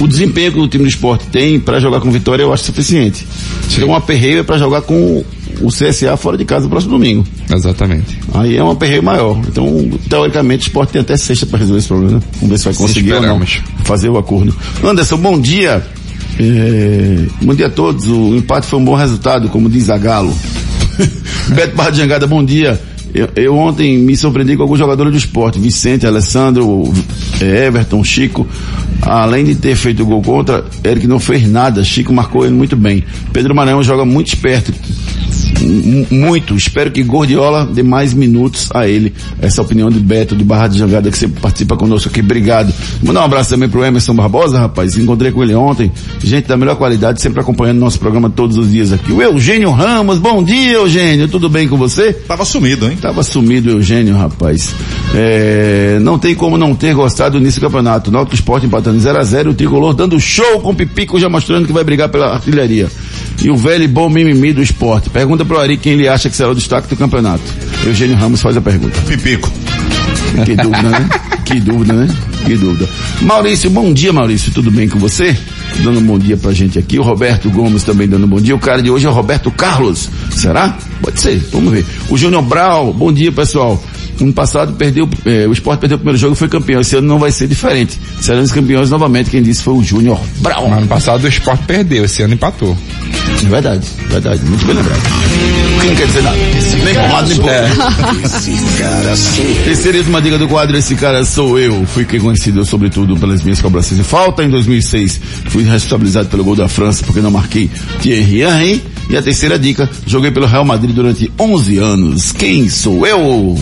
O 0.00 0.08
desempenho 0.08 0.52
que 0.52 0.58
o 0.58 0.66
time 0.66 0.82
do 0.82 0.88
esporte 0.88 1.26
tem 1.28 1.60
para 1.60 1.78
jogar 1.78 2.00
com 2.00 2.10
Vitória 2.10 2.42
eu 2.42 2.52
acho 2.52 2.64
suficiente. 2.64 3.24
Tem 3.72 3.84
um 3.84 3.94
aperreio 3.94 4.44
para 4.44 4.58
jogar 4.58 4.82
com 4.82 5.24
o 5.60 5.68
CSA 5.68 6.16
fora 6.16 6.36
de 6.36 6.44
casa 6.44 6.64
no 6.64 6.70
próximo 6.70 6.92
domingo. 6.92 7.24
Exatamente. 7.50 8.18
Aí 8.34 8.56
é 8.56 8.62
um 8.62 8.70
aperreio 8.70 9.02
maior. 9.02 9.38
Então, 9.46 9.90
teoricamente, 10.08 10.66
o 10.66 10.68
esporte 10.68 10.92
tem 10.92 11.00
até 11.00 11.16
sexta 11.16 11.46
para 11.46 11.58
resolver 11.58 11.78
esse 11.78 11.88
problema. 11.88 12.22
Vamos 12.34 12.50
ver 12.50 12.58
se 12.58 12.64
vai 12.64 12.74
conseguir 12.74 13.12
ou 13.14 13.22
não 13.22 13.40
fazer 13.84 14.08
o 14.08 14.18
acordo. 14.18 14.54
Anderson, 14.84 15.16
bom 15.16 15.40
dia. 15.40 15.84
É, 16.38 17.26
bom 17.42 17.54
dia 17.54 17.66
a 17.66 17.70
todos. 17.70 18.06
O 18.06 18.36
empate 18.36 18.66
foi 18.66 18.78
um 18.78 18.84
bom 18.84 18.94
resultado, 18.94 19.48
como 19.48 19.68
diz 19.68 19.90
a 19.90 19.98
Galo. 19.98 20.36
Beto 21.54 21.76
Barra 21.76 21.90
de 21.90 21.98
Jangada, 21.98 22.26
bom 22.26 22.44
dia. 22.44 22.80
Eu, 23.14 23.28
eu 23.36 23.56
ontem 23.56 23.98
me 23.98 24.16
surpreendi 24.16 24.56
com 24.56 24.62
alguns 24.62 24.78
jogadores 24.78 25.12
do 25.12 25.18
esporte, 25.18 25.58
Vicente, 25.58 26.06
Alessandro, 26.06 26.92
eh, 27.40 27.66
Everton, 27.66 28.04
Chico. 28.04 28.46
Além 29.00 29.44
de 29.44 29.54
ter 29.54 29.74
feito 29.76 30.02
o 30.02 30.06
gol 30.06 30.22
contra, 30.22 30.64
Eric 30.84 31.06
não 31.06 31.18
fez 31.18 31.48
nada. 31.48 31.82
Chico 31.82 32.12
marcou 32.12 32.44
ele 32.44 32.54
muito 32.54 32.76
bem. 32.76 33.02
Pedro 33.32 33.54
Maranhão 33.54 33.82
joga 33.82 34.04
muito 34.04 34.28
esperto. 34.28 34.72
Muito. 36.10 36.54
Espero 36.54 36.90
que 36.90 37.02
Gordiola 37.02 37.66
dê 37.66 37.82
mais 37.82 38.12
minutos 38.14 38.68
a 38.72 38.88
ele. 38.88 39.12
Essa 39.40 39.62
opinião 39.62 39.90
de 39.90 39.98
Beto, 39.98 40.36
de 40.36 40.44
Barra 40.44 40.68
de 40.68 40.78
Jangada, 40.78 41.10
que 41.10 41.18
sempre 41.18 41.40
participa 41.40 41.76
conosco 41.76 42.08
aqui. 42.08 42.20
Obrigado. 42.20 42.72
Mandar 43.02 43.22
um 43.22 43.24
abraço 43.24 43.50
também 43.50 43.68
pro 43.68 43.84
Emerson 43.84 44.14
Barbosa, 44.14 44.58
rapaz. 44.58 44.96
Encontrei 44.96 45.32
com 45.32 45.42
ele 45.42 45.54
ontem. 45.54 45.90
Gente 46.22 46.46
da 46.46 46.56
melhor 46.56 46.76
qualidade, 46.76 47.20
sempre 47.20 47.40
acompanhando 47.40 47.78
nosso 47.78 47.98
programa 47.98 48.30
todos 48.30 48.56
os 48.56 48.70
dias 48.70 48.92
aqui. 48.92 49.12
O 49.12 49.22
Eugênio 49.22 49.70
Ramos, 49.70 50.18
bom 50.18 50.42
dia, 50.42 50.72
Eugênio. 50.72 51.28
Tudo 51.28 51.48
bem 51.48 51.68
com 51.68 51.76
você? 51.76 52.12
Tava 52.12 52.44
sumido, 52.44 52.88
hein? 52.88 52.96
Tava 53.00 53.22
sumido 53.22 53.70
Eugênio, 53.70 54.16
rapaz. 54.16 54.74
É, 55.14 55.98
não 56.00 56.18
tem 56.18 56.34
como 56.34 56.56
não 56.56 56.74
ter 56.74 56.94
gostado 56.94 57.38
do 57.38 57.42
início 57.42 57.60
do 57.60 57.64
campeonato. 57.64 58.10
Náutico 58.10 58.34
Esporte 58.34 58.66
empatando 58.66 58.98
0 58.98 59.18
a 59.18 59.22
0 59.22 59.50
o 59.50 59.54
Tricolor 59.54 59.94
dando 59.94 60.18
show 60.20 60.60
com 60.60 60.70
o 60.70 60.74
Pipico 60.74 61.18
já 61.18 61.28
mostrando 61.28 61.66
que 61.66 61.72
vai 61.72 61.84
brigar 61.84 62.08
pela 62.08 62.34
artilharia. 62.34 62.88
E 63.42 63.50
o 63.50 63.56
velho 63.56 63.84
e 63.84 63.88
bom 63.88 64.08
mimimi 64.08 64.52
do 64.52 64.62
esporte. 64.62 65.10
Pergunta 65.10 65.44
pro 65.44 65.58
Ari 65.58 65.76
quem 65.76 65.92
ele 65.92 66.08
acha 66.08 66.28
que 66.28 66.36
será 66.36 66.50
o 66.50 66.54
destaque 66.54 66.88
do 66.88 66.96
campeonato. 66.96 67.42
Eugênio 67.86 68.16
Ramos 68.16 68.42
faz 68.42 68.56
a 68.56 68.60
pergunta. 68.60 69.00
Pipico. 69.02 69.50
Que 70.44 70.56
dúvida, 70.56 70.90
né? 70.90 71.08
Que 71.44 71.60
dúvida, 71.60 71.92
né? 71.94 72.08
Que 72.44 72.56
dúvida. 72.56 72.88
Maurício, 73.22 73.70
bom 73.70 73.92
dia, 73.92 74.12
Maurício. 74.12 74.52
Tudo 74.52 74.70
bem 74.70 74.88
com 74.88 74.98
você? 74.98 75.36
Dando 75.82 76.00
um 76.00 76.02
bom 76.02 76.18
dia 76.18 76.36
pra 76.36 76.52
gente 76.52 76.78
aqui. 76.78 76.98
O 76.98 77.02
Roberto 77.02 77.48
Gomes 77.50 77.84
também 77.84 78.08
dando 78.08 78.24
um 78.24 78.28
bom 78.28 78.40
dia. 78.40 78.54
O 78.54 78.58
cara 78.58 78.82
de 78.82 78.90
hoje 78.90 79.06
é 79.06 79.08
o 79.08 79.12
Roberto 79.12 79.50
Carlos. 79.50 80.10
Será? 80.30 80.76
Pode 81.00 81.20
ser. 81.20 81.38
Vamos 81.52 81.72
ver. 81.72 81.86
O 82.10 82.18
Júnior 82.18 82.42
Brau, 82.42 82.92
bom 82.92 83.12
dia, 83.12 83.32
pessoal. 83.32 83.82
Ano 84.20 84.32
passado 84.32 84.72
perdeu, 84.74 85.08
eh, 85.24 85.46
o 85.46 85.52
esporte 85.52 85.80
perdeu 85.80 85.96
o 85.96 85.98
primeiro 85.98 86.18
jogo 86.18 86.34
e 86.34 86.36
foi 86.36 86.48
campeão. 86.48 86.80
Esse 86.80 86.96
ano 86.96 87.06
não 87.06 87.18
vai 87.18 87.30
ser 87.30 87.46
diferente. 87.46 87.98
Seremos 88.20 88.50
campeões 88.50 88.90
novamente. 88.90 89.30
Quem 89.30 89.42
disse 89.42 89.62
foi 89.62 89.74
o 89.74 89.82
Júnior 89.82 90.20
Brau. 90.38 90.66
Ano 90.72 90.86
passado 90.86 91.24
o 91.24 91.28
esporte 91.28 91.64
perdeu, 91.64 92.04
esse 92.04 92.22
ano 92.22 92.34
empatou. 92.34 92.76
É 93.44 93.48
verdade, 93.48 93.86
verdade. 94.08 94.44
Muito 94.44 94.66
bem 94.66 94.74
lembrado. 94.74 95.00
O 95.76 95.80
que 95.80 95.86
não 95.86 95.94
quer 95.94 96.06
dizer 96.06 96.22
nada. 96.22 96.36
Nem 96.84 96.94
por 96.94 97.10
lado, 97.12 97.28
nem 97.28 97.38
por 97.38 97.48
Terceiríssima 99.64 100.20
dica 100.20 100.38
do 100.38 100.48
quadro, 100.48 100.76
esse 100.76 100.94
cara 100.96 101.24
sou 101.24 101.58
eu. 101.58 101.86
Fui 101.86 102.04
conhecido 102.04 102.64
sobretudo 102.64 103.16
pelas 103.16 103.42
minhas 103.42 103.60
cobranças 103.60 103.96
de 103.96 104.02
falta. 104.02 104.42
Em 104.42 104.50
2006 104.50 105.20
fui 105.46 105.62
responsabilizado 105.64 106.28
pelo 106.28 106.42
gol 106.42 106.56
da 106.56 106.68
França 106.68 107.04
porque 107.04 107.20
não 107.20 107.30
marquei 107.30 107.70
Thierry 108.00 108.42
Henry. 108.42 108.82
E 109.08 109.16
a 109.16 109.22
terceira 109.22 109.58
dica, 109.58 109.88
joguei 110.06 110.30
pelo 110.30 110.46
Real 110.46 110.64
Madrid 110.64 110.94
durante 110.94 111.32
11 111.38 111.78
anos. 111.78 112.32
Quem 112.32 112.68
sou 112.68 113.06
eu? 113.06 113.56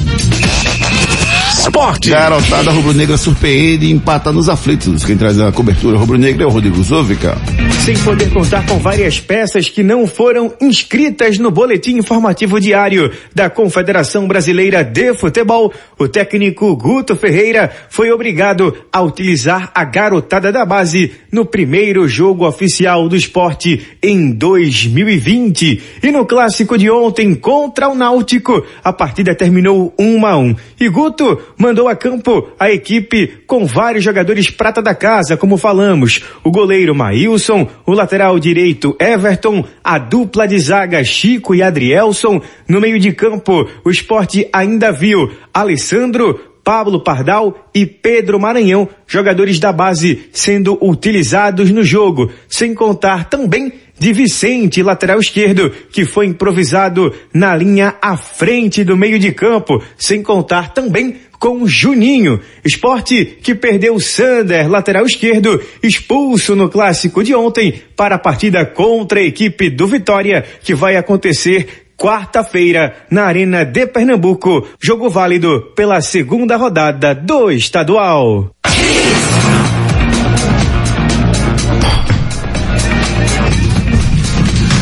Esporte. 1.66 2.10
Garotada 2.10 2.70
rubro-negra 2.70 3.16
surpreende 3.16 3.86
e 3.86 3.90
empata 3.90 4.30
nos 4.30 4.48
aflitos. 4.48 5.04
Quem 5.04 5.16
traz 5.16 5.40
a 5.40 5.50
cobertura 5.50 5.98
rubro-negra 5.98 6.44
é 6.44 6.46
o 6.46 6.50
Rodrigo 6.50 6.80
Zovica. 6.80 7.36
Sem 7.84 7.96
poder 7.98 8.30
contar 8.32 8.64
com 8.66 8.78
várias 8.78 9.18
peças 9.18 9.68
que 9.68 9.82
não 9.82 10.06
foram 10.06 10.54
inscritas 10.60 11.38
no 11.38 11.50
boletim 11.50 11.96
informativo 11.96 12.60
diário 12.60 13.10
da 13.34 13.50
Confederação 13.50 14.28
Brasileira 14.28 14.84
de 14.84 15.12
Futebol, 15.14 15.72
o 15.98 16.06
técnico 16.06 16.76
Guto 16.76 17.16
Ferreira 17.16 17.70
foi 17.90 18.12
obrigado 18.12 18.72
a 18.92 19.02
utilizar 19.02 19.72
a 19.74 19.82
garotada 19.82 20.52
da 20.52 20.64
base 20.64 21.12
no 21.32 21.44
primeiro 21.44 22.06
jogo 22.06 22.46
oficial 22.46 23.08
do 23.08 23.16
esporte 23.16 23.86
em 24.00 24.30
2020. 24.30 25.82
E 26.02 26.12
no 26.12 26.24
clássico 26.24 26.78
de 26.78 26.88
ontem 26.88 27.34
contra 27.34 27.88
o 27.88 27.94
Náutico, 27.94 28.64
a 28.84 28.92
partida 28.92 29.34
terminou 29.34 29.92
1 29.98 30.26
a 30.26 30.36
1. 30.38 30.56
E 30.80 30.88
Guto 30.88 31.38
mandou 31.56 31.88
a 31.88 31.96
campo 31.96 32.48
a 32.58 32.70
equipe 32.70 33.42
com 33.46 33.66
vários 33.66 34.04
jogadores 34.04 34.50
prata 34.50 34.82
da 34.82 34.94
casa, 34.94 35.36
como 35.36 35.56
falamos, 35.56 36.22
o 36.44 36.50
goleiro 36.50 36.94
Maílson, 36.94 37.68
o 37.86 37.92
lateral 37.92 38.38
direito 38.38 38.96
Everton, 39.00 39.64
a 39.82 39.98
dupla 39.98 40.46
de 40.46 40.58
zaga 40.58 41.02
Chico 41.04 41.54
e 41.54 41.62
Adrielson, 41.62 42.40
no 42.68 42.80
meio 42.80 42.98
de 42.98 43.12
campo 43.12 43.68
o 43.84 43.90
esporte 43.90 44.48
ainda 44.52 44.92
viu 44.92 45.30
Alessandro, 45.52 46.56
Pablo 46.66 47.00
Pardal 47.04 47.68
e 47.72 47.86
Pedro 47.86 48.40
Maranhão, 48.40 48.88
jogadores 49.06 49.60
da 49.60 49.72
base 49.72 50.28
sendo 50.32 50.76
utilizados 50.84 51.70
no 51.70 51.84
jogo, 51.84 52.28
sem 52.48 52.74
contar 52.74 53.30
também 53.30 53.72
de 53.98 54.12
Vicente, 54.12 54.82
lateral 54.82 55.20
esquerdo, 55.20 55.70
que 55.90 56.04
foi 56.04 56.26
improvisado 56.26 57.14
na 57.32 57.54
linha 57.54 57.94
à 58.02 58.16
frente 58.16 58.82
do 58.82 58.96
meio 58.96 59.18
de 59.18 59.32
campo, 59.32 59.82
sem 59.96 60.22
contar 60.22 60.74
também 60.74 61.16
com 61.38 61.66
Juninho. 61.66 62.40
Esporte 62.64 63.24
que 63.42 63.54
perdeu 63.54 63.98
Sander, 64.00 64.68
lateral 64.68 65.06
esquerdo, 65.06 65.60
expulso 65.82 66.54
no 66.56 66.68
clássico 66.68 67.22
de 67.22 67.34
ontem 67.34 67.82
para 67.96 68.16
a 68.16 68.18
partida 68.18 68.64
contra 68.64 69.20
a 69.20 69.24
equipe 69.24 69.70
do 69.70 69.86
Vitória, 69.86 70.44
que 70.62 70.74
vai 70.74 70.96
acontecer 70.96 71.86
quarta-feira 71.96 72.94
na 73.10 73.24
Arena 73.24 73.64
de 73.64 73.86
Pernambuco. 73.86 74.66
Jogo 74.80 75.08
válido 75.08 75.72
pela 75.74 76.00
segunda 76.00 76.56
rodada 76.56 77.14
do 77.14 77.50
estadual. 77.50 78.50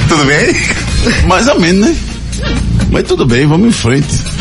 Tudo 0.09 0.25
bem? 0.27 1.27
Mais 1.27 1.49
ou 1.49 1.61
menos, 1.61 1.89
né? 1.89 1.97
Mas 2.91 3.05
tudo 3.05 3.27
bem, 3.27 3.47
vamos 3.47 3.69
em 3.69 3.73
frente. 3.73 4.34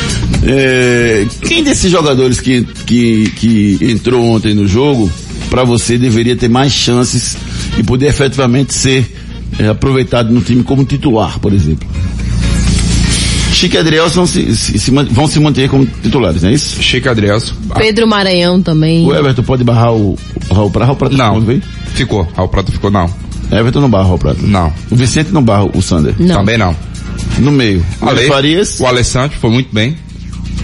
É, 0.46 1.26
quem 1.42 1.64
desses 1.64 1.90
jogadores 1.90 2.40
que, 2.40 2.64
que, 2.86 3.32
que 3.32 3.78
entrou 3.82 4.24
ontem 4.26 4.54
no 4.54 4.68
jogo, 4.68 5.12
para 5.50 5.64
você 5.64 5.98
deveria 5.98 6.36
ter 6.36 6.50
mais 6.50 6.72
chances 6.74 7.38
e 7.78 7.84
poder 7.84 8.08
efetivamente 8.08 8.74
ser 8.74 9.10
é, 9.60 9.68
aproveitado 9.68 10.32
no 10.32 10.42
time 10.42 10.64
como 10.64 10.84
titular, 10.84 11.40
por 11.40 11.54
exemplo? 11.54 11.88
Chico 13.54 13.76
e 13.76 13.78
Adrielson 13.78 14.26
se, 14.26 14.56
se, 14.56 14.78
se, 14.80 14.92
vão 14.92 15.28
se 15.28 15.40
manter 15.40 15.70
como 15.70 15.86
titulares, 15.86 16.42
não 16.42 16.50
é 16.50 16.54
isso? 16.54 16.82
Chico 16.82 17.08
e 17.08 17.10
Adrielson. 17.10 17.54
Pedro 17.78 18.08
Maranhão 18.08 18.62
também. 18.62 19.06
O 19.06 19.16
Everton 19.16 19.44
pode 19.44 19.64
barrar 19.64 19.94
o, 19.94 20.18
o 20.50 20.54
Raul 20.54 20.72
Prata? 20.72 20.86
Raul 20.88 20.98
Prata 20.98 21.16
Não. 21.16 21.40
veio? 21.40 21.62
Ficou. 21.94 22.28
Raul 22.36 22.50
Prata 22.50 22.72
ficou 22.72 22.92
não. 22.92 23.10
Everton 23.52 23.80
não 23.80 23.90
barra 23.90 24.04
o 24.06 24.08
Raul 24.08 24.20
Prata. 24.20 24.40
Não. 24.42 24.74
O 24.90 24.96
Vicente 24.96 25.32
não 25.32 25.44
barra 25.44 25.66
o 25.66 25.82
Sander. 25.82 26.16
Não. 26.20 26.38
Também 26.38 26.58
não. 26.58 26.76
No 27.40 27.52
meio. 27.52 27.84
O 28.02 28.08
Ale, 28.10 28.28
Farias. 28.28 28.80
o 28.80 28.86
Alessandro 28.86 29.38
foi 29.40 29.50
muito 29.50 29.74
bem. 29.74 29.96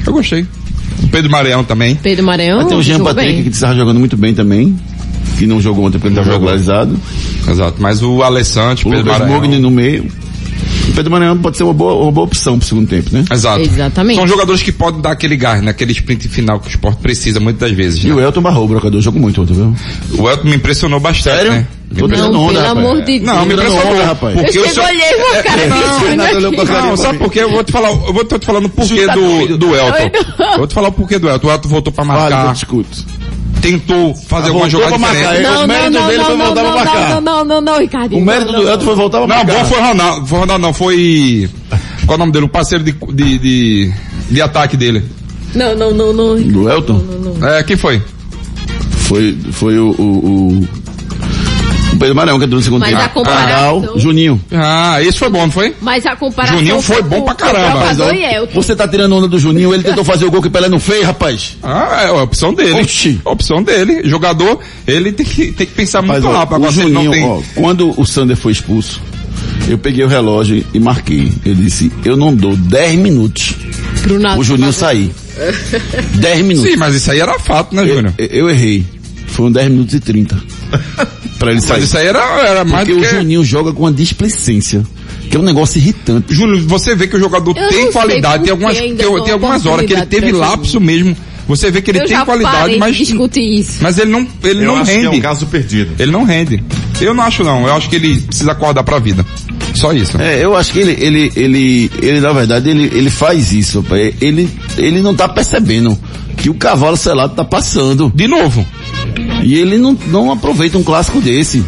Eu 0.06 0.14
gostei. 0.14 0.46
O 1.04 1.08
Pedro 1.08 1.32
Maranhão 1.32 1.64
também. 1.64 1.96
Pedro 1.96 2.26
Maranhão. 2.26 2.68
Tem 2.68 2.78
o 2.78 2.82
Jean 2.84 2.98
jogou 2.98 3.14
Patrick 3.14 3.34
bem. 3.34 3.44
que 3.44 3.50
estava 3.50 3.76
jogando 3.76 4.00
muito 4.00 4.18
bem 4.18 4.34
também. 4.34 4.78
Que 5.38 5.46
não 5.46 5.62
jogou 5.62 5.86
ontem 5.86 5.98
porque 6.00 6.08
ele 6.08 6.20
estava 6.20 6.32
jogou. 6.32 6.50
regularizado. 6.50 7.00
Exato. 7.48 7.76
Mas 7.82 8.04
o 8.04 8.22
Alessandro, 8.22 8.88
O 8.88 8.92
Pedro 8.92 9.06
Lucas 9.06 9.20
Maranhão. 9.20 9.42
Mugni 9.42 9.60
no 9.60 9.72
meio. 9.72 10.06
O 10.90 10.92
Pedro 10.94 11.12
Maranhão 11.12 11.38
pode 11.38 11.56
ser 11.58 11.64
uma 11.64 11.74
boa, 11.74 11.94
uma 12.04 12.12
boa 12.12 12.26
opção 12.26 12.58
pro 12.60 12.68
segundo 12.68 12.88
tempo, 12.88 13.10
né? 13.14 13.24
Exato. 13.32 13.62
Exatamente. 13.62 14.18
São 14.18 14.28
jogadores 14.28 14.62
que 14.62 14.72
podem 14.72 15.02
dar 15.02 15.12
aquele 15.12 15.38
gás, 15.38 15.62
né? 15.64 15.72
Aquele 15.72 15.92
sprint 15.94 16.28
final 16.28 16.60
que 16.60 16.68
o 16.68 16.70
esporte 16.70 17.00
precisa 17.02 17.40
muitas 17.40 17.62
das 17.70 17.72
vezes. 17.78 18.04
E 18.04 18.08
né? 18.08 18.16
o 18.16 18.20
Elton 18.20 18.42
barrou 18.42 18.66
o 18.66 18.68
brocador, 18.68 19.00
jogou 19.02 19.22
muito 19.22 19.42
ontem, 19.42 19.54
viu? 19.54 19.74
O 20.18 20.30
Elton 20.30 20.50
me 20.50 20.56
impressionou 20.56 21.00
bastante, 21.00 21.36
Sério? 21.38 21.52
né? 21.52 21.68
Tô 21.98 22.08
dando 22.08 22.32
Não, 22.34 22.42
onda, 22.44 22.54
pelo 22.54 22.68
rapaz. 22.68 22.86
amor 22.86 23.02
de 23.04 23.20
Deus. 23.20 23.22
Não, 23.24 23.46
me 23.46 23.54
impressionou. 23.54 23.92
onda, 23.94 24.06
rapaz. 24.06 24.36
Eu 24.38 24.44
Porque 24.44 24.60
o 24.60 24.70
seu- 24.70 24.84
olhei 24.84 25.08
pro 25.14 25.44
cara 25.44 25.68
Não, 25.68 26.00
Renato 26.00 26.36
olhou 26.36 26.54
pra 26.54 26.66
cara 26.66 26.82
Não, 26.86 26.98
sabe 26.98 27.18
por 27.18 27.32
quê? 27.32 27.40
Eu 27.40 27.50
vou 27.52 27.64
te 27.64 27.72
falar, 27.72 27.90
eu 27.90 28.14
vou 28.14 28.24
te 28.26 28.46
falando 28.46 28.66
o 28.66 28.70
porquê 28.70 29.06
tá 29.08 29.14
do, 29.16 29.58
do 29.58 29.76
Elton. 29.76 30.12
Eu 30.52 30.58
vou 30.58 30.68
te 30.68 30.74
falar 30.76 30.88
o 30.90 30.92
porquê 30.92 31.18
do 31.20 31.28
Elton. 31.30 31.48
O 31.48 31.52
Elton 31.52 31.70
voltou 31.70 31.92
pra 31.92 32.06
Fala, 32.06 32.20
eu 32.30 32.30
marcar, 32.36 32.54
discuto. 32.54 32.90
tentou 33.62 34.14
fazer 34.16 34.48
alguma 34.50 34.70
voltou 34.70 34.70
jogada 34.70 34.90
pra 34.92 35.00
marcar, 35.00 35.20
diferente. 35.36 35.40
é. 35.40 35.50
Não, 35.50 35.56
o 35.56 35.60
não, 35.62 35.68
mérito 35.68 35.92
não, 35.92 36.06
dele 36.08 36.18
não, 36.20 36.26
foi 36.26 36.36
não, 36.38 36.46
voltar 36.46 36.64
não, 36.64 36.72
pra 36.74 36.86
marcar. 36.86 37.10
não, 37.10 37.22
não, 37.22 37.46
não, 37.46 37.62
não, 37.62 37.80
Ricardinho. 37.80 38.22
O 38.22 38.26
mérito 38.26 38.52
não, 38.52 38.60
do 38.60 38.66
não. 38.66 38.72
Elton 38.72 38.86
foi 38.86 38.96
voltar 38.96 39.18
pra 39.18 39.28
Não, 39.28 39.36
marcar. 39.36 39.54
bom 39.60 39.66
foi 39.66 39.82
Ronaldo, 39.82 40.28
foi 40.28 40.40
Ronaldo 40.40 40.62
não, 40.62 40.74
foi... 40.74 41.50
Qual 42.06 42.14
é 42.14 42.16
o 42.16 42.18
nome 42.20 42.32
dele? 42.32 42.46
O 42.46 42.50
parceiro 42.50 42.84
de, 42.84 42.92
de, 42.92 43.38
de, 43.40 43.94
de 44.30 44.42
ataque 44.42 44.78
dele. 44.78 45.04
Não, 45.56 45.76
não, 45.76 45.92
não, 45.92 46.14
não. 46.14 46.40
Do 46.42 46.70
Elton? 46.70 47.02
É, 47.42 47.64
quem 47.64 47.76
foi? 47.76 48.00
Foi, 49.08 49.36
foi 49.52 49.80
o, 49.80 49.90
o, 49.90 50.68
o, 52.00 52.02
o 52.02 52.06
Pedro 52.10 52.16
Maranhão 52.16 52.40
que 52.40 52.46
entrou 52.46 52.58
no 52.60 52.64
segundo 52.64 52.80
Mas 52.82 52.90
tempo. 52.92 53.02
a 53.04 53.10
comparação- 53.10 53.82
Cabral, 53.82 54.00
Juninho. 54.00 54.42
Ah, 54.52 55.02
esse 55.04 55.18
foi 55.20 55.30
bom, 55.30 55.42
não 55.44 55.52
foi? 55.52 55.76
Mas 55.82 56.06
a 56.06 56.16
comparação. 56.16 56.58
Juninho 56.58 56.82
foi 56.82 57.02
bom 57.02 57.22
pra 57.24 57.34
o 57.34 57.38
caramba. 57.38 57.80
jogador 57.94 58.16
e 58.16 58.24
Elton. 58.24 58.54
Você 58.54 58.76
tá 58.76 58.88
tirando 58.88 59.16
onda 59.16 59.28
do 59.28 59.38
Juninho, 59.40 59.74
ele 59.74 59.84
tentou 59.84 60.04
fazer 60.04 60.26
o 60.26 60.32
gol 60.32 60.42
que 60.42 60.48
o 60.48 60.52
Pelé 60.52 60.70
não 60.70 60.80
fez, 60.80 61.06
rapaz. 61.06 61.58
Ah, 61.64 62.02
é 62.04 62.08
a 62.08 62.24
opção 62.24 62.54
dele. 62.54 62.82
Oxi. 62.82 63.20
A 63.26 63.32
opção 63.32 63.62
dele. 63.64 64.02
Jogador, 64.06 64.60
ele 64.88 65.12
tem 65.12 65.26
que, 65.26 65.52
tem 65.52 65.68
que 65.68 65.74
pensar 65.74 66.02
Mas, 66.02 66.22
muito 66.24 66.28
ó, 66.34 66.38
rápido. 66.40 66.54
o 66.54 66.56
Agora, 66.68 66.72
não 66.72 66.84
Juninho, 67.04 67.12
tem... 67.12 67.24
ó, 67.26 67.42
quando 67.56 67.94
o 68.00 68.06
Sander 68.06 68.36
foi 68.38 68.52
expulso, 68.52 69.02
eu 69.68 69.78
peguei 69.78 70.04
o 70.04 70.08
relógio 70.08 70.66
e 70.74 70.80
marquei. 70.80 71.32
Eu 71.46 71.54
disse, 71.56 71.92
eu 72.06 72.16
não 72.18 72.34
dou 72.36 72.56
10 72.56 72.98
minutos 73.00 73.56
o 74.38 74.44
Juninho 74.44 74.74
sair. 74.74 75.12
10 76.16 76.46
minutos. 76.46 76.72
Sim, 76.72 76.78
mas 76.78 76.96
isso 76.96 77.12
aí 77.12 77.20
era 77.20 77.38
fato, 77.40 77.76
né, 77.76 77.86
Júnior? 77.86 78.14
eu- 78.18 78.26
eu 78.28 78.50
errei. 78.50 78.86
Foram 79.28 79.52
10 79.52 79.70
minutos 79.70 79.94
e 79.94 80.00
30. 80.00 80.38
pra 81.40 81.52
ele 81.52 81.62
sair. 81.62 81.80
Mas 81.80 81.84
isso 81.86 81.98
aí 81.98 82.08
era, 82.08 82.20
era 82.42 82.66
mais 82.66 82.86
Porque 82.88 82.94
do 82.94 83.06
o 83.06 83.10
que... 83.10 83.16
Juninho 83.16 83.44
joga 83.44 83.72
com 83.74 83.84
uma 83.84 83.92
displicência. 83.92 84.84
que 85.30 85.38
é 85.38 85.40
um 85.40 85.44
negócio 85.44 85.80
irritante. 85.80 86.34
Júnior, 86.34 86.60
você 86.62 86.96
vê 86.96 87.08
que 87.08 87.16
o 87.16 87.20
jogador 87.20 87.56
Eu 87.58 87.70
tem 87.70 87.84
sei 87.84 87.92
qualidade, 87.92 88.44
tem 88.44 88.52
algumas, 88.52 88.78
tem, 88.78 88.96
tem 88.96 89.34
algumas 89.34 89.66
horas 89.66 89.86
que 89.86 89.94
ele 89.94 90.06
teve 90.06 90.32
lapso 90.32 90.80
mesmo. 90.80 91.16
Você 91.48 91.72
vê 91.72 91.82
que 91.82 91.90
ele 91.90 92.02
eu 92.02 92.06
tem 92.06 92.26
qualidade, 92.26 92.78
mas 92.78 93.00
isso. 93.00 93.80
mas 93.82 93.98
ele 93.98 94.12
não 94.12 94.28
ele 94.44 94.60
Eu 94.60 94.68
não 94.68 94.76
acho 94.78 94.92
rende. 94.92 95.10
que 95.10 95.16
é 95.16 95.18
um 95.18 95.22
caso 95.22 95.48
perdido. 95.48 95.92
Ele 95.98 96.12
não 96.12 96.24
rende. 96.24 96.64
Eu 97.02 97.12
não 97.12 97.24
acho 97.24 97.44
não. 97.44 97.66
Eu 97.66 97.74
acho 97.74 97.90
que 97.90 97.96
ele 97.96 98.22
precisa 98.22 98.52
acordar 98.52 98.84
pra 98.84 99.00
vida. 99.00 99.26
Só 99.74 99.92
isso. 99.92 100.16
É, 100.22 100.44
eu 100.44 100.56
acho 100.56 100.72
que 100.72 100.78
ele, 100.78 100.96
ele, 101.04 101.32
ele, 101.36 101.92
ele 102.04 102.20
na 102.20 102.32
verdade, 102.34 102.70
ele, 102.70 102.92
ele 102.94 103.10
faz 103.10 103.52
isso, 103.52 103.84
ele, 104.22 104.48
ele 104.78 105.02
não 105.02 105.16
tá 105.16 105.28
percebendo 105.28 105.98
que 106.38 106.50
o 106.52 106.54
cavalo 106.54 106.96
selado 106.96 107.34
tá 107.34 107.44
passando. 107.44 108.12
De 108.14 108.28
novo. 108.28 108.64
E 109.44 109.56
ele 109.56 109.78
não, 109.78 109.98
não 110.08 110.32
aproveita 110.32 110.78
um 110.78 110.84
clássico 110.84 111.22
desse. 111.22 111.64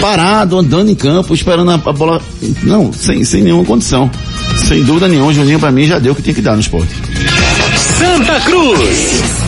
Parado, 0.00 0.58
andando 0.58 0.90
em 0.90 0.94
campo, 0.94 1.34
esperando 1.34 1.70
a, 1.70 1.74
a 1.74 1.92
bola. 1.92 2.22
Não, 2.62 2.92
sem, 2.92 3.24
sem 3.24 3.42
nenhuma 3.42 3.64
condição. 3.64 4.10
Sem 4.56 4.82
dúvida 4.82 5.08
nenhuma, 5.08 5.30
o 5.30 5.34
Juninho 5.34 5.58
pra 5.58 5.70
mim 5.70 5.86
já 5.86 5.98
deu 5.98 6.12
o 6.12 6.16
que 6.16 6.22
tinha 6.22 6.34
que 6.34 6.42
dar 6.42 6.54
no 6.54 6.60
esporte. 6.60 6.94
Santa 7.76 8.40
Cruz. 8.40 9.38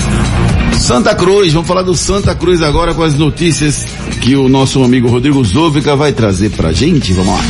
Santa 0.79 1.14
Cruz, 1.14 1.53
vamos 1.53 1.68
falar 1.68 1.83
do 1.83 1.95
Santa 1.95 2.35
Cruz 2.35 2.62
agora 2.62 2.95
com 2.95 3.03
as 3.03 3.14
notícias 3.14 3.87
que 4.21 4.35
o 4.35 4.49
nosso 4.49 4.83
amigo 4.83 5.09
Rodrigo 5.09 5.45
Zovica 5.45 5.95
vai 5.95 6.12
trazer 6.12 6.51
pra 6.51 6.73
gente. 6.73 7.12
Vamos 7.12 7.35
lá. 7.35 7.41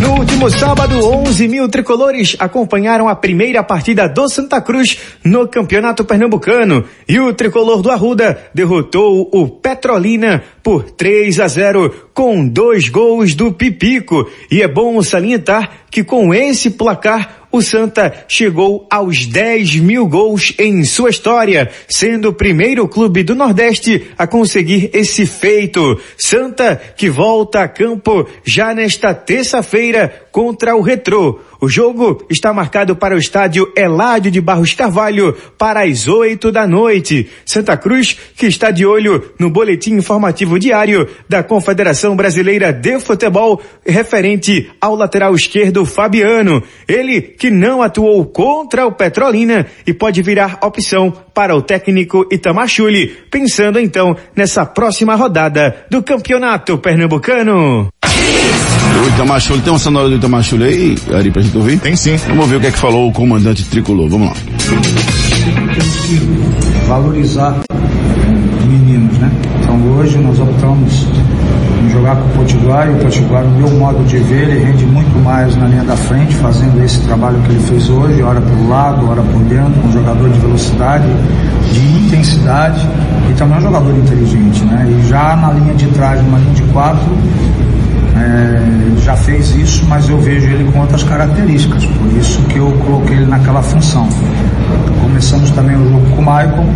No 0.00 0.18
último 0.18 0.50
sábado, 0.50 0.98
11 0.98 1.46
mil 1.48 1.68
tricolores 1.68 2.34
acompanharam 2.38 3.08
a 3.08 3.14
primeira 3.14 3.62
partida 3.62 4.08
do 4.08 4.28
Santa 4.28 4.60
Cruz 4.60 4.98
no 5.24 5.46
Campeonato 5.46 6.04
Pernambucano 6.04 6.84
e 7.08 7.20
o 7.20 7.32
tricolor 7.32 7.82
do 7.82 7.90
Arruda 7.90 8.50
derrotou 8.52 9.28
o 9.32 9.48
Petrolina 9.48 10.42
por 10.62 10.90
3 10.90 11.40
a 11.40 11.48
0 11.48 12.08
com 12.14 12.46
dois 12.46 12.88
gols 12.88 13.34
do 13.34 13.52
Pipico. 13.52 14.28
E 14.50 14.62
é 14.62 14.68
bom 14.68 15.00
salientar 15.02 15.70
que 15.90 16.02
com 16.02 16.32
esse 16.32 16.70
placar 16.70 17.42
o 17.52 17.60
Santa 17.60 18.24
chegou 18.26 18.86
aos 18.90 19.26
10 19.26 19.76
mil 19.76 20.06
gols 20.06 20.54
em 20.58 20.82
sua 20.84 21.10
história, 21.10 21.70
sendo 21.86 22.30
o 22.30 22.32
primeiro 22.32 22.88
clube 22.88 23.22
do 23.22 23.34
Nordeste 23.34 24.10
a 24.16 24.26
conseguir 24.26 24.90
esse 24.94 25.26
feito. 25.26 26.00
Santa 26.16 26.80
que 26.96 27.10
volta 27.10 27.60
a 27.60 27.68
campo 27.68 28.26
já 28.42 28.72
nesta 28.72 29.12
terça-feira 29.12 29.81
Peter 29.82 30.21
contra 30.32 30.74
o 30.74 30.80
Retrô. 30.80 31.38
O 31.60 31.68
jogo 31.68 32.24
está 32.28 32.52
marcado 32.52 32.96
para 32.96 33.14
o 33.14 33.18
estádio 33.18 33.70
Eládio 33.76 34.32
de 34.32 34.40
Barros 34.40 34.74
Carvalho 34.74 35.36
para 35.56 35.84
as 35.84 36.08
8 36.08 36.50
da 36.50 36.66
noite. 36.66 37.28
Santa 37.44 37.76
Cruz, 37.76 38.18
que 38.36 38.46
está 38.46 38.72
de 38.72 38.84
olho 38.84 39.30
no 39.38 39.48
boletim 39.48 39.92
informativo 39.92 40.58
diário 40.58 41.08
da 41.28 41.42
Confederação 41.44 42.16
Brasileira 42.16 42.72
de 42.72 42.98
Futebol, 42.98 43.60
referente 43.86 44.68
ao 44.80 44.96
lateral 44.96 45.34
esquerdo 45.34 45.84
Fabiano. 45.84 46.62
Ele 46.88 47.20
que 47.20 47.50
não 47.50 47.82
atuou 47.82 48.24
contra 48.24 48.86
o 48.86 48.92
Petrolina 48.92 49.66
e 49.86 49.92
pode 49.92 50.22
virar 50.22 50.58
opção 50.62 51.12
para 51.32 51.54
o 51.54 51.62
técnico 51.62 52.26
Itamar 52.32 52.66
Chuli, 52.66 53.06
pensando 53.30 53.78
então 53.78 54.16
nessa 54.34 54.64
próxima 54.66 55.14
rodada 55.14 55.86
do 55.90 56.02
Campeonato 56.02 56.78
Pernambucano. 56.78 57.88
O 58.02 59.08
Itamar 59.08 59.40
Chuli, 59.40 59.62
tem 59.62 59.72
uma 59.72 59.78
sonora 59.78 60.08
Itamar 60.22 60.44
Chuli 60.44 60.64
aí, 60.64 60.96
Ari, 61.16 61.32
pra 61.32 61.42
gente 61.42 61.56
ouvir? 61.56 61.80
Tem 61.80 61.96
sim. 61.96 62.14
Vamos 62.28 62.48
ver 62.48 62.54
o 62.54 62.60
que 62.60 62.68
é 62.68 62.70
que 62.70 62.78
falou 62.78 63.08
o 63.08 63.12
comandante 63.12 63.64
tricolor. 63.64 64.08
Vamos 64.08 64.28
lá. 64.28 64.34
valorizar 66.86 67.60
meninos, 68.68 69.18
né? 69.18 69.32
Então 69.60 69.82
hoje 69.96 70.18
nós 70.18 70.38
optamos 70.38 71.08
jogar 71.90 72.16
com 72.16 72.22
o 72.22 72.32
Potiguar 72.38 72.86
e 72.88 72.90
o 72.90 72.96
Potiguar, 72.96 73.44
no 73.44 73.50
meu 73.58 73.70
modo 73.78 74.04
de 74.04 74.18
ver, 74.18 74.48
ele 74.48 74.64
rende 74.64 74.86
muito 74.86 75.18
mais 75.24 75.56
na 75.56 75.66
linha 75.66 75.84
da 75.84 75.96
frente, 75.96 76.34
fazendo 76.36 76.82
esse 76.84 77.00
trabalho 77.00 77.38
que 77.42 77.50
ele 77.50 77.60
fez 77.60 77.88
hoje, 77.88 78.22
hora 78.22 78.40
pelo 78.40 78.68
lado, 78.68 79.08
hora 79.08 79.22
por 79.22 79.40
dentro, 79.44 79.80
um 79.86 79.92
jogador 79.92 80.28
de 80.28 80.38
velocidade, 80.38 81.06
de 81.72 82.04
intensidade 82.04 82.86
e 83.30 83.34
também 83.34 83.58
um 83.58 83.62
jogador 83.62 83.96
inteligente, 83.96 84.64
né? 84.64 84.86
E 84.88 85.08
já 85.08 85.36
na 85.36 85.52
linha 85.52 85.74
de 85.74 85.86
trás, 85.88 86.22
numa 86.22 86.38
linha 86.38 86.54
de 86.54 86.62
quatro, 86.64 87.10
é, 88.16 89.00
já 89.02 89.16
fez 89.16 89.54
isso, 89.56 89.84
mas 89.88 90.08
eu 90.08 90.18
vejo 90.20 90.46
ele 90.46 90.70
com 90.72 90.80
outras 90.80 91.02
características, 91.02 91.84
por 91.84 92.16
isso 92.16 92.40
que 92.42 92.58
eu 92.58 92.70
coloquei 92.84 93.16
ele 93.16 93.26
naquela 93.26 93.62
função. 93.62 94.08
Começamos 95.00 95.50
também 95.50 95.76
o 95.76 95.90
jogo 95.90 96.06
com 96.10 96.22
o 96.22 96.24
Michael, 96.24 96.66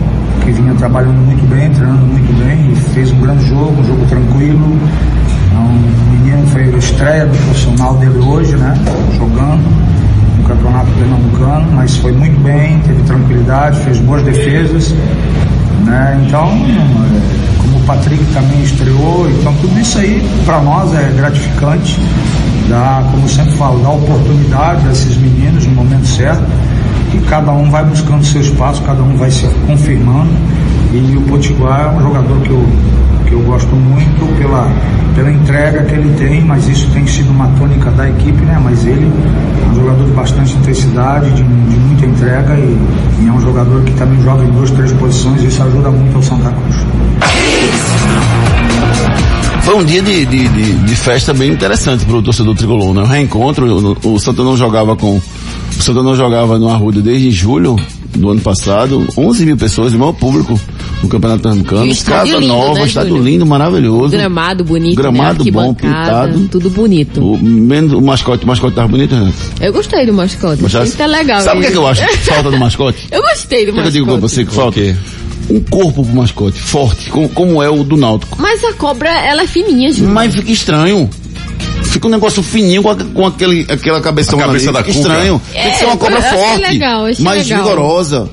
que 0.42 0.52
vinha 0.52 0.74
trabalhando 0.74 1.18
muito 1.24 1.46
bem, 1.48 1.70
treinando 1.70 2.06
muito 2.06 2.44
bem, 2.44 2.74
fez 2.94 3.10
um 3.12 3.20
grande 3.20 3.46
jogo, 3.46 3.80
um 3.80 3.84
jogo 3.84 4.06
tranquilo. 4.06 4.78
Então, 5.46 5.64
o 5.64 6.10
menino 6.12 6.46
foi 6.48 6.62
a 6.62 6.78
estreia 6.78 7.26
do 7.26 7.36
profissional 7.36 7.94
dele 7.94 8.18
hoje, 8.18 8.56
né? 8.56 8.74
Jogando 9.16 9.62
no 10.36 10.44
campeonato 10.44 10.90
pernambucano, 10.92 11.72
mas 11.72 11.96
foi 11.96 12.12
muito 12.12 12.40
bem, 12.40 12.78
teve 12.80 13.02
tranquilidade, 13.02 13.80
fez 13.80 13.98
boas 14.00 14.22
defesas. 14.22 14.94
Né? 15.84 16.20
Então, 16.26 16.48
como 17.58 17.78
o 17.78 17.80
Patrick 17.86 18.24
também 18.32 18.62
estreou, 18.62 19.28
então 19.30 19.54
tudo 19.60 19.78
isso 19.78 19.98
aí 19.98 20.26
para 20.44 20.60
nós 20.60 20.92
é 20.94 21.12
gratificante, 21.16 22.00
dá, 22.68 23.04
como 23.10 23.28
sempre 23.28 23.52
falo, 23.52 23.78
dá 23.80 23.90
oportunidade 23.90 24.88
a 24.88 24.92
esses 24.92 25.16
meninos 25.16 25.64
no 25.66 25.74
momento 25.74 26.06
certo 26.06 26.44
e 27.14 27.18
cada 27.28 27.52
um 27.52 27.70
vai 27.70 27.84
buscando 27.84 28.24
seu 28.24 28.40
espaço, 28.40 28.82
cada 28.82 29.02
um 29.02 29.16
vai 29.16 29.30
se 29.30 29.46
confirmando 29.66 30.30
e 30.92 31.16
o 31.16 31.20
Potiguar 31.22 31.80
é 31.80 31.88
um 31.96 32.02
jogador 32.02 32.40
que 32.40 32.50
eu, 32.50 32.66
que 33.26 33.32
eu 33.32 33.40
gosto 33.40 33.74
muito 33.74 34.38
pela, 34.38 34.68
pela 35.14 35.30
entrega 35.30 35.84
que 35.84 35.94
ele 35.94 36.14
tem, 36.16 36.44
mas 36.44 36.66
isso 36.68 36.88
tem 36.92 37.06
sido 37.06 37.30
uma 37.30 37.48
tônica 37.58 37.90
da 37.90 38.08
equipe, 38.08 38.44
né? 38.44 38.58
Mas 38.62 38.86
ele 38.86 39.10
é 39.62 39.68
um 39.70 39.74
jogador 39.74 40.04
de 40.04 40.12
bastante 40.12 40.56
intensidade, 40.56 41.30
de, 41.30 41.42
de 41.42 41.76
muita 41.76 42.06
entrega 42.06 42.54
e, 42.54 42.78
e 43.22 43.28
é 43.28 43.32
um 43.32 43.40
jogador 43.40 43.82
que 43.82 43.92
também 43.92 44.20
joga 44.22 44.44
em 44.44 44.50
duas, 44.50 44.70
três 44.70 44.92
posições 44.92 45.42
e 45.42 45.46
isso 45.46 45.62
ajuda 45.62 45.90
muito 45.90 46.16
ao 46.16 46.22
Santa 46.22 46.50
Cruz. 46.50 46.76
Foi 49.62 49.74
um 49.74 49.84
dia 49.84 50.00
de, 50.00 50.24
de, 50.24 50.48
de, 50.48 50.72
de 50.74 50.94
festa 50.94 51.34
bem 51.34 51.50
interessante 51.50 52.04
para 52.04 52.16
o 52.16 52.22
torcedor 52.22 52.54
tricolor, 52.54 52.94
né? 52.94 53.02
O 53.02 53.06
reencontro, 53.06 53.96
o, 54.04 54.14
o 54.14 54.20
Santa 54.20 54.44
não 54.44 54.56
jogava 54.56 54.94
com, 54.94 55.16
o 55.16 55.82
Santa 55.82 56.04
não 56.04 56.14
jogava 56.14 56.56
no 56.56 56.68
Arruda 56.68 57.00
desde 57.02 57.32
julho 57.32 57.76
do 58.14 58.30
ano 58.30 58.40
passado, 58.40 59.06
11 59.18 59.44
mil 59.44 59.56
pessoas, 59.56 59.92
o 59.92 59.98
maior 59.98 60.12
público 60.12 60.58
no 61.02 61.08
Campeonato 61.08 61.42
Pernambucano, 61.42 61.92
o 61.92 62.04
casa 62.04 62.24
lindo, 62.38 62.46
nova, 62.46 62.74
né, 62.74 62.86
estádio 62.86 63.10
Júlio? 63.10 63.24
lindo, 63.24 63.46
maravilhoso. 63.46 64.10
Gramado 64.16 64.64
bonito, 64.64 64.96
Gramado 64.96 65.44
né? 65.44 65.50
bom, 65.50 65.74
pintado. 65.74 66.48
Tudo 66.48 66.70
bonito. 66.70 67.20
O, 67.22 67.38
menos 67.38 67.92
o 67.92 68.00
mascote, 68.00 68.44
o 68.44 68.46
mascote 68.46 68.74
tava 68.74 68.88
bonito, 68.88 69.14
né? 69.14 69.32
Eu 69.60 69.72
gostei 69.72 70.06
do 70.06 70.12
mascote. 70.12 70.62
Gostasse? 70.62 70.92
Isso 70.92 71.02
é 71.02 71.06
legal. 71.06 71.40
Sabe 71.42 71.58
o 71.58 71.60
que, 71.60 71.66
é 71.68 71.70
que 71.70 71.76
eu 71.76 71.86
acho 71.86 72.06
que 72.06 72.16
falta 72.18 72.50
do 72.50 72.56
mascote? 72.58 73.06
Eu 73.12 73.20
gostei 73.22 73.66
do 73.66 73.72
O 73.72 73.74
que, 73.74 73.80
é 73.80 73.82
que 73.82 73.88
eu 73.88 73.90
mascote. 73.90 73.92
digo 73.92 74.06
pra 74.06 74.16
você 74.16 74.44
que 74.44 74.52
falta? 74.54 74.80
Um 75.48 75.60
corpo 75.60 76.02
pro 76.04 76.14
mascote, 76.16 76.58
forte, 76.58 77.08
como, 77.10 77.28
como 77.28 77.62
é 77.62 77.70
o 77.70 77.84
do 77.84 77.96
Náutico. 77.96 78.36
Mas 78.40 78.64
a 78.64 78.72
cobra, 78.72 79.08
ela 79.10 79.42
é 79.42 79.46
fininha, 79.46 79.90
gente. 79.92 80.02
Mas 80.02 80.34
fica 80.34 80.50
estranho. 80.50 81.08
Fica 81.84 82.08
um 82.08 82.10
negócio 82.10 82.42
fininho 82.42 82.82
com, 82.82 82.90
a- 82.90 82.96
com 82.96 83.26
aquele, 83.26 83.64
aquela 83.70 84.00
cabeção 84.00 84.38
A 84.40 84.42
cabeça 84.42 84.70
ali. 84.70 84.72
da 84.72 84.82
Fica 84.84 84.98
cuca. 84.98 85.08
estranho. 85.12 85.40
É, 85.54 85.62
Tem 85.62 85.70
que 85.72 85.78
ser 85.78 85.84
uma 85.84 85.96
cobra 85.96 86.16
eu 86.16 86.18
achei 86.24 86.38
forte. 86.38 86.62
legal, 86.62 87.02
mais 87.20 87.46
legal. 87.48 87.62
vigorosa. 87.64 88.28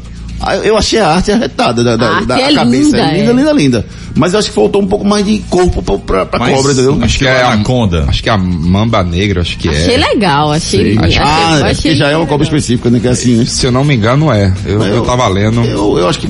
Ah, 0.45 0.57
Eu 0.57 0.77
achei 0.77 0.99
a 0.99 1.07
arte 1.09 1.31
arretada 1.31 1.83
da, 1.83 1.95
da, 1.95 2.05
A 2.07 2.15
arte 2.15 2.27
da 2.27 2.39
é 2.39 2.53
cabeça. 2.53 2.65
linda, 2.65 2.97
é 2.99 3.17
linda, 3.17 3.31
é. 3.31 3.33
linda, 3.33 3.51
linda. 3.53 3.85
Mas 4.15 4.33
eu 4.33 4.39
acho 4.39 4.49
que 4.49 4.53
faltou 4.55 4.81
um 4.81 4.87
pouco 4.87 5.05
mais 5.05 5.25
de 5.25 5.39
corpo 5.49 5.81
pra, 5.99 6.25
pra, 6.25 6.39
Mas- 6.39 6.55
cobra, 6.55 6.71
entendeu? 6.73 6.99
Acho 7.01 7.17
que 7.17 7.25
é 7.25 7.41
a 7.41 7.51
Anaconda. 7.53 8.05
Acho 8.07 8.21
que 8.21 8.29
é 8.29 8.31
a 8.33 8.37
mamba 8.37 9.03
negra, 9.03 9.41
acho 9.41 9.57
que 9.57 9.69
Achei 9.69 9.95
é. 9.95 9.97
legal, 9.97 10.51
achei. 10.51 10.95
Sei. 10.95 10.97
achei, 10.99 11.17
ah, 11.19 11.59
é 11.59 11.61
achei 11.63 11.73
porque 11.75 11.95
já 11.95 12.09
é 12.09 12.17
uma 12.17 12.27
cobra 12.27 12.43
legal. 12.45 12.57
específica, 12.59 12.89
né? 12.89 12.99
Que 12.99 13.07
é 13.07 13.11
assim, 13.11 13.35
né? 13.37 13.45
Se 13.45 13.65
eu 13.65 13.71
não 13.71 13.83
me 13.83 13.95
engano 13.95 14.31
é. 14.31 14.53
Eu, 14.65 14.79
Mas 14.79 14.89
eu, 14.93 15.01
tava 15.03 15.27
lendo. 15.27 15.63
Eu, 15.63 15.97
eu 15.97 16.07
acho 16.07 16.19
que, 16.19 16.27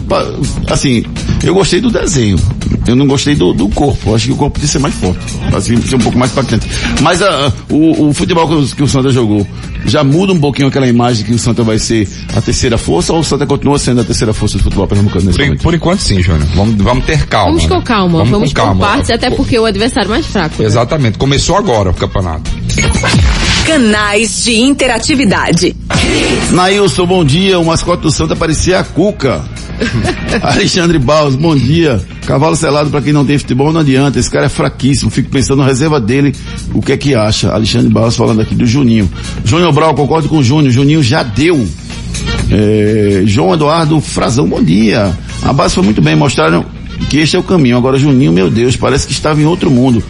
assim, 0.70 1.04
eu 1.44 1.54
gostei 1.54 1.82
do 1.82 1.90
desenho. 1.90 2.38
Eu 2.88 2.96
não 2.96 3.08
gostei 3.08 3.36
do, 3.36 3.54
do 3.54 3.68
corpo. 3.70 4.10
Eu 4.12 4.16
acho 4.16 4.28
que 4.28 4.32
o 4.32 4.36
corpo 4.36 4.54
podia 4.54 4.68
ser 4.68 4.80
mais 4.80 4.94
forte. 4.96 5.20
Assim, 5.54 5.80
ser 5.82 5.96
um 5.96 6.00
pouco 6.00 6.18
mais 6.18 6.32
impactante. 6.32 6.68
Mas 7.02 7.22
ah, 7.22 7.52
o, 7.70 8.08
o 8.10 8.14
futebol 8.14 8.48
que 8.48 8.54
o, 8.54 8.76
que 8.78 8.84
o 8.84 8.88
Santa 8.88 9.10
jogou 9.10 9.46
já 9.86 10.04
muda 10.04 10.32
um 10.32 10.40
pouquinho 10.40 10.70
aquela 10.70 10.88
imagem 10.88 11.26
que 11.26 11.34
o 11.34 11.40
Santa 11.40 11.64
vai 11.64 11.78
ser 11.78 12.08
a 12.36 12.42
terceira 12.42 12.78
força 12.78 13.12
ou 13.12 13.20
o 13.20 13.24
Santa 13.24 13.46
continua 13.46 13.78
sendo 13.78 14.03
a 14.04 14.08
terceira 14.08 14.34
força 14.34 14.58
do 14.58 14.64
futebol 14.64 14.88
pernambucano 14.88 15.26
nesse 15.26 15.38
Por, 15.38 15.46
momento? 15.46 15.62
por 15.64 15.74
enquanto 15.74 16.00
sim, 16.00 16.22
Júnior. 16.22 16.48
Vamos, 16.56 16.76
vamos 16.82 17.06
ter 17.06 17.26
calma. 17.26 17.48
Vamos 17.52 17.66
com 17.66 17.76
né? 17.78 17.82
calma, 17.84 18.18
vamos, 18.26 18.54
com 18.54 18.62
por 18.62 18.68
calma. 18.68 18.86
partes, 18.88 19.10
até 19.10 19.30
porque 19.30 19.58
o 19.58 19.66
adversário 19.66 20.10
mais 20.10 20.26
fraco. 20.26 20.62
né? 20.62 20.68
Exatamente. 20.68 21.18
Começou 21.18 21.56
agora 21.58 21.90
o 21.90 21.94
campeonato. 21.94 22.50
Canais 23.66 24.44
de 24.44 24.56
interatividade. 24.60 25.76
Nailson, 26.52 27.06
bom 27.06 27.24
dia. 27.24 27.58
O 27.60 27.66
mascote 27.66 28.04
do 28.04 28.12
Santa 28.12 28.36
parecia 28.36 28.80
a 28.80 28.84
Cuca. 28.84 29.42
Alexandre 30.44 31.00
Baus, 31.00 31.36
bom 31.36 31.56
dia. 31.56 32.02
Cavalo 32.28 32.56
selado 32.56 32.90
pra 32.90 33.02
quem 33.02 33.14
não 33.14 33.26
tem 33.26 33.38
futebol 33.38 33.72
não 33.72 33.80
adianta. 33.82 34.20
Esse 34.20 34.30
cara 34.30 34.46
é 34.48 34.50
fraquíssimo. 34.50 35.10
Fico 35.10 35.30
pensando 35.30 35.60
na 35.60 35.66
reserva 35.66 36.00
dele. 36.00 36.36
O 36.74 36.82
que 36.82 36.92
é 36.92 36.98
que 36.98 37.16
acha? 37.16 37.52
Alexandre 37.54 37.90
Baus 37.90 38.16
falando 38.16 38.42
aqui 38.42 38.54
do 38.54 38.66
Juninho. 38.66 39.10
Júnior 39.46 39.72
Brau, 39.72 39.94
concordo 39.96 40.28
com 40.28 40.38
o 40.38 40.44
Júnior. 40.44 40.72
Juninho 40.72 41.02
já 41.02 41.24
deu. 41.24 41.66
É, 42.50 43.24
João 43.26 43.54
Eduardo 43.54 44.00
Frazão, 44.00 44.48
bom 44.48 44.62
dia. 44.62 45.12
A 45.42 45.54
base 45.54 45.76
foi 45.76 45.84
muito 45.84 46.02
bem. 46.02 46.16
Mostraram 46.16 46.66
que 47.10 47.18
este 47.18 47.36
é 47.36 47.40
o 47.40 47.44
caminho. 47.44 47.78
Agora 47.78 47.98
Juninho, 47.98 48.32
meu 48.32 48.50
Deus, 48.50 48.76
parece 48.76 49.08
que 49.08 49.14
estava 49.14 49.42
em 49.42 49.46
outro 49.46 49.70
mundo. 49.72 50.04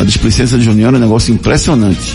A 0.00 0.04
displicência 0.04 0.56
de 0.56 0.64
Junior 0.64 0.94
é 0.94 0.96
um 0.96 1.00
negócio 1.00 1.32
impressionante. 1.34 2.14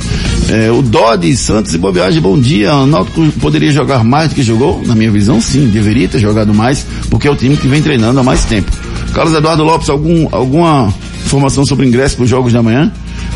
É, 0.49 0.71
o 0.71 0.81
Dodi 0.81 1.35
Santos 1.35 1.73
e 1.73 1.77
Boa 1.77 1.93
Viagem, 1.93 2.21
bom 2.21 2.39
dia. 2.39 2.73
O 2.75 2.85
Náutico 2.85 3.31
poderia 3.39 3.71
jogar 3.71 4.03
mais 4.03 4.29
do 4.29 4.35
que 4.35 4.43
jogou? 4.43 4.81
Na 4.85 4.95
minha 4.95 5.11
visão, 5.11 5.39
sim. 5.39 5.67
Deveria 5.67 6.07
ter 6.07 6.19
jogado 6.19 6.53
mais, 6.53 6.85
porque 7.09 7.27
é 7.27 7.31
o 7.31 7.35
time 7.35 7.57
que 7.57 7.67
vem 7.67 7.81
treinando 7.81 8.19
há 8.19 8.23
mais 8.23 8.45
tempo. 8.45 8.71
Carlos 9.13 9.35
Eduardo 9.35 9.63
Lopes, 9.63 9.89
algum, 9.89 10.27
alguma 10.31 10.93
informação 11.25 11.65
sobre 11.65 11.85
ingresso 11.85 12.15
para 12.15 12.23
os 12.23 12.29
jogos 12.29 12.53
da 12.53 12.61
manhã? 12.61 12.91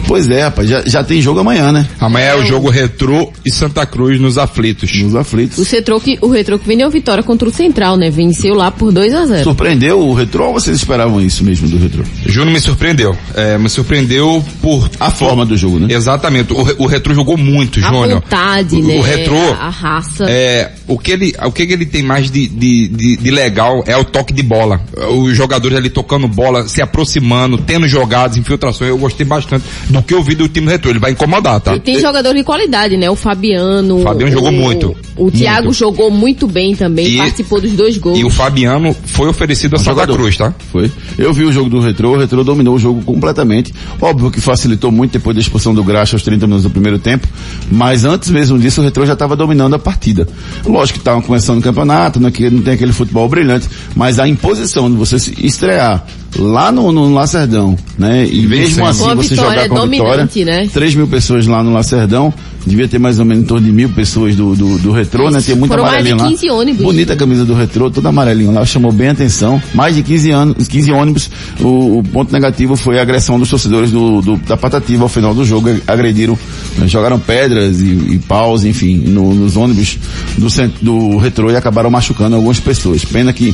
Pois 0.09 0.27
é, 0.27 0.41
rapaz, 0.41 0.67
já, 0.67 0.81
já 0.87 1.03
tem 1.03 1.21
jogo 1.21 1.39
amanhã, 1.39 1.71
né? 1.71 1.85
Amanhã 1.99 2.29
é 2.29 2.35
o 2.35 2.43
jogo 2.43 2.67
Retrô 2.67 3.31
e 3.45 3.51
Santa 3.51 3.85
Cruz 3.85 4.19
nos 4.19 4.39
aflitos. 4.39 4.91
Nos 5.03 5.15
aflitos. 5.15 5.59
O 5.59 5.71
Retrô 5.71 5.99
que, 5.99 6.17
o 6.19 6.29
Retrô 6.29 6.57
que 6.57 6.67
vendeu 6.67 6.89
vitória 6.89 7.21
contra 7.21 7.47
o 7.47 7.51
Central, 7.51 7.95
né? 7.95 8.09
Venceu 8.09 8.55
lá 8.55 8.71
por 8.71 8.91
2 8.91 9.13
a 9.13 9.25
0 9.27 9.43
Surpreendeu 9.43 9.99
o 9.99 10.15
Retrô 10.15 10.47
ou 10.47 10.53
vocês 10.53 10.75
esperavam 10.75 11.21
isso 11.21 11.43
mesmo 11.43 11.69
do 11.69 11.77
Retrô? 11.77 12.03
Júnior 12.25 12.53
me 12.53 12.59
surpreendeu. 12.59 13.15
É, 13.35 13.59
me 13.59 13.69
surpreendeu 13.69 14.43
por... 14.63 14.89
A 14.99 15.11
forma 15.11 15.45
do 15.45 15.55
jogo, 15.55 15.77
né? 15.77 15.93
Exatamente. 15.93 16.53
O, 16.53 16.83
o 16.83 16.87
Retrô 16.87 17.13
jogou 17.13 17.37
muito, 17.37 17.77
A 17.77 17.83
Júnior. 17.83 18.21
vontade, 18.21 18.77
o, 18.77 18.87
né? 18.87 18.97
O 18.97 19.01
Retrô... 19.03 19.37
A 19.59 19.69
raça. 19.69 20.25
É, 20.27 20.71
o 20.87 20.97
que 20.97 21.11
ele, 21.11 21.35
o 21.45 21.51
que 21.51 21.61
ele 21.61 21.85
tem 21.85 22.01
mais 22.01 22.31
de, 22.31 22.47
de, 22.47 22.87
de, 22.87 23.17
de 23.17 23.29
legal 23.29 23.83
é 23.85 23.95
o 23.95 24.03
toque 24.03 24.33
de 24.33 24.41
bola. 24.41 24.81
Os 25.11 25.37
jogadores 25.37 25.77
ali 25.77 25.91
tocando 25.91 26.27
bola, 26.27 26.67
se 26.67 26.81
aproximando, 26.81 27.59
tendo 27.59 27.87
jogadas, 27.87 28.37
infiltrações. 28.37 28.89
Eu 28.89 28.97
gostei 28.97 29.23
bastante 29.23 29.63
do 29.87 29.98
que 30.01 30.13
eu 30.13 30.23
vi 30.23 30.35
do 30.35 30.47
time 30.47 30.67
do 30.67 30.71
Retrô. 30.71 30.91
Ele 30.91 30.99
vai 30.99 31.11
incomodar, 31.11 31.59
tá? 31.61 31.75
E 31.75 31.79
tem 31.79 31.99
jogador 31.99 32.33
de 32.33 32.43
qualidade, 32.43 32.97
né? 32.97 33.09
O 33.09 33.15
Fabiano. 33.15 33.97
O 33.99 34.03
Fabiano 34.03 34.31
jogou 34.31 34.51
muito. 34.51 34.95
O 35.17 35.29
Thiago 35.29 35.65
Muito. 35.65 35.77
jogou 35.77 36.09
muito 36.09 36.47
bem 36.47 36.73
também, 36.75 37.07
E- 37.07 37.17
participou 37.17 37.59
dos 37.59 37.71
dois 37.73 37.97
gols. 37.97 38.17
E 38.17 38.23
o 38.23 38.29
Fabiano 38.29 38.95
foi 39.05 39.27
oferecido 39.27 39.75
a 39.75 39.79
Santa. 39.79 40.07
Cruz, 40.07 40.37
tá? 40.37 40.53
Foi. 40.71 40.89
Eu 41.17 41.33
vi 41.33 41.43
o 41.43 41.51
jogo 41.51 41.69
do 41.69 41.79
Retrô, 41.81 42.13
o 42.15 42.17
Retrô 42.17 42.41
dominou 42.43 42.75
o 42.75 42.79
jogo 42.79 43.01
completamente. 43.03 43.73
Óbvio 44.01 44.31
que 44.31 44.39
facilitou 44.39 44.91
muito 44.91 45.11
depois 45.11 45.35
da 45.35 45.41
expulsão 45.41 45.73
do 45.73 45.83
Graxa 45.83 46.15
aos 46.15 46.23
30 46.23 46.47
minutos 46.47 46.63
do 46.63 46.69
primeiro 46.69 46.97
tempo, 46.97 47.27
mas 47.69 48.05
antes 48.05 48.29
mesmo 48.29 48.57
disso 48.57 48.79
o 48.79 48.83
Retrô 48.83 49.05
já 49.05 49.13
estava 49.13 49.35
dominando 49.35 49.73
a 49.75 49.79
partida. 49.79 50.25
Lógico 50.65 50.99
que 50.99 51.01
estavam 51.01 51.21
começando 51.21 51.59
o 51.59 51.61
campeonato, 51.61 52.19
não, 52.19 52.31
que 52.31 52.49
não 52.49 52.61
tem 52.61 52.75
aquele 52.75 52.93
futebol 52.93 53.27
brilhante, 53.27 53.67
mas 53.95 54.19
a 54.19 54.27
imposição 54.27 54.89
de 54.89 54.95
você 54.95 55.19
se 55.19 55.35
estrear 55.45 56.05
lá 56.37 56.71
no, 56.71 56.91
no 56.91 57.13
Lacerdão, 57.13 57.75
né? 57.97 58.25
E 58.25 58.45
mesmo 58.45 58.85
assim 58.85 59.15
você 59.15 59.35
jogar 59.35 59.67
com 59.67 59.77
a 59.77 59.85
vitória, 59.85 60.17
dominante, 60.27 60.45
né? 60.45 60.67
3 60.71 60.95
mil 60.95 61.07
pessoas 61.07 61.47
lá 61.47 61.63
no 61.63 61.73
Lacerdão, 61.73 62.33
devia 62.69 62.87
ter 62.87 62.99
mais 62.99 63.19
ou 63.19 63.25
menos 63.25 63.43
em 63.43 63.45
torno 63.45 63.65
de 63.65 63.71
mil 63.73 63.89
pessoas 63.89 64.35
do, 64.35 64.55
do, 64.55 64.77
do 64.77 64.91
Retrô, 64.91 65.29
né? 65.29 65.41
Tem 65.41 65.55
muita 65.55 65.73
Foram 65.75 65.83
mais 65.89 66.03
de 66.03 66.11
amarelinha 66.11 66.23
lá. 66.23 66.29
15 66.31 66.49
ônibus. 66.51 66.85
Bonita 66.85 67.13
a 67.13 67.15
camisa 67.17 67.45
do 67.45 67.53
Retrô, 67.53 67.89
toda 67.89 68.09
amarelinha 68.09 68.51
lá, 68.51 68.65
chamou 68.65 68.91
bem 68.91 69.09
a 69.09 69.11
atenção. 69.11 69.61
Mais 69.73 69.95
de 69.95 70.03
15 70.03 70.31
anos, 70.31 70.67
15 70.67 70.91
ônibus. 70.91 71.29
O, 71.59 71.99
o 71.99 72.03
ponto 72.03 72.31
negativo 72.31 72.75
foi 72.75 72.99
a 72.99 73.01
agressão 73.01 73.39
dos 73.39 73.49
torcedores 73.49 73.91
do, 73.91 74.21
do- 74.21 74.37
da 74.37 74.55
Patativa 74.55 75.03
ao 75.03 75.09
final 75.09 75.33
do 75.33 75.43
jogo. 75.43 75.69
Agrediram, 75.87 76.37
né, 76.77 76.87
jogaram 76.87 77.19
pedras 77.19 77.81
e, 77.81 77.85
e 77.85 78.19
paus, 78.27 78.63
enfim, 78.63 78.97
no- 78.97 79.33
nos 79.33 79.57
ônibus 79.57 79.97
do, 80.37 80.49
cent- 80.49 80.73
do 80.81 81.17
Retrô 81.17 81.49
e 81.51 81.55
acabaram 81.55 81.89
machucando 81.89 82.35
algumas 82.35 82.59
pessoas. 82.59 83.03
Pena 83.03 83.33
que, 83.33 83.53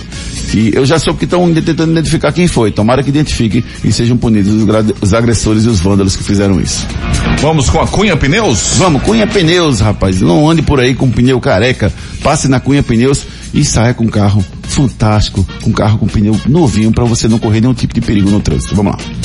que 0.51 0.71
eu 0.73 0.85
já 0.85 0.99
soube 0.99 1.19
que 1.19 1.25
estão 1.25 1.51
tentando 1.53 1.91
identificar 1.91 2.31
quem 2.31 2.47
foi. 2.47 2.71
Tomara 2.71 3.01
que 3.01 3.09
identifique 3.09 3.63
e 3.83 3.91
sejam 3.91 4.17
punidos 4.17 4.51
os, 4.53 4.67
os 5.01 5.13
agressores 5.13 5.63
e 5.65 5.69
os 5.69 5.79
vândalos 5.79 6.15
que 6.15 6.23
fizeram 6.23 6.59
isso. 6.59 6.85
Vamos 7.39 7.69
com 7.69 7.79
a 7.79 7.87
Cunha 7.87 8.15
Pneus? 8.17 8.75
Vamos, 8.77 9.01
Cunha 9.05 9.27
Pneus, 9.27 9.79
rapaz. 9.79 10.19
Não 10.19 10.49
ande 10.49 10.63
por 10.63 10.79
aí 10.79 10.95
com 10.95 11.11
pneu 11.11 11.39
careca. 11.39 11.93
Passe 12.23 12.47
na 12.47 12.59
Cunha 12.59 12.81
Pneus 12.81 13.25
e 13.53 13.63
saia 13.63 13.93
com 13.93 14.05
um 14.05 14.09
carro 14.09 14.43
fantástico, 14.63 15.45
com 15.61 15.69
um 15.69 15.73
carro 15.73 15.99
com 15.99 16.07
pneu 16.07 16.35
novinho 16.47 16.91
para 16.91 17.05
você 17.05 17.27
não 17.27 17.37
correr 17.37 17.61
nenhum 17.61 17.73
tipo 17.73 17.93
de 17.93 18.01
perigo 18.01 18.29
no 18.29 18.39
trânsito. 18.41 18.75
Vamos 18.75 18.93
lá. 18.93 19.24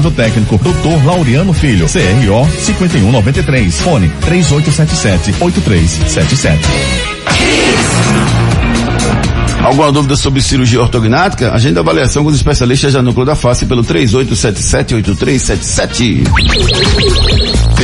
técnico, 0.00 0.58
Dr. 0.58 1.04
Laureano 1.04 1.52
Filho, 1.52 1.86
CRO 1.86 2.48
5193, 2.60 3.80
fone 3.80 4.10
3877-8377. 4.28 6.56
Alguma 9.64 9.90
dúvida 9.90 10.14
sobre 10.14 10.40
cirurgia 10.42 10.80
ortognática? 10.80 11.52
Agenda 11.52 11.80
avaliação 11.80 12.22
com 12.22 12.30
os 12.30 12.36
especialistas 12.36 12.92
da 12.92 13.02
Núcleo 13.02 13.26
da 13.26 13.34
Face 13.34 13.66
pelo 13.66 13.82
3877-8377. 13.82 16.22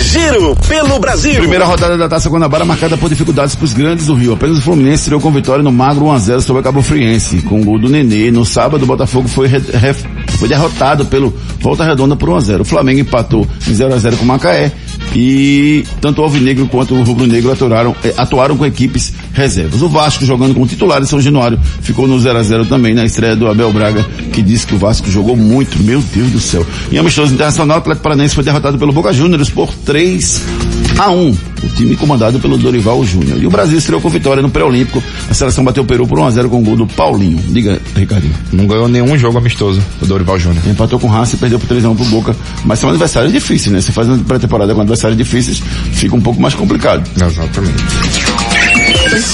Giro 0.01 0.55
pelo 0.69 1.01
Brasil. 1.01 1.35
Primeira 1.41 1.65
rodada 1.65 1.99
da 1.99 2.09
Taça 2.09 2.29
Guanabara 2.31 2.65
marcada 2.65 2.97
por 2.97 3.09
dificuldades 3.09 3.57
para 3.57 3.65
os 3.65 3.73
grandes 3.73 4.07
do 4.07 4.15
Rio. 4.15 4.35
Apenas 4.35 4.59
o 4.59 4.61
Fluminense 4.61 5.03
tirou 5.05 5.21
com 5.21 5.33
vitória 5.33 5.65
no 5.65 5.73
magro 5.73 6.05
1x0 6.07 6.41
sobre 6.41 6.61
a 6.61 6.63
Cabo 6.63 6.83
Friense. 6.83 7.39
Com 7.43 7.61
o 7.61 7.65
gol 7.65 7.81
do 7.81 7.89
Nenê. 7.89 8.31
No 8.31 8.45
sábado, 8.45 8.85
o 8.85 8.87
Botafogo 8.87 9.27
foi, 9.27 9.49
re- 9.49 9.59
re- 9.73 9.97
foi 10.43 10.49
derrotado 10.49 11.05
pelo 11.05 11.32
Volta 11.61 11.84
Redonda 11.84 12.16
por 12.16 12.28
1x0. 12.28 12.62
O 12.62 12.64
Flamengo 12.64 12.99
empatou 12.99 13.47
em 13.68 13.70
0x0 13.70 14.16
com 14.16 14.24
o 14.24 14.26
Macaé. 14.26 14.72
E 15.15 15.85
tanto 16.01 16.21
o 16.21 16.25
Alvinegro 16.25 16.67
quanto 16.67 16.95
o 16.95 17.03
Rubro 17.03 17.27
Negro 17.27 17.53
atuaram, 17.53 17.95
eh, 18.03 18.15
atuaram 18.17 18.57
com 18.57 18.65
equipes 18.65 19.13
reservas. 19.33 19.83
O 19.83 19.89
Vasco 19.89 20.25
jogando 20.25 20.55
com 20.55 20.67
titular 20.67 21.03
em 21.03 21.07
São 21.07 21.21
Januário 21.21 21.59
ficou 21.81 22.07
no 22.07 22.19
0x0 22.19 22.69
também 22.69 22.95
na 22.95 23.05
estreia 23.05 23.37
do 23.37 23.47
Abel 23.47 23.73
Braga, 23.73 24.05
que 24.33 24.43
disse 24.43 24.67
que 24.67 24.75
o 24.75 24.79
Vasco 24.79 25.11
jogou 25.11 25.37
muito. 25.37 25.83
Meu 25.83 26.01
Deus 26.01 26.31
do 26.31 26.41
céu. 26.41 26.67
Em 26.91 26.99
amistoso 26.99 27.35
internacional, 27.35 27.79
o 27.79 27.81
Atlético 27.81 28.03
Paranaense 28.03 28.35
foi 28.35 28.45
derrotado 28.45 28.79
pelo 28.79 28.93
Boca 28.93 29.13
Juniors 29.13 29.51
por 29.51 29.73
3 29.73 30.43
a 30.99 31.11
1 31.11 31.53
o 31.63 31.69
time 31.69 31.97
comandado 31.97 32.41
pelo 32.41 32.59
Dorival 32.59 33.05
Júnior. 33.05 33.41
E 33.41 33.47
o 33.47 33.51
Brasil 33.51 33.79
estreou 33.79 34.01
com 34.01 34.09
vitória 34.09 34.43
no 34.43 34.51
pré-olímpico. 34.51 35.03
A 35.31 35.35
seleção 35.35 35.65
bateu 35.65 35.83
o 35.83 35.87
Peru 35.87 36.07
por 36.07 36.19
1x0 36.19 36.49
com 36.49 36.61
o 36.61 36.65
gol 36.65 36.77
do 36.77 36.87
Paulinho. 36.87 37.39
Diga, 37.49 37.81
Ricardinho. 37.95 38.35
Não 38.53 38.67
ganhou 38.67 38.89
nenhum 38.89 39.17
jogo 39.17 39.39
amistoso, 39.39 39.81
o 40.01 40.07
Dorival 40.07 40.39
Júnior. 40.39 40.63
Empatou 40.67 40.99
com 40.99 41.07
o 41.09 41.13
Haas 41.13 41.33
e 41.33 41.37
perdeu 41.37 41.59
por 41.59 41.69
3x1 41.69 41.97
pro 41.97 42.05
Boca. 42.07 42.37
Mas 42.65 42.79
são 42.79 42.91
adversários 42.91 43.33
difíceis, 43.33 43.73
né? 43.73 43.81
Você 43.81 43.93
faz 43.93 44.09
uma 44.09 44.19
pré-temporada 44.19 44.75
com 44.75 44.81
adversários 45.03 45.17
difíceis, 45.17 45.63
fica 45.93 46.15
um 46.15 46.21
pouco 46.21 46.41
mais 46.41 46.55
complicado. 46.55 47.09
Exatamente. 47.17 47.83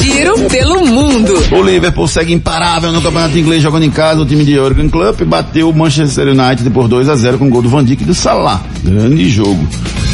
Giro 0.03 0.49
pelo 0.49 0.87
mundo. 0.87 1.33
O 1.53 1.63
Liverpool 1.63 2.09
segue 2.09 2.33
imparável 2.33 2.91
no 2.91 3.01
campeonato 3.01 3.39
inglês 3.39 3.63
jogando 3.63 3.85
em 3.85 3.91
casa. 3.91 4.21
O 4.21 4.27
time 4.27 4.45
de 4.45 4.55
Jurgen 4.55 4.89
Klopp 4.89 5.21
bateu 5.23 5.69
o 5.69 5.77
Manchester 5.77 6.29
United 6.29 6.69
por 6.71 6.89
2 6.89 7.09
a 7.09 7.15
0 7.15 7.39
com 7.39 7.47
o 7.47 7.51
gol 7.51 7.63
do 7.63 7.69
Van 7.69 7.85
Dijk 7.85 8.03
e 8.03 8.07
do 8.07 8.15
Salah. 8.15 8.63
Grande 8.83 9.29
jogo. 9.29 9.67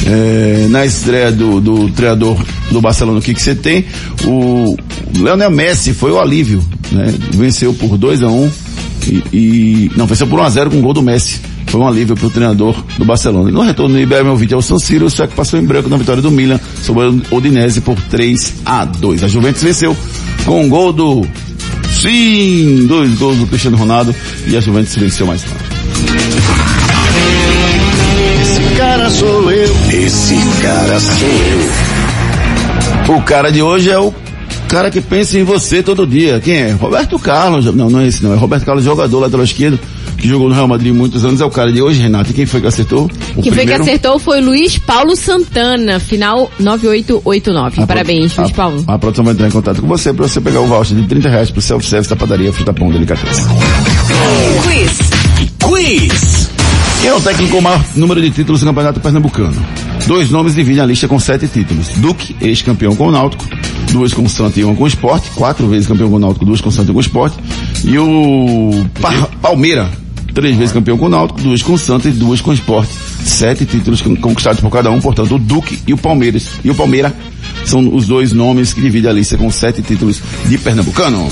É, 0.07 0.67
na 0.69 0.85
estreia 0.85 1.33
do, 1.33 1.61
do 1.61 1.89
treinador 1.91 2.37
do 2.71 2.81
Barcelona, 2.81 3.19
o 3.19 3.23
que 3.23 3.33
que 3.33 3.41
você 3.41 3.55
tem? 3.55 3.87
O 4.25 4.77
Leonel 5.19 5.51
Messi 5.51 5.95
foi 5.95 6.11
o 6.11 6.21
alívio, 6.21 6.63
né? 6.93 7.15
Venceu 7.31 7.73
por 7.73 7.97
2 7.97 8.23
a 8.23 8.29
1 8.29 8.51
e, 9.07 9.23
e- 9.33 9.91
não, 9.97 10.07
venceu 10.07 10.27
por 10.27 10.39
1 10.41 10.43
a 10.43 10.51
0 10.51 10.71
com 10.71 10.79
o 10.79 10.83
gol 10.83 10.93
do 10.93 11.03
Messi. 11.03 11.41
Foi 11.67 11.81
um 11.81 11.89
alívio 11.89 12.15
para 12.17 12.27
o 12.27 12.31
treinador 12.31 12.77
do 12.99 13.05
Barcelona. 13.05 13.51
No 13.51 13.63
retorno 13.63 13.95
do 13.95 14.01
Ibrahimovic 14.01 14.55
ao 14.55 14.63
San 14.63 14.79
Siro, 14.79 15.07
o 15.07 15.11
Sueco 15.11 15.35
passou 15.35 15.59
em 15.59 15.65
branco 15.65 15.89
na 15.89 15.97
vitória 15.97 16.23
do 16.23 16.31
Milan 16.31 16.61
sobre 16.83 17.05
o 17.07 17.23
Odinese 17.31 17.81
por 17.81 17.97
3 18.01 18.55
a 18.65 18.85
2. 18.85 19.25
A 19.25 19.29
Juventus 19.29 19.63
venceu 19.63 19.97
com 20.45 20.65
um 20.65 20.69
gol 20.69 20.93
do 20.93 21.27
Sim, 21.91 22.87
dois 22.87 23.15
gols 23.19 23.39
do 23.39 23.47
Cristiano 23.47 23.77
Ronaldo 23.77 24.15
e 24.47 24.57
a 24.57 24.61
Juventus 24.61 24.95
venceu 24.97 25.27
mais 25.27 25.43
tarde. 25.43 25.65
Esse 28.43 28.77
cara 28.77 29.11
sou 29.11 29.51
eu. 29.51 29.75
Esse 29.91 30.37
cara 30.61 31.01
sou 31.01 31.29
eu. 33.09 33.17
O 33.17 33.23
cara 33.23 33.51
de 33.51 33.63
hoje 33.63 33.91
é 33.91 33.99
o 33.99 34.13
cara 34.75 34.91
que 34.91 35.01
pensa 35.01 35.39
em 35.39 35.45
você 35.45 35.83
todo 35.83 36.05
dia. 36.07 36.41
Quem 36.41 36.55
é? 36.57 36.71
Roberto 36.73 37.19
Carlos. 37.19 37.67
Não, 37.75 37.89
não 37.89 38.01
é 38.01 38.09
esse 38.09 38.23
não. 38.25 38.33
É 38.33 38.37
Roberto 38.37 38.65
Carlos, 38.65 38.85
jogador 38.85 39.21
lateral 39.21 39.45
esquerdo, 39.45 39.79
que 40.19 40.27
jogou 40.29 40.49
no 40.49 40.55
Real 40.55 40.67
Madrid 40.67 40.93
muitos 40.93 41.25
anos. 41.25 41.41
É 41.41 41.45
o 41.45 41.51
cara 41.51 41.73
de 41.73 41.81
hoje, 41.81 42.01
Renato. 42.01 42.31
E 42.31 42.35
quem 42.35 42.45
foi 42.47 42.61
que 42.61 42.67
acertou? 42.67 43.05
O 43.05 43.09
Quem 43.09 43.17
foi 43.35 43.43
que 43.43 43.51
primeiro? 43.53 43.83
acertou 43.83 44.19
foi 44.19 44.41
Luiz 44.41 44.77
Paulo 44.79 45.15
Santana, 45.15 46.01
final 46.01 46.51
9889. 46.59 47.83
A 47.83 47.87
Parabéns, 47.87 48.33
pro- 48.33 48.43
Luiz 48.43 48.53
a- 48.53 48.57
Paulo. 48.57 48.85
A, 48.89 48.99
produção 48.99 49.25
vai 49.25 49.35
entrar 49.35 49.47
em 49.47 49.51
contato 49.53 49.81
com 49.81 49.87
você 49.87 50.13
para 50.13 50.27
você 50.27 50.41
pegar 50.41 50.61
o 50.61 50.67
voucher 50.67 50.97
de 50.97 51.07
30 51.07 51.29
reais 51.29 51.51
pro 51.51 51.63
self-service 51.63 52.11
da 52.11 52.17
padaria 52.17 52.53
Fruta 52.53 52.73
Pão 52.73 52.91
Delicatessen. 52.91 53.45
Quiz. 54.63 54.99
Quiz. 55.63 56.51
Quem 57.01 57.11
é 57.11 57.15
o 57.15 57.21
técnico 57.21 57.53
com 57.53 57.59
o 57.59 57.63
maior 57.63 57.85
número 57.97 58.21
de 58.21 58.31
títulos 58.31 58.63
no 58.63 58.69
Campeonato 58.69 58.99
Pernambucano? 59.01 59.55
Dois 60.07 60.31
nomes 60.31 60.55
dividem 60.55 60.83
a 60.83 60.87
lista 60.87 61.07
com 61.07 61.19
sete 61.19 61.47
títulos. 61.47 61.89
Duque, 61.97 62.35
ex-campeão 62.41 62.95
com 62.97 63.09
o 63.09 63.11
Náutico, 63.11 63.45
duas 63.93 64.13
com 64.13 64.23
o 64.23 64.29
Santa 64.29 64.59
e 64.61 64.65
uma 64.65 64.75
com 64.75 64.85
o 64.85 64.89
Sport, 64.89 65.25
quatro 65.35 65.67
vezes 65.69 65.87
campeão 65.87 66.09
com 66.11 66.17
o 66.17 66.19
Náutico, 66.19 66.45
duas 66.45 66.61
com 66.61 66.69
o 66.69 66.73
Santa 66.73 66.91
e 66.91 66.93
com 66.93 66.99
o 66.99 67.03
Sport. 67.03 67.35
E 67.85 67.99
o 67.99 68.85
Pa- 69.01 69.29
Palmeira, 69.41 69.89
três 70.35 70.57
vezes 70.57 70.73
campeão 70.73 70.97
com 70.99 71.07
o 71.07 71.09
Náutico, 71.09 71.41
duas 71.41 71.63
com 71.63 71.75
o 71.75 71.79
Santa 71.79 72.09
e 72.09 72.13
duas 72.13 72.41
com 72.41 72.51
o 72.51 72.55
Sport. 72.55 72.89
Sete 73.25 73.65
títulos 73.65 74.03
con- 74.03 74.17
conquistados 74.17 74.61
por 74.61 74.71
cada 74.71 74.91
um, 74.91 75.01
portanto, 75.01 75.35
o 75.35 75.39
Duque 75.39 75.79
e 75.87 75.93
o 75.95 75.97
Palmeiras. 75.99 76.49
E 76.65 76.71
o 76.71 76.75
Palmeira 76.75 77.15
são 77.65 77.95
os 77.95 78.07
dois 78.07 78.33
nomes 78.33 78.73
que 78.73 78.81
dividem 78.81 79.11
a 79.11 79.15
lista 79.15 79.37
com 79.39 79.51
sete 79.51 79.81
títulos 79.83 80.21
de 80.47 80.59
Pernambucano. 80.59 81.31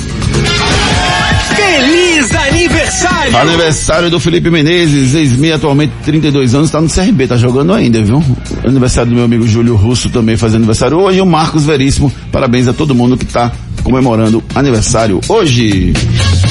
Feliz 1.55 2.12
aniversário! 2.31 3.37
Aniversário 3.37 4.11
do 4.11 4.21
Felipe 4.21 4.51
Menezes, 4.51 5.15
ex-meia 5.15 5.57
atualmente 5.57 5.93
32 6.05 6.55
anos, 6.55 6.71
tá 6.71 6.81
no 6.81 6.89
CRB, 6.89 7.27
tá 7.27 7.37
jogando 7.37 7.73
ainda, 7.73 8.03
viu? 8.03 8.23
Aniversário 8.65 9.11
do 9.11 9.17
meu 9.17 9.25
amigo 9.25 9.47
Júlio 9.47 9.75
Russo 9.75 10.11
também 10.11 10.37
fazendo 10.37 10.59
aniversário 10.59 10.99
hoje, 10.99 11.21
o 11.21 11.27
Marcos 11.27 11.65
Veríssimo, 11.65 12.13
parabéns 12.31 12.69
a 12.69 12.73
todo 12.73 12.95
mundo 12.95 13.17
que 13.17 13.27
tá 13.27 13.51
comemorando 13.83 14.43
aniversário 14.55 15.21
hoje. 15.29 15.93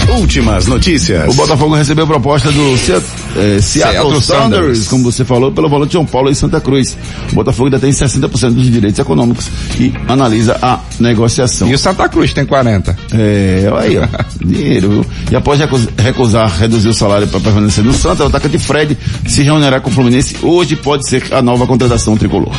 Últimas 0.09 0.67
notícias. 0.67 1.31
O 1.31 1.33
Botafogo 1.35 1.75
recebeu 1.75 2.05
proposta 2.05 2.51
do 2.51 2.77
Seat- 2.77 3.03
eh, 3.37 3.59
Seattle, 3.61 3.61
Seattle 3.61 4.21
Sounders, 4.21 4.25
Sounders. 4.57 4.87
como 4.87 5.03
você 5.11 5.23
falou, 5.23 5.51
pelo 5.51 5.69
volante 5.69 5.93
João 5.93 6.05
Paulo 6.05 6.29
em 6.29 6.33
Santa 6.33 6.59
Cruz. 6.59 6.97
O 7.31 7.35
Botafogo 7.35 7.65
ainda 7.67 7.79
tem 7.79 7.91
60% 7.91 8.53
dos 8.55 8.69
direitos 8.69 8.99
econômicos 8.99 9.47
e 9.79 9.93
analisa 10.07 10.57
a 10.61 10.79
negociação. 10.99 11.67
E 11.69 11.73
o 11.73 11.77
Santa 11.77 12.07
Cruz 12.09 12.33
tem 12.33 12.45
40. 12.45 12.95
É, 13.13 13.69
olha 13.71 13.81
aí, 13.81 13.97
ó. 13.97 14.07
Dinheiro, 14.45 14.89
viu? 14.89 15.05
E 15.31 15.35
após 15.35 15.59
recus- 15.59 15.87
recusar 15.97 16.57
reduzir 16.59 16.89
o 16.89 16.93
salário 16.93 17.27
para 17.27 17.39
permanecer 17.39 17.83
no 17.83 17.93
Santa, 17.93 18.23
o 18.23 18.27
atacante 18.27 18.57
Fred 18.59 18.97
se 19.27 19.43
reunirá 19.43 19.79
com 19.79 19.89
o 19.89 19.93
Fluminense. 19.93 20.35
Hoje 20.41 20.75
pode 20.75 21.07
ser 21.07 21.23
a 21.33 21.41
nova 21.41 21.65
contratação 21.65 22.17
tricolor. 22.17 22.51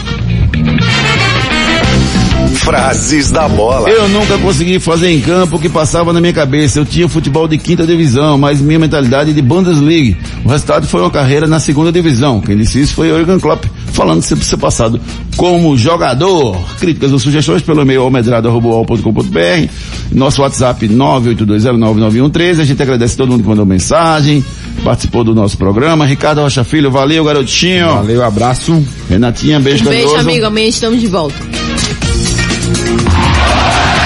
Frases 2.64 3.32
da 3.32 3.48
bola. 3.48 3.90
Eu 3.90 4.08
nunca 4.08 4.38
consegui 4.38 4.78
fazer 4.78 5.10
em 5.10 5.20
campo 5.20 5.56
o 5.56 5.58
que 5.58 5.68
passava 5.68 6.12
na 6.12 6.20
minha 6.20 6.32
cabeça. 6.32 6.78
Eu 6.78 6.84
tinha 6.84 7.08
futebol 7.08 7.48
de 7.48 7.58
quinta 7.58 7.84
divisão, 7.84 8.38
mas 8.38 8.60
minha 8.60 8.78
mentalidade 8.78 9.32
de 9.32 9.42
Bundesliga. 9.42 10.16
O 10.44 10.48
resultado 10.48 10.86
foi 10.86 11.00
uma 11.00 11.10
carreira 11.10 11.48
na 11.48 11.58
segunda 11.58 11.90
divisão. 11.90 12.40
Quem 12.40 12.56
disse 12.56 12.80
isso 12.80 12.94
foi 12.94 13.10
o 13.10 13.16
Jürgen 13.18 13.40
Klopp, 13.40 13.64
falando 13.92 14.22
sobre 14.22 14.44
seu 14.44 14.56
passado 14.56 15.00
como 15.36 15.76
jogador. 15.76 16.56
Críticas 16.78 17.12
ou 17.12 17.18
sugestões 17.18 17.62
pelo 17.62 17.82
e-mail 17.82 18.02
almedrado.com.br. 18.02 19.68
Nosso 20.12 20.42
WhatsApp 20.42 20.88
982099113. 20.88 22.60
A 22.60 22.64
gente 22.64 22.80
agradece 22.80 23.16
todo 23.16 23.30
mundo 23.30 23.42
que 23.42 23.48
mandou 23.48 23.66
mensagem, 23.66 24.44
participou 24.84 25.24
do 25.24 25.34
nosso 25.34 25.58
programa. 25.58 26.06
Ricardo 26.06 26.40
Rocha 26.40 26.62
Filho, 26.62 26.92
valeu 26.92 27.24
garotinho. 27.24 27.88
Valeu, 27.88 28.24
abraço. 28.24 28.80
Renatinha, 29.10 29.58
beijo, 29.58 29.84
Um 29.84 29.88
beijo, 29.88 30.14
amigo. 30.14 30.46
Amanhã 30.46 30.68
estamos 30.68 31.00
de 31.00 31.08
volta. 31.08 31.34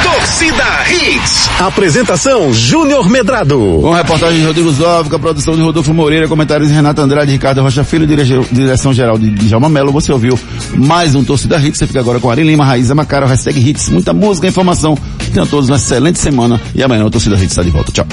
Torcida 0.02 0.64
Hits. 0.90 1.48
Apresentação 1.60 2.52
Júnior 2.52 3.08
Medrado. 3.08 3.78
Com 3.82 3.92
reportagem 3.92 4.40
de 4.40 4.46
Rodrigo 4.46 4.70
Zóvica, 4.72 5.18
produção 5.18 5.54
de 5.54 5.62
Rodolfo 5.62 5.92
Moreira, 5.94 6.28
comentários 6.28 6.68
de 6.68 6.74
Renato 6.74 7.00
Andrade, 7.00 7.32
Ricardo 7.32 7.62
Rocha 7.62 7.84
Filho, 7.84 8.06
dire- 8.06 8.46
direção 8.52 8.92
geral 8.92 9.18
de 9.18 9.30
Djalma 9.30 9.68
Mello. 9.68 9.92
Você 9.92 10.12
ouviu 10.12 10.38
mais 10.74 11.14
um 11.14 11.24
Torcida 11.24 11.56
Hits. 11.58 11.78
Você 11.78 11.86
fica 11.86 12.00
agora 12.00 12.18
com 12.20 12.30
Ari 12.30 12.42
Lima, 12.42 12.64
Raíza 12.64 12.94
Macaro, 12.94 13.26
hashtag 13.26 13.58
Hits. 13.58 13.88
Muita 13.88 14.12
música, 14.12 14.46
informação. 14.46 14.96
Tenham 15.32 15.46
todos 15.46 15.68
uma 15.70 15.76
excelente 15.76 16.18
semana 16.18 16.60
e 16.74 16.82
amanhã 16.82 17.04
o 17.04 17.10
Torcida 17.10 17.36
Hits 17.36 17.50
está 17.52 17.62
de 17.62 17.70
volta. 17.70 17.92
Tchau. 17.92 18.06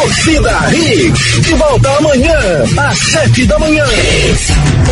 Torcida 0.00 0.56
Hits. 0.72 1.40
De 1.40 1.54
volta 1.54 1.90
amanhã, 1.96 2.36
às 2.76 2.96
sete 2.98 3.44
da 3.46 3.58
manhã. 3.58 3.84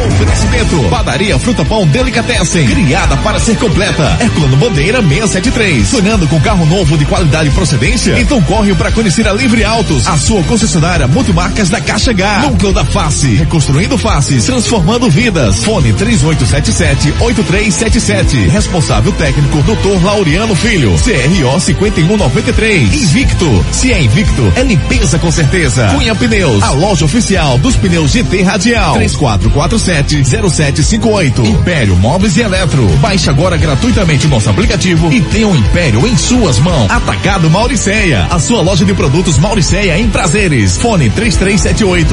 Oferecimento. 0.04 0.82
Padaria 0.90 1.38
Fruta 1.38 1.64
Pão 1.64 1.86
Delicatessen. 1.86 2.66
Criada 2.66 3.16
para 3.18 3.38
ser 3.38 3.57
completa. 3.57 4.16
Herculano 4.20 4.57
Bandeira 4.57 5.00
673. 5.00 5.86
Sonhando 5.88 6.26
com 6.26 6.40
carro 6.40 6.66
novo 6.66 6.98
de 6.98 7.04
qualidade 7.04 7.50
e 7.50 7.52
procedência? 7.52 8.18
Então 8.18 8.42
corre 8.42 8.74
para 8.74 8.90
conhecer 8.90 9.28
a 9.28 9.32
Livre 9.32 9.62
Autos. 9.64 10.09
A 10.09 10.18
sua 10.18 10.42
concessionária 10.42 11.07
multimarcas 11.07 11.70
da 11.70 11.80
Caixa 11.80 12.11
H. 12.11 12.40
Núcleo 12.40 12.72
da 12.72 12.84
Face. 12.84 13.28
Reconstruindo 13.36 13.96
faces. 13.96 14.44
Transformando 14.44 15.09
vidas. 15.09 15.62
Fone 15.62 15.92
3877-8377. 15.92 18.48
Responsável 18.48 19.12
técnico 19.12 19.62
Dr. 19.62 20.02
Laureano 20.04 20.57
Filho. 20.57 20.96
CRO 20.98 21.61
5193. 21.61 22.92
Invicto. 22.92 23.64
Se 23.70 23.92
é 23.92 24.02
invicto, 24.02 24.52
é 24.57 24.62
limpeza 24.62 24.95
com 25.18 25.30
certeza. 25.30 25.88
Cunha 25.94 26.14
Pneus. 26.14 26.62
A 26.62 26.70
loja 26.70 27.05
oficial 27.05 27.59
dos 27.59 27.76
pneus 27.76 28.12
GT 28.12 28.42
Radial. 28.42 28.97
3447-0758. 28.99 31.44
Império 31.44 31.94
Móveis 31.97 32.36
e 32.36 32.40
Eletro. 32.40 32.86
Baixe 32.99 33.28
agora 33.28 33.57
gratuitamente 33.57 34.26
nosso 34.26 34.49
aplicativo 34.51 35.12
e 35.12 35.20
tenha 35.20 35.47
um 35.47 35.55
Império 35.55 36.07
em 36.07 36.16
suas 36.16 36.59
mãos. 36.59 36.90
Atacado 36.90 37.51
Mauriceia. 37.51 38.26
A 38.30 38.38
sua 38.38 38.62
loja 38.62 38.84
de 38.84 38.94
produtos 38.94 39.38
Mauriceia 39.38 39.99
em 39.99 40.09
prazeres. 40.09 40.78
Fone 40.78 41.11
3378-6944. 41.11 42.07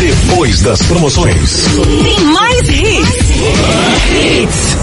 Depois 0.00 0.60
das 0.60 0.82
promoções. 0.82 1.64
Tem 2.02 2.20
mais 2.24 2.68
hits. 2.68 3.28
Hits. 4.12 4.76